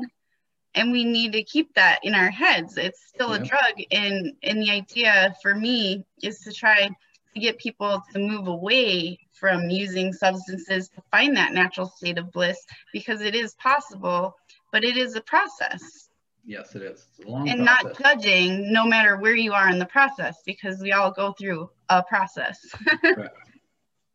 and 0.74 0.92
we 0.92 1.04
need 1.04 1.32
to 1.32 1.42
keep 1.42 1.74
that 1.74 1.98
in 2.04 2.14
our 2.14 2.30
heads. 2.30 2.76
It's 2.76 3.04
still 3.08 3.30
yeah. 3.30 3.42
a 3.42 3.44
drug. 3.44 3.74
And, 3.90 4.32
and 4.44 4.62
the 4.62 4.70
idea 4.70 5.34
for 5.42 5.56
me 5.56 6.04
is 6.22 6.38
to 6.40 6.52
try 6.52 6.88
to 7.34 7.40
get 7.40 7.58
people 7.58 8.02
to 8.12 8.18
move 8.18 8.48
away 8.48 9.18
from 9.32 9.70
using 9.70 10.12
substances 10.12 10.88
to 10.88 11.02
find 11.10 11.36
that 11.36 11.52
natural 11.52 11.86
state 11.86 12.18
of 12.18 12.32
bliss 12.32 12.58
because 12.92 13.20
it 13.20 13.34
is 13.34 13.54
possible, 13.54 14.36
but 14.72 14.84
it 14.84 14.96
is 14.96 15.14
a 15.14 15.20
process. 15.20 16.08
Yes, 16.44 16.74
it 16.74 16.82
is. 16.82 17.06
and 17.26 17.46
process. 17.46 17.84
not 17.84 17.98
judging 17.98 18.72
no 18.72 18.86
matter 18.86 19.18
where 19.18 19.36
you 19.36 19.52
are 19.52 19.68
in 19.68 19.78
the 19.78 19.86
process 19.86 20.38
because 20.46 20.80
we 20.80 20.92
all 20.92 21.10
go 21.10 21.32
through 21.32 21.68
a 21.90 22.02
process. 22.02 22.58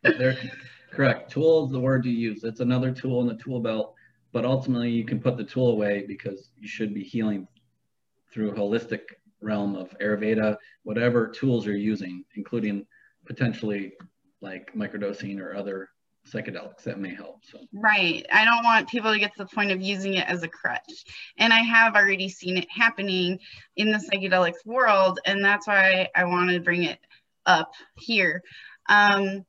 correct. 0.04 0.46
Correct. 0.92 1.32
Tool 1.32 1.66
is 1.66 1.72
the 1.72 1.80
word 1.80 2.06
you 2.06 2.12
use. 2.12 2.44
It's 2.44 2.60
another 2.60 2.92
tool 2.92 3.22
in 3.22 3.28
the 3.28 3.42
tool 3.42 3.60
belt, 3.60 3.96
but 4.32 4.46
ultimately 4.46 4.90
you 4.90 5.06
can 5.06 5.20
put 5.20 5.38
the 5.38 5.44
tool 5.44 5.72
away 5.72 6.06
because 6.08 6.50
you 6.60 6.68
should 6.68 6.94
be 6.94 7.04
healing 7.04 7.48
through 8.32 8.52
a 8.52 8.54
holistic 8.54 9.02
realm 9.42 9.76
of 9.76 9.96
Ayurveda, 10.00 10.58
whatever 10.84 11.28
tools 11.28 11.66
you're 11.66 11.76
using, 11.76 12.24
including 12.36 12.86
potentially 13.26 13.94
like 14.42 14.74
microdosing 14.76 15.40
or 15.40 15.56
other 15.56 15.90
psychedelics 16.28 16.84
that 16.84 17.00
may 17.00 17.14
help. 17.14 17.44
So 17.44 17.60
right. 17.74 18.26
I 18.32 18.46
don't 18.46 18.64
want 18.64 18.90
people 18.90 19.12
to 19.12 19.20
get 19.20 19.34
to 19.36 19.44
the 19.44 19.56
point 19.56 19.72
of 19.72 19.82
using 19.82 20.16
it 20.16 20.28
as 20.28 20.44
a 20.44 20.48
crutch. 20.48 21.06
And 21.38 21.52
I 21.52 21.60
have 21.60 21.96
already 21.96 22.30
seen 22.30 22.58
it 22.58 22.70
happening 22.70 23.40
in 23.76 23.92
the 23.92 23.98
psychedelics 23.98 24.66
world, 24.66 25.20
and 25.26 25.44
that's 25.44 25.68
why 25.68 26.08
I 26.16 26.24
wanted 26.26 26.54
to 26.54 26.62
bring 26.62 26.84
it 26.84 27.00
up 27.46 27.74
here. 27.98 28.42
Um, 28.90 29.46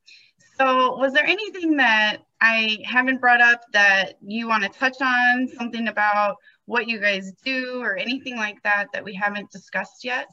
so 0.59 0.97
was 0.97 1.13
there 1.13 1.27
anything 1.27 1.77
that 1.77 2.19
I 2.41 2.79
haven't 2.85 3.21
brought 3.21 3.41
up 3.41 3.63
that 3.73 4.15
you 4.21 4.49
want 4.49 4.63
to 4.65 4.69
touch 4.69 5.01
on, 5.01 5.49
something 5.49 5.89
about 5.89 6.37
what 6.67 6.89
you 6.89 7.01
guys 7.01 7.33
do 7.45 7.81
or 7.81 7.97
anything 7.97 8.37
like 8.37 8.63
that 8.63 8.89
that 8.93 9.05
we 9.05 9.15
haven't 9.15 9.51
discussed 9.51 10.05
yet? 10.05 10.29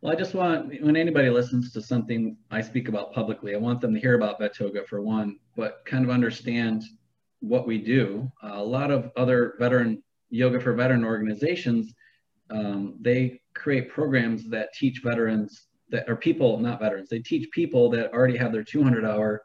Well, 0.00 0.12
I 0.12 0.16
just 0.16 0.34
want, 0.34 0.82
when 0.82 0.96
anybody 0.96 1.28
listens 1.28 1.72
to 1.72 1.82
something 1.82 2.38
I 2.50 2.62
speak 2.62 2.88
about 2.88 3.12
publicly, 3.12 3.54
I 3.54 3.58
want 3.58 3.82
them 3.82 3.92
to 3.92 4.00
hear 4.00 4.14
about 4.14 4.40
Vetoga 4.40 4.86
for 4.86 5.02
one, 5.02 5.38
but 5.56 5.84
kind 5.84 6.04
of 6.04 6.10
understand 6.10 6.84
what 7.40 7.66
we 7.66 7.76
do. 7.76 8.32
Uh, 8.42 8.52
a 8.54 8.64
lot 8.64 8.90
of 8.90 9.10
other 9.16 9.56
veteran 9.58 10.02
yoga 10.30 10.58
for 10.58 10.72
veteran 10.72 11.04
organizations, 11.04 11.92
um, 12.48 12.96
they 13.02 13.42
create 13.54 13.90
programs 13.90 14.48
that 14.48 14.72
teach 14.72 15.02
veterans 15.04 15.66
that 15.90 16.08
are 16.08 16.16
people, 16.16 16.58
not 16.58 16.80
veterans, 16.80 17.10
they 17.10 17.18
teach 17.18 17.50
people 17.50 17.90
that 17.90 18.10
already 18.12 18.38
have 18.38 18.52
their 18.52 18.64
200 18.64 19.04
hour, 19.04 19.42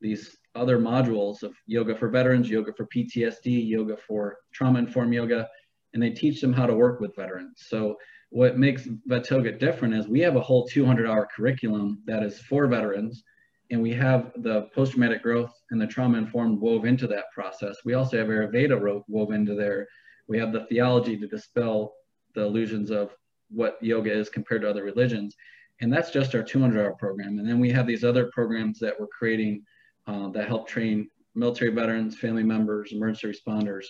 these 0.00 0.38
other 0.54 0.78
modules 0.78 1.42
of 1.42 1.54
yoga 1.66 1.94
for 1.94 2.08
veterans, 2.08 2.48
yoga 2.48 2.72
for 2.72 2.86
PTSD, 2.86 3.68
yoga 3.68 3.96
for 4.08 4.38
trauma 4.54 4.78
informed 4.78 5.12
yoga, 5.12 5.46
and 5.92 6.02
they 6.02 6.10
teach 6.10 6.40
them 6.40 6.52
how 6.52 6.64
to 6.64 6.74
work 6.74 6.98
with 6.98 7.14
veterans. 7.14 7.64
So 7.66 7.96
what 8.30 8.58
makes 8.58 8.86
Vetoga 9.06 9.52
different 9.52 9.94
is 9.94 10.08
we 10.08 10.20
have 10.20 10.36
a 10.36 10.40
whole 10.40 10.66
200 10.66 11.06
hour 11.06 11.28
curriculum 11.34 12.02
that 12.06 12.22
is 12.22 12.40
for 12.40 12.66
veterans 12.66 13.22
and 13.70 13.82
we 13.82 13.92
have 13.92 14.32
the 14.36 14.62
post-traumatic 14.74 15.22
growth 15.22 15.52
and 15.70 15.80
the 15.80 15.86
trauma 15.86 16.18
informed 16.18 16.60
wove 16.60 16.84
into 16.84 17.06
that 17.08 17.30
process. 17.32 17.78
We 17.84 17.94
also 17.94 18.18
have 18.18 18.28
Ayurveda 18.28 19.02
wove 19.08 19.32
into 19.32 19.54
there. 19.54 19.88
We 20.28 20.38
have 20.38 20.52
the 20.52 20.66
theology 20.66 21.16
to 21.16 21.26
dispel 21.26 21.94
the 22.34 22.42
illusions 22.42 22.90
of 22.90 23.14
what 23.50 23.78
yoga 23.80 24.12
is 24.12 24.28
compared 24.28 24.62
to 24.62 24.70
other 24.70 24.84
religions. 24.84 25.34
And 25.80 25.92
that's 25.92 26.10
just 26.10 26.34
our 26.34 26.42
200 26.42 26.80
hour 26.80 26.94
program. 26.94 27.38
And 27.38 27.48
then 27.48 27.58
we 27.58 27.70
have 27.70 27.86
these 27.86 28.04
other 28.04 28.30
programs 28.32 28.78
that 28.80 28.98
we're 28.98 29.08
creating 29.08 29.64
uh, 30.06 30.28
that 30.28 30.48
help 30.48 30.68
train 30.68 31.08
military 31.34 31.70
veterans, 31.70 32.16
family 32.16 32.42
members, 32.42 32.92
emergency 32.92 33.36
responders 33.36 33.84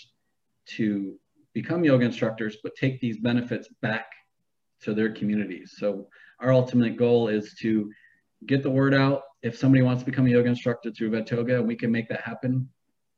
to 0.67 1.17
become 1.53 1.85
yoga 1.85 2.05
instructors, 2.05 2.57
but 2.63 2.75
take 2.75 3.01
these 3.01 3.19
benefits 3.19 3.69
back 3.83 4.07
to 4.83 4.95
their 4.95 5.13
communities. 5.13 5.75
So 5.79 6.09
our 6.41 6.53
ultimate 6.53 6.97
goal 6.97 7.29
is 7.29 7.55
to 7.61 7.91
get 8.47 8.63
the 8.63 8.71
word 8.71 8.95
out. 8.95 9.23
If 9.43 9.57
somebody 9.57 9.83
wants 9.83 10.03
to 10.03 10.11
become 10.11 10.27
a 10.27 10.31
yoga 10.31 10.49
instructor 10.49 10.91
through 10.91 11.11
Vetoga, 11.11 11.63
we 11.63 11.77
can 11.77 11.91
make 11.91 12.09
that 12.09 12.21
happen. 12.21 12.69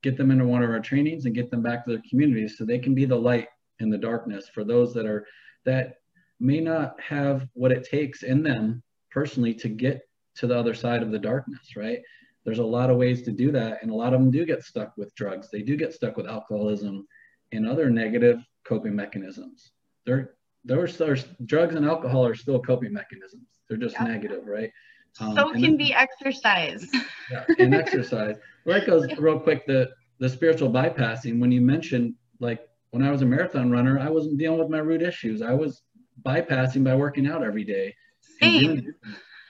Get 0.03 0.17
them 0.17 0.31
into 0.31 0.47
one 0.47 0.63
of 0.63 0.71
our 0.71 0.81
trainings 0.81 1.25
and 1.25 1.35
get 1.35 1.51
them 1.51 1.63
back 1.63 1.85
to 1.85 1.93
their 1.93 2.03
communities 2.09 2.57
so 2.57 2.65
they 2.65 2.79
can 2.79 2.95
be 2.95 3.05
the 3.05 3.17
light 3.17 3.49
in 3.81 3.91
the 3.91 3.99
darkness 3.99 4.49
for 4.53 4.65
those 4.65 4.93
that 4.95 5.07
are 5.07 5.27
that 5.65 5.97
may 6.41 6.61
not 6.61 7.01
have 7.01 7.49
what 7.55 7.73
it 7.73 7.89
takes 7.89 8.23
in 8.23 8.43
them 8.43 8.83
personally 9.11 9.55
to 9.55 9.69
get 9.69 10.03
to 10.37 10.47
the 10.47 10.57
other 10.57 10.75
side 10.75 11.03
of 11.03 11.11
the 11.11 11.19
darkness, 11.19 11.77
right? 11.77 11.99
There's 12.45 12.61
a 12.61 12.65
lot 12.65 12.91
of 12.91 12.97
ways 12.97 13.23
to 13.23 13.33
do 13.33 13.51
that, 13.53 13.83
and 13.83 13.91
a 13.91 13.95
lot 13.95 14.15
of 14.15 14.21
them 14.21 14.31
do 14.31 14.47
get 14.47 14.63
stuck 14.63 14.97
with 14.97 15.15
drugs. 15.17 15.51
They 15.51 15.63
do 15.63 15.77
get 15.77 15.93
stuck 15.93 16.17
with 16.17 16.29
alcoholism 16.29 17.07
and 17.53 17.67
other 17.67 17.91
negative 17.91 18.39
coping 18.65 18.95
mechanisms. 18.95 19.73
They're, 20.07 20.35
there's, 20.69 20.99
there's 20.99 21.25
drugs 21.47 21.75
and 21.75 21.87
alcohol 21.87 22.27
are 22.27 22.35
still 22.35 22.61
coping 22.61 22.93
mechanisms. 22.93 23.47
They're 23.69 23.79
just 23.79 23.99
negative, 24.01 24.47
right? 24.47 24.71
Um, 25.21 25.35
so 25.35 25.53
can 25.53 25.77
be 25.77 25.93
exercise. 25.93 26.87
Yeah, 27.31 27.45
and 27.59 27.75
exercise. 27.75 28.37
Right 28.65 28.87
goes 28.87 29.07
real 29.19 29.39
quick. 29.39 29.67
The 29.67 29.91
the 30.19 30.31
spiritual 30.31 30.71
bypassing. 30.71 31.39
When 31.39 31.53
you 31.53 31.61
mentioned 31.61 32.15
like 32.41 32.67
when 32.89 33.03
I 33.05 33.11
was 33.11 33.21
a 33.21 33.27
marathon 33.27 33.71
runner, 33.71 33.99
I 33.99 34.09
wasn't 34.09 34.39
dealing 34.39 34.59
with 34.59 34.71
my 34.71 34.79
root 34.79 35.03
issues. 35.03 35.43
I 35.43 35.53
was 35.53 35.83
bypassing 36.25 36.85
by 36.85 36.95
working 36.95 37.27
out 37.27 37.45
every 37.45 37.65
day. 37.65 37.95
Same. 38.41 38.95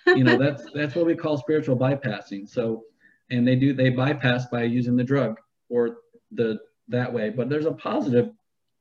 you 0.09 0.25
know 0.25 0.37
that's 0.45 0.65
that's 0.75 0.97
what 0.97 1.07
we 1.07 1.15
call 1.15 1.37
spiritual 1.37 1.77
bypassing. 1.79 2.49
So, 2.49 2.83
and 3.31 3.47
they 3.47 3.55
do 3.55 3.73
they 3.73 3.91
bypass 3.91 4.47
by 4.47 4.65
using 4.65 4.97
the 4.97 5.05
drug 5.05 5.37
or 5.69 5.99
the 6.33 6.59
that 6.89 7.13
way. 7.13 7.31
But 7.31 7.49
there's 7.49 7.67
a 7.67 7.73
positive 7.73 8.31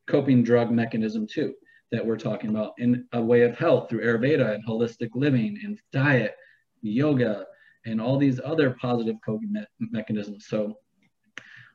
coping 0.08 0.42
drug 0.42 0.72
mechanism 0.72 1.28
too 1.28 1.54
that 1.92 2.06
we're 2.06 2.18
talking 2.18 2.50
about 2.50 2.74
in 2.78 3.06
a 3.14 3.22
way 3.22 3.44
of 3.44 3.58
health 3.58 3.90
through 3.90 4.02
Ayurveda 4.02 4.56
and 4.56 4.66
holistic 4.66 5.10
living 5.16 5.58
and 5.64 5.80
diet, 5.92 6.36
yoga, 6.82 7.46
and 7.86 8.02
all 8.02 8.18
these 8.18 8.40
other 8.44 8.76
positive 8.82 9.16
coping 9.26 9.54
me- 9.54 9.66
mechanisms. 9.80 10.48
So 10.48 10.78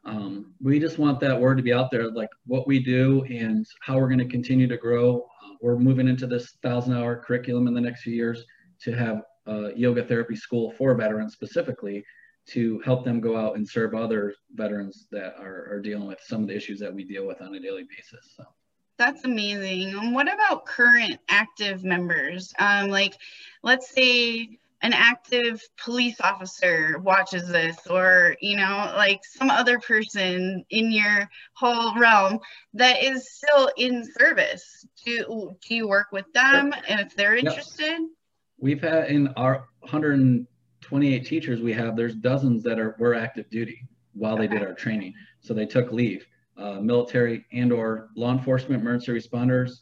um, 0.05 0.55
we 0.61 0.79
just 0.79 0.99
want 0.99 1.21
that 1.21 1.41
word 1.41 1.57
to 1.57 1.63
be 1.63 1.73
out 1.73 1.91
there, 1.91 2.11
like 2.11 2.29
what 2.45 2.67
we 2.67 2.79
do 2.79 3.25
and 3.25 3.67
how 3.81 3.97
we're 3.97 4.09
going 4.09 4.19
to 4.19 4.27
continue 4.27 4.67
to 4.67 4.77
grow. 4.77 5.27
Uh, 5.45 5.55
we're 5.61 5.79
moving 5.79 6.09
into 6.09 6.27
this 6.27 6.57
thousand 6.63 6.95
hour 6.95 7.17
curriculum 7.17 7.69
in 7.69 7.75
the 7.75 7.81
next 7.81 8.03
few 8.03 8.15
years 8.15 8.45
to 8.83 8.93
have 8.93 9.23
a 9.47 9.71
yoga 9.77 10.05
therapy 10.05 10.37
school 10.37 10.73
for 10.73 10.95
veterans 10.95 11.33
specifically 11.33 12.05
to 12.45 12.81
help 12.81 13.05
them 13.05 13.21
go 13.21 13.37
out 13.37 13.55
and 13.57 13.67
serve 13.67 13.95
other 13.95 14.35
veterans 14.55 15.07
that 15.13 15.37
are, 15.39 15.69
are 15.71 15.81
dealing 15.81 16.09
with 16.09 16.19
some 16.27 16.43
of 16.43 16.49
the 16.49 16.57
issues 16.57 16.81
that 16.81 16.93
we 16.93 17.05
deal 17.05 17.27
with 17.27 17.41
on 17.41 17.55
a 17.55 17.61
daily 17.61 17.85
basis. 17.85 18.35
So. 18.37 18.45
That's 19.03 19.25
amazing. 19.25 19.99
And 19.99 20.15
what 20.15 20.33
about 20.33 20.65
current 20.65 21.19
active 21.29 21.83
members? 21.83 22.55
Um, 22.61 22.89
like, 22.89 23.17
let's 23.65 23.91
say 23.91 24.61
an 24.81 24.93
active 24.93 25.61
police 25.83 26.21
officer 26.21 27.01
watches 27.01 27.49
this 27.49 27.77
or 27.91 28.37
you 28.41 28.57
know 28.57 28.93
like 28.97 29.25
some 29.25 29.51
other 29.51 29.81
person 29.81 30.65
in 30.71 30.93
your 30.93 31.29
whole 31.55 31.99
realm 31.99 32.39
that 32.75 33.03
is 33.03 33.29
still 33.31 33.71
in 33.77 34.05
service 34.19 34.87
do, 35.05 35.57
do 35.61 35.75
you 35.75 35.89
work 35.89 36.09
with 36.11 36.25
them 36.33 36.75
and 36.89 36.99
if 36.99 37.15
they're 37.15 37.37
interested 37.37 37.93
yep. 37.93 38.01
we've 38.59 38.83
had 38.83 39.07
in 39.07 39.29
our 39.37 39.69
128 39.81 41.25
teachers 41.25 41.61
we 41.61 41.73
have 41.73 41.97
there's 41.97 42.17
dozens 42.17 42.65
that 42.65 42.81
are 42.81 42.97
were 42.99 43.15
active 43.15 43.49
duty 43.51 43.87
while 44.15 44.35
okay. 44.35 44.49
they 44.49 44.59
did 44.59 44.67
our 44.67 44.75
training 44.75 45.15
so 45.41 45.55
they 45.55 45.67
took 45.67 45.93
leave 45.93 46.27
uh, 46.57 46.81
military 46.81 47.45
and 47.53 47.73
or 47.73 48.11
law 48.17 48.33
enforcement 48.33 48.81
emergency 48.81 49.13
responders 49.13 49.81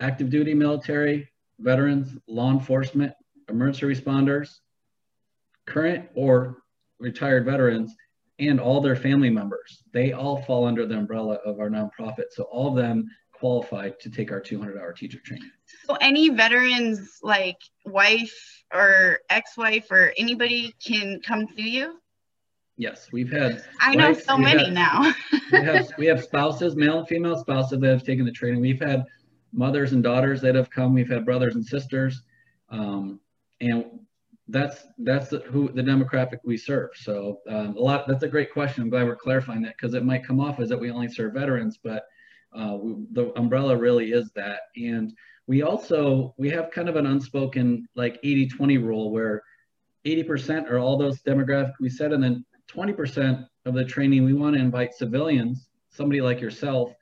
active 0.00 0.30
duty 0.30 0.54
military 0.54 1.28
veterans 1.58 2.16
law 2.26 2.50
enforcement 2.50 3.12
emergency 3.48 3.86
responders, 3.86 4.58
current 5.66 6.08
or 6.14 6.62
retired 6.98 7.44
veterans, 7.44 7.94
and 8.38 8.58
all 8.58 8.80
their 8.80 8.96
family 8.96 9.30
members. 9.30 9.82
They 9.92 10.12
all 10.12 10.42
fall 10.42 10.66
under 10.66 10.86
the 10.86 10.96
umbrella 10.96 11.34
of 11.44 11.60
our 11.60 11.68
nonprofit. 11.68 12.30
So 12.30 12.44
all 12.44 12.68
of 12.68 12.76
them 12.76 13.08
qualified 13.32 14.00
to 14.00 14.10
take 14.10 14.32
our 14.32 14.40
200 14.40 14.78
hour 14.78 14.92
teacher 14.92 15.18
training. 15.24 15.50
So 15.86 15.96
any 16.00 16.28
veterans 16.30 17.18
like 17.22 17.58
wife 17.84 18.64
or 18.72 19.20
ex-wife 19.30 19.90
or 19.90 20.12
anybody 20.16 20.74
can 20.84 21.20
come 21.20 21.46
to 21.46 21.62
you? 21.62 21.98
Yes, 22.82 23.06
we've 23.12 23.30
had. 23.30 23.62
I 23.78 23.94
know 23.94 24.12
so 24.12 24.36
many 24.36 24.64
had, 24.64 24.74
now. 24.74 25.14
we 25.52 25.58
have 25.58 25.92
we 25.98 26.06
have 26.06 26.24
spouses, 26.24 26.74
male 26.74 26.98
and 26.98 27.06
female 27.06 27.38
spouses 27.38 27.78
that 27.78 27.88
have 27.88 28.02
taken 28.02 28.24
the 28.24 28.32
training. 28.32 28.60
We've 28.60 28.80
had 28.80 29.04
mothers 29.52 29.92
and 29.92 30.02
daughters 30.02 30.40
that 30.40 30.56
have 30.56 30.68
come. 30.68 30.92
We've 30.92 31.08
had 31.08 31.24
brothers 31.24 31.54
and 31.54 31.64
sisters. 31.64 32.22
Um, 32.70 33.20
and 33.60 33.84
that's 34.48 34.84
that's 34.98 35.28
the, 35.28 35.38
who 35.46 35.70
the 35.70 35.80
demographic 35.80 36.38
we 36.42 36.56
serve. 36.56 36.90
So 36.96 37.38
um, 37.48 37.76
a 37.76 37.80
lot. 37.80 38.08
That's 38.08 38.24
a 38.24 38.28
great 38.28 38.52
question. 38.52 38.82
I'm 38.82 38.90
glad 38.90 39.06
we're 39.06 39.14
clarifying 39.14 39.62
that 39.62 39.76
because 39.76 39.94
it 39.94 40.04
might 40.04 40.26
come 40.26 40.40
off 40.40 40.58
as 40.58 40.68
that 40.70 40.80
we 40.80 40.90
only 40.90 41.08
serve 41.08 41.34
veterans, 41.34 41.78
but 41.80 42.06
uh, 42.52 42.76
we, 42.80 42.96
the 43.12 43.32
umbrella 43.38 43.76
really 43.76 44.10
is 44.10 44.32
that. 44.34 44.62
And 44.74 45.14
we 45.46 45.62
also 45.62 46.34
we 46.36 46.50
have 46.50 46.72
kind 46.72 46.88
of 46.88 46.96
an 46.96 47.06
unspoken 47.06 47.86
like 47.94 48.20
80-20 48.22 48.82
rule 48.82 49.12
where 49.12 49.44
80% 50.04 50.68
are 50.68 50.80
all 50.80 50.98
those 50.98 51.22
demographic 51.22 51.74
we 51.78 51.88
said, 51.88 52.12
and 52.12 52.20
then 52.20 52.44
20% 52.70 53.46
of 53.66 53.74
the 53.74 53.84
training 53.84 54.24
we 54.24 54.34
want 54.34 54.54
to 54.56 54.60
invite 54.60 54.94
civilians, 54.94 55.68
somebody 55.90 56.20
like 56.20 56.40
yourself, 56.40 56.92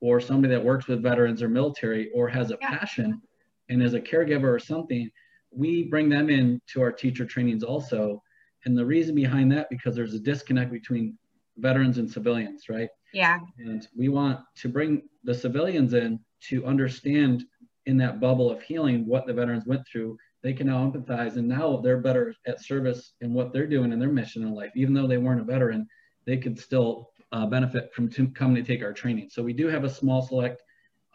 or 0.00 0.20
somebody 0.20 0.52
that 0.54 0.64
works 0.64 0.86
with 0.86 1.02
veterans 1.02 1.42
or 1.42 1.48
military, 1.48 2.10
or 2.14 2.28
has 2.28 2.50
a 2.50 2.58
yeah. 2.60 2.78
passion 2.78 3.20
and 3.68 3.82
is 3.82 3.94
a 3.94 4.00
caregiver 4.00 4.52
or 4.52 4.58
something 4.58 5.10
we 5.50 5.84
bring 5.84 6.08
them 6.08 6.30
in 6.30 6.60
to 6.68 6.82
our 6.82 6.92
teacher 6.92 7.24
trainings 7.24 7.62
also. 7.62 8.22
And 8.64 8.76
the 8.76 8.84
reason 8.84 9.14
behind 9.14 9.50
that, 9.52 9.68
because 9.70 9.94
there's 9.94 10.14
a 10.14 10.20
disconnect 10.20 10.70
between 10.70 11.16
veterans 11.56 11.98
and 11.98 12.10
civilians, 12.10 12.68
right? 12.68 12.88
Yeah. 13.12 13.38
And 13.58 13.86
we 13.96 14.08
want 14.08 14.40
to 14.56 14.68
bring 14.68 15.02
the 15.24 15.34
civilians 15.34 15.94
in 15.94 16.20
to 16.48 16.64
understand 16.66 17.44
in 17.86 17.96
that 17.96 18.20
bubble 18.20 18.50
of 18.50 18.62
healing 18.62 19.06
what 19.06 19.26
the 19.26 19.32
veterans 19.32 19.66
went 19.66 19.82
through. 19.90 20.16
They 20.42 20.52
can 20.52 20.68
now 20.68 20.90
empathize 20.90 21.36
and 21.36 21.46
now 21.46 21.76
they're 21.78 21.98
better 21.98 22.34
at 22.46 22.64
service 22.64 23.12
in 23.20 23.34
what 23.34 23.52
they're 23.52 23.66
doing 23.66 23.92
in 23.92 23.98
their 23.98 24.12
mission 24.12 24.42
in 24.42 24.54
life. 24.54 24.72
Even 24.74 24.94
though 24.94 25.06
they 25.06 25.18
weren't 25.18 25.40
a 25.40 25.44
veteran, 25.44 25.86
they 26.24 26.38
could 26.38 26.58
still 26.58 27.10
uh, 27.32 27.46
benefit 27.46 27.92
from 27.92 28.10
coming 28.32 28.56
to 28.56 28.62
take 28.62 28.82
our 28.82 28.92
training. 28.92 29.28
So 29.30 29.42
we 29.42 29.52
do 29.52 29.68
have 29.68 29.84
a 29.84 29.90
small 29.90 30.22
select 30.22 30.62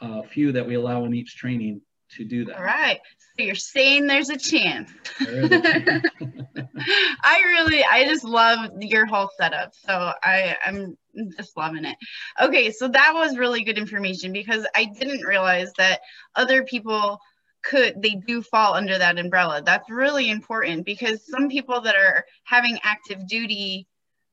uh, 0.02 0.22
few 0.22 0.52
that 0.52 0.66
we 0.66 0.76
allow 0.76 1.06
in 1.06 1.14
each 1.14 1.38
training 1.38 1.82
to 2.12 2.24
do 2.24 2.46
that. 2.46 2.58
All 2.58 2.64
right. 2.64 3.00
So 3.38 3.44
you're 3.44 3.56
saying 3.56 4.08
there's 4.08 4.30
a 4.30 4.38
chance. 4.38 4.92
There 5.20 5.42
is 5.42 5.52
a 5.52 5.62
chance. 5.62 6.06
I 7.24 7.42
really, 7.46 7.84
I 7.84 8.06
just 8.06 8.24
love 8.24 8.70
your 8.80 9.06
whole 9.06 9.30
setup. 9.40 9.74
So 9.74 10.14
I, 10.24 10.56
I'm 10.66 10.98
just 11.36 11.58
loving 11.58 11.86
it. 11.86 11.98
Okay. 12.40 12.72
So 12.72 12.88
that 12.90 13.14
was 13.14 13.38
really 13.38 13.64
good 13.64 13.78
information 13.78 14.32
because 14.32 14.66
I 14.76 14.86
didn't 14.86 15.22
realize 15.22 15.72
that 15.78 16.02
other 16.36 16.64
people 16.64 17.20
could, 17.66 18.02
they 18.02 18.16
do 18.28 18.42
fall 18.42 18.76
under 18.76 18.98
that 18.98 19.18
umbrella. 19.18 19.62
That's 19.66 19.90
really 19.90 20.30
important 20.30 20.86
because 20.86 21.26
some 21.28 21.50
people 21.50 21.82
that 21.82 21.96
are 21.96 22.26
having 22.44 22.80
active 22.84 23.28
duty 23.28 23.88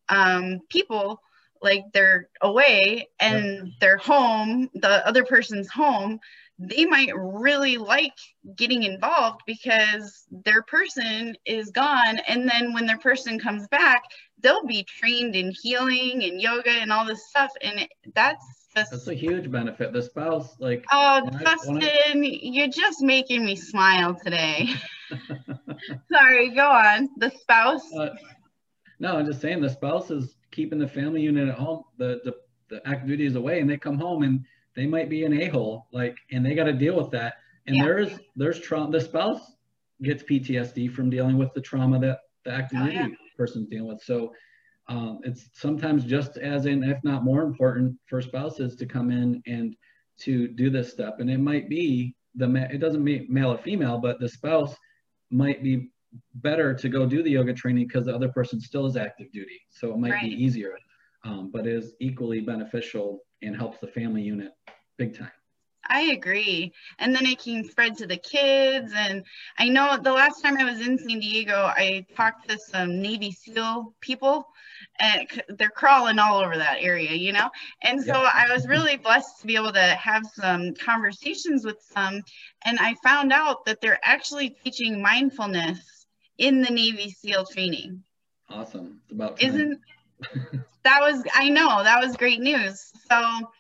um, 0.09 0.61
people, 0.69 1.21
like 1.63 1.85
they're 1.93 2.29
away 2.41 3.09
and 3.19 3.45
yep. 3.45 3.67
they're 3.81 3.97
home, 3.97 4.69
the 4.75 5.07
other 5.07 5.25
person's 5.25 5.69
home, 5.69 6.21
they 6.59 6.85
might 6.85 7.11
really 7.17 7.77
like 7.79 8.17
getting 8.57 8.83
involved 8.83 9.41
because 9.47 10.25
their 10.31 10.63
person 10.63 11.35
is 11.45 11.71
gone. 11.71 12.19
And 12.29 12.49
then 12.49 12.73
when 12.73 12.87
their 12.87 12.99
person 12.99 13.39
comes 13.39 13.67
back, 13.69 14.03
they'll 14.41 14.67
be 14.67 14.85
trained 14.85 15.35
in 15.35 15.53
healing 15.63 16.23
and 16.25 16.41
yoga 16.41 16.71
and 16.71 16.93
all 16.93 17.05
this 17.05 17.29
stuff. 17.29 17.51
And 17.63 17.81
it, 17.81 17.91
that's 18.15 18.62
that's 18.75 19.07
a 19.09 19.15
huge 19.15 19.51
benefit. 19.51 19.93
The 19.93 20.03
spouse, 20.03 20.57
like, 20.59 20.85
oh, 20.93 21.29
Justin, 21.41 21.83
I, 21.83 22.39
you're 22.43 22.69
just 22.69 23.03
making 23.03 23.45
me 23.45 23.57
smile 23.57 24.15
today. 24.15 24.69
Sorry, 26.13 26.51
go 26.51 26.69
on. 26.71 27.09
The 27.19 27.31
spouse. 27.31 27.93
Uh, 27.93 28.11
no, 28.99 29.17
I'm 29.17 29.27
just 29.27 29.41
saying 29.41 29.61
the 29.61 29.71
spouse 29.71 30.11
is 30.11 30.37
keeping 30.51 30.79
the 30.79 30.89
family 30.89 31.23
unit 31.23 31.49
at 31.49 31.55
home. 31.55 31.85
The 31.99 32.21
the 32.25 32.35
the 32.69 32.89
activity 32.89 33.27
is 33.27 33.37
away, 33.37 33.61
and 33.61 33.69
they 33.69 33.77
come 33.77 33.99
home 33.99 34.23
and 34.23 34.45
they 34.75 34.87
might 34.87 35.09
be 35.09 35.25
an 35.25 35.41
a-hole 35.41 35.87
like 35.93 36.17
and 36.31 36.45
they 36.45 36.55
got 36.55 36.65
to 36.65 36.73
deal 36.73 36.97
with 36.97 37.11
that 37.11 37.35
and 37.67 37.77
yeah. 37.77 37.85
there's 37.85 38.11
there's 38.37 38.61
trauma 38.61 38.91
the 38.91 39.01
spouse 39.01 39.53
gets 40.03 40.23
ptsd 40.23 40.93
from 40.93 41.11
dealing 41.11 41.39
with 41.39 41.53
the 41.55 41.61
trauma 41.61 41.99
that 41.99 42.21
the 42.45 42.53
active 42.53 42.79
oh, 42.83 42.87
yeah. 42.87 43.09
person's 43.37 43.69
dealing 43.69 43.89
with 43.89 44.03
so 44.03 44.33
um, 44.89 45.21
it's 45.23 45.49
sometimes 45.55 46.05
just 46.05 46.37
as 46.37 46.67
in 46.67 46.83
if 46.85 46.99
not 47.05 47.25
more 47.25 47.43
important 47.43 47.97
for 48.07 48.21
spouses 48.21 48.77
to 48.77 48.87
come 48.87 49.11
in 49.11 49.43
and 49.47 49.77
to 50.19 50.49
do 50.49 50.71
this 50.71 50.91
step 50.91 51.21
and 51.21 51.31
it 51.31 51.39
might 51.39 51.69
be 51.69 52.15
the 52.35 52.69
it 52.71 52.79
doesn't 52.79 53.05
mean 53.05 53.27
male 53.29 53.53
or 53.53 53.59
female 53.59 53.99
but 53.99 54.19
the 54.21 54.29
spouse 54.29 54.75
might 55.31 55.63
be 55.63 55.91
better 56.37 56.75
to 56.75 56.89
go 56.89 57.07
do 57.07 57.23
the 57.23 57.31
yoga 57.31 57.55
training 57.55 57.87
because 57.87 58.07
the 58.07 58.15
other 58.15 58.29
person 58.29 58.61
still 58.61 58.87
is 58.87 58.97
active 58.97 59.31
duty 59.33 59.61
so 59.71 59.93
it 59.93 59.99
might 59.99 60.11
right. 60.11 60.23
be 60.23 60.45
easier 60.45 60.77
um, 61.25 61.51
but 61.53 61.67
is 61.67 61.95
equally 62.01 62.41
beneficial 62.41 63.21
and 63.43 63.57
helps 63.57 63.79
the 63.79 63.87
family 63.87 64.23
unit 64.23 64.53
big 64.99 65.17
time. 65.17 65.31
I 65.89 66.03
agree. 66.13 66.73
And 67.01 67.15
then 67.15 67.27
it 67.27 67.41
can 67.41 67.65
spread 67.69 67.97
to 67.99 68.07
the 68.07 68.17
kids. 68.17 68.93
And 68.95 69.25
I 69.59 69.69
know 69.69 69.99
the 70.01 70.13
last 70.13 70.41
time 70.41 70.57
I 70.57 70.65
was 70.65 70.81
in 70.81 70.97
San 70.97 71.19
Diego, 71.19 71.73
I 71.77 72.07
talked 72.17 72.49
to 72.49 72.59
some 72.59 73.03
Navy 73.03 73.33
SEAL 73.33 73.95
people 74.01 74.47
and 74.99 75.27
they're 75.49 75.71
crawling 75.71 76.19
all 76.19 76.39
over 76.39 76.57
that 76.57 76.79
area, 76.81 77.13
you 77.13 77.33
know? 77.33 77.51
And 77.83 78.03
so 78.03 78.13
yeah. 78.13 78.31
I 78.33 78.53
was 78.53 78.67
really 78.67 78.97
blessed 78.97 79.41
to 79.41 79.47
be 79.47 79.57
able 79.57 79.73
to 79.73 79.81
have 79.81 80.25
some 80.35 80.75
conversations 80.75 81.65
with 81.65 81.79
some. 81.95 82.23
And 82.65 82.79
I 82.81 82.95
found 83.03 83.33
out 83.33 83.65
that 83.67 83.81
they're 83.81 84.01
actually 84.05 84.51
teaching 84.65 85.03
mindfulness 85.03 86.07
in 86.39 86.61
the 86.61 86.71
Navy 86.71 87.11
SEAL 87.11 87.47
training. 87.47 88.03
Awesome. 88.49 89.01
It's 89.05 89.13
about 89.13 89.39
time. 89.41 89.49
Isn't 89.49 89.81
that 90.85 91.01
was 91.01 91.23
I 91.35 91.49
know 91.49 91.83
that 91.83 92.01
was 92.01 92.17
great 92.17 92.41
news. 92.41 92.93
So 93.09 93.51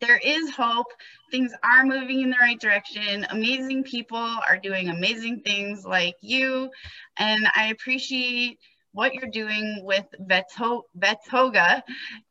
there 0.00 0.18
is 0.22 0.50
hope. 0.50 0.86
Things 1.30 1.52
are 1.62 1.84
moving 1.84 2.20
in 2.20 2.30
the 2.30 2.36
right 2.40 2.60
direction. 2.60 3.26
Amazing 3.30 3.84
people 3.84 4.18
are 4.18 4.58
doing 4.62 4.88
amazing 4.88 5.40
things 5.40 5.84
like 5.84 6.16
you. 6.20 6.70
And 7.18 7.48
I 7.56 7.68
appreciate 7.68 8.58
what 8.96 9.12
you're 9.12 9.30
doing 9.30 9.82
with 9.84 10.06
Vetoga. 10.20 11.82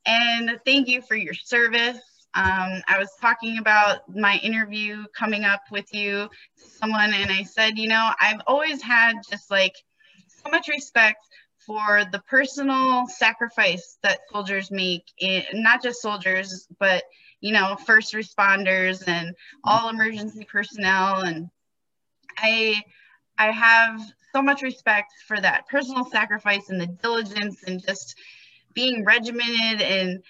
And 0.07 0.59
thank 0.65 0.87
you 0.87 1.01
for 1.03 1.15
your 1.15 1.35
service. 1.35 1.99
Um, 2.33 2.81
I 2.87 2.97
was 2.97 3.11
talking 3.21 3.59
about 3.59 3.99
my 4.09 4.39
interview 4.43 5.05
coming 5.15 5.45
up 5.45 5.61
with 5.71 5.93
you 5.93 6.27
someone, 6.55 7.13
and 7.13 7.31
I 7.31 7.43
said, 7.43 7.77
you 7.77 7.87
know, 7.87 8.11
I've 8.19 8.41
always 8.47 8.81
had 8.81 9.13
just 9.29 9.51
like 9.51 9.75
so 10.27 10.49
much 10.49 10.67
respect 10.67 11.23
for 11.65 12.03
the 12.11 12.19
personal 12.27 13.07
sacrifice 13.07 13.97
that 14.01 14.19
soldiers 14.31 14.71
make, 14.71 15.03
in, 15.19 15.43
not 15.53 15.83
just 15.83 16.01
soldiers, 16.01 16.67
but 16.79 17.03
you 17.41 17.53
know, 17.53 17.77
first 17.85 18.13
responders 18.15 19.07
and 19.07 19.35
all 19.63 19.89
emergency 19.89 20.47
personnel. 20.51 21.21
And 21.21 21.47
I, 22.39 22.81
I 23.37 23.51
have 23.51 24.01
so 24.35 24.41
much 24.41 24.61
respect 24.61 25.13
for 25.25 25.39
that 25.39 25.65
personal 25.69 26.03
sacrifice 26.03 26.69
and 26.69 26.81
the 26.81 26.87
diligence 26.87 27.63
and 27.63 27.81
just 27.81 28.19
being 28.73 29.05
regimented. 29.05 29.81
And 29.81 30.21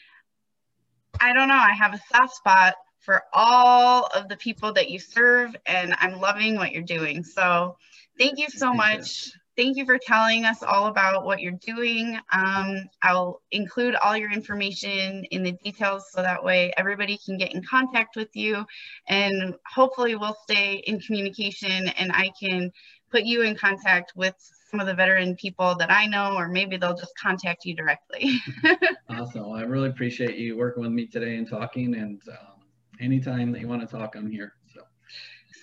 I 1.20 1.34
don't 1.34 1.48
know, 1.48 1.56
I 1.56 1.72
have 1.72 1.96
a 1.96 2.00
soft 2.14 2.36
spot 2.36 2.76
for 3.00 3.24
all 3.34 4.08
of 4.16 4.30
the 4.30 4.38
people 4.38 4.74
that 4.74 4.92
you 4.92 5.00
serve, 5.00 5.56
and 5.66 5.96
I'm 6.00 6.20
loving 6.20 6.56
what 6.56 6.72
you're 6.72 6.84
doing. 6.84 7.24
So 7.24 7.78
thank 8.20 8.38
you 8.38 8.48
so 8.50 8.74
much 8.74 9.32
thank 9.56 9.78
you 9.78 9.86
for 9.86 9.98
telling 9.98 10.46
us 10.46 10.62
all 10.64 10.88
about 10.88 11.26
what 11.26 11.40
you're 11.40 11.54
doing. 11.54 12.20
Um, 12.34 12.90
I'll 13.02 13.42
include 13.52 13.96
all 13.96 14.18
your 14.18 14.32
information 14.32 15.24
in 15.26 15.44
the 15.44 15.54
details 15.54 16.06
so 16.12 16.22
that 16.22 16.44
way 16.44 16.74
everybody 16.78 17.18
can 17.26 17.38
get 17.38 17.54
in 17.54 17.64
contact 17.64 18.16
with 18.16 18.36
you 18.36 18.66
and 19.08 19.56
hopefully 19.74 20.16
we'll 20.16 20.38
stay 20.44 20.84
in 20.88 21.00
communication 21.00 21.88
and 21.90 22.12
I 22.12 22.32
can 22.40 22.72
put 23.16 23.24
you 23.24 23.44
in 23.44 23.56
contact 23.56 24.12
with 24.18 24.36
some 24.70 24.82
of 24.82 24.88
the 24.88 24.94
veteran 24.94 25.38
people 25.38 25.74
that 25.76 25.90
I 25.90 26.06
know, 26.06 26.36
or 26.36 26.50
maybe 26.50 26.76
they'll 26.76 26.98
just 26.98 27.18
contact 27.18 27.64
you 27.64 27.74
directly. 27.74 28.42
awesome. 29.10 29.44
Well, 29.50 29.54
I 29.54 29.62
really 29.62 29.88
appreciate 29.88 30.38
you 30.38 30.58
working 30.58 30.84
with 30.84 30.92
me 30.92 31.08
today 31.08 31.38
and 31.38 31.50
talking 31.50 31.96
and 31.96 32.22
um, 32.28 32.64
anytime 33.00 33.54
that 33.54 33.62
you 33.62 33.70
want 33.70 33.82
to 33.82 33.88
talk, 33.88 34.16
I'm 34.18 34.30
here. 34.30 34.52
So. 34.74 34.82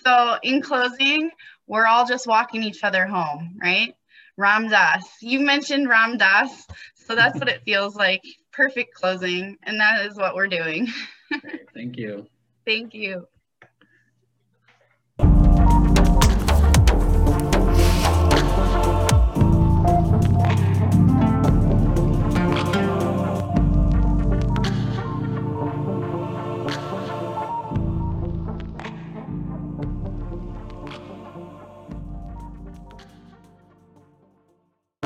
So 0.03 0.37
in 0.41 0.63
closing, 0.63 1.29
we're 1.67 1.85
all 1.85 2.07
just 2.07 2.25
walking 2.25 2.63
each 2.63 2.83
other 2.83 3.05
home, 3.05 3.59
right? 3.61 3.93
Ram 4.35 4.67
Dass. 4.69 5.05
You 5.21 5.39
mentioned 5.39 5.87
Ram 5.87 6.17
Dass, 6.17 6.65
so 6.95 7.13
that's 7.13 7.37
what 7.37 7.49
it 7.49 7.61
feels 7.65 7.95
like. 7.95 8.23
Perfect 8.51 8.95
closing, 8.95 9.57
and 9.61 9.79
that 9.79 10.07
is 10.07 10.15
what 10.17 10.33
we're 10.33 10.47
doing. 10.47 10.87
Thank 11.75 11.97
you. 11.97 12.25
Thank 12.65 12.95
you. 12.95 13.27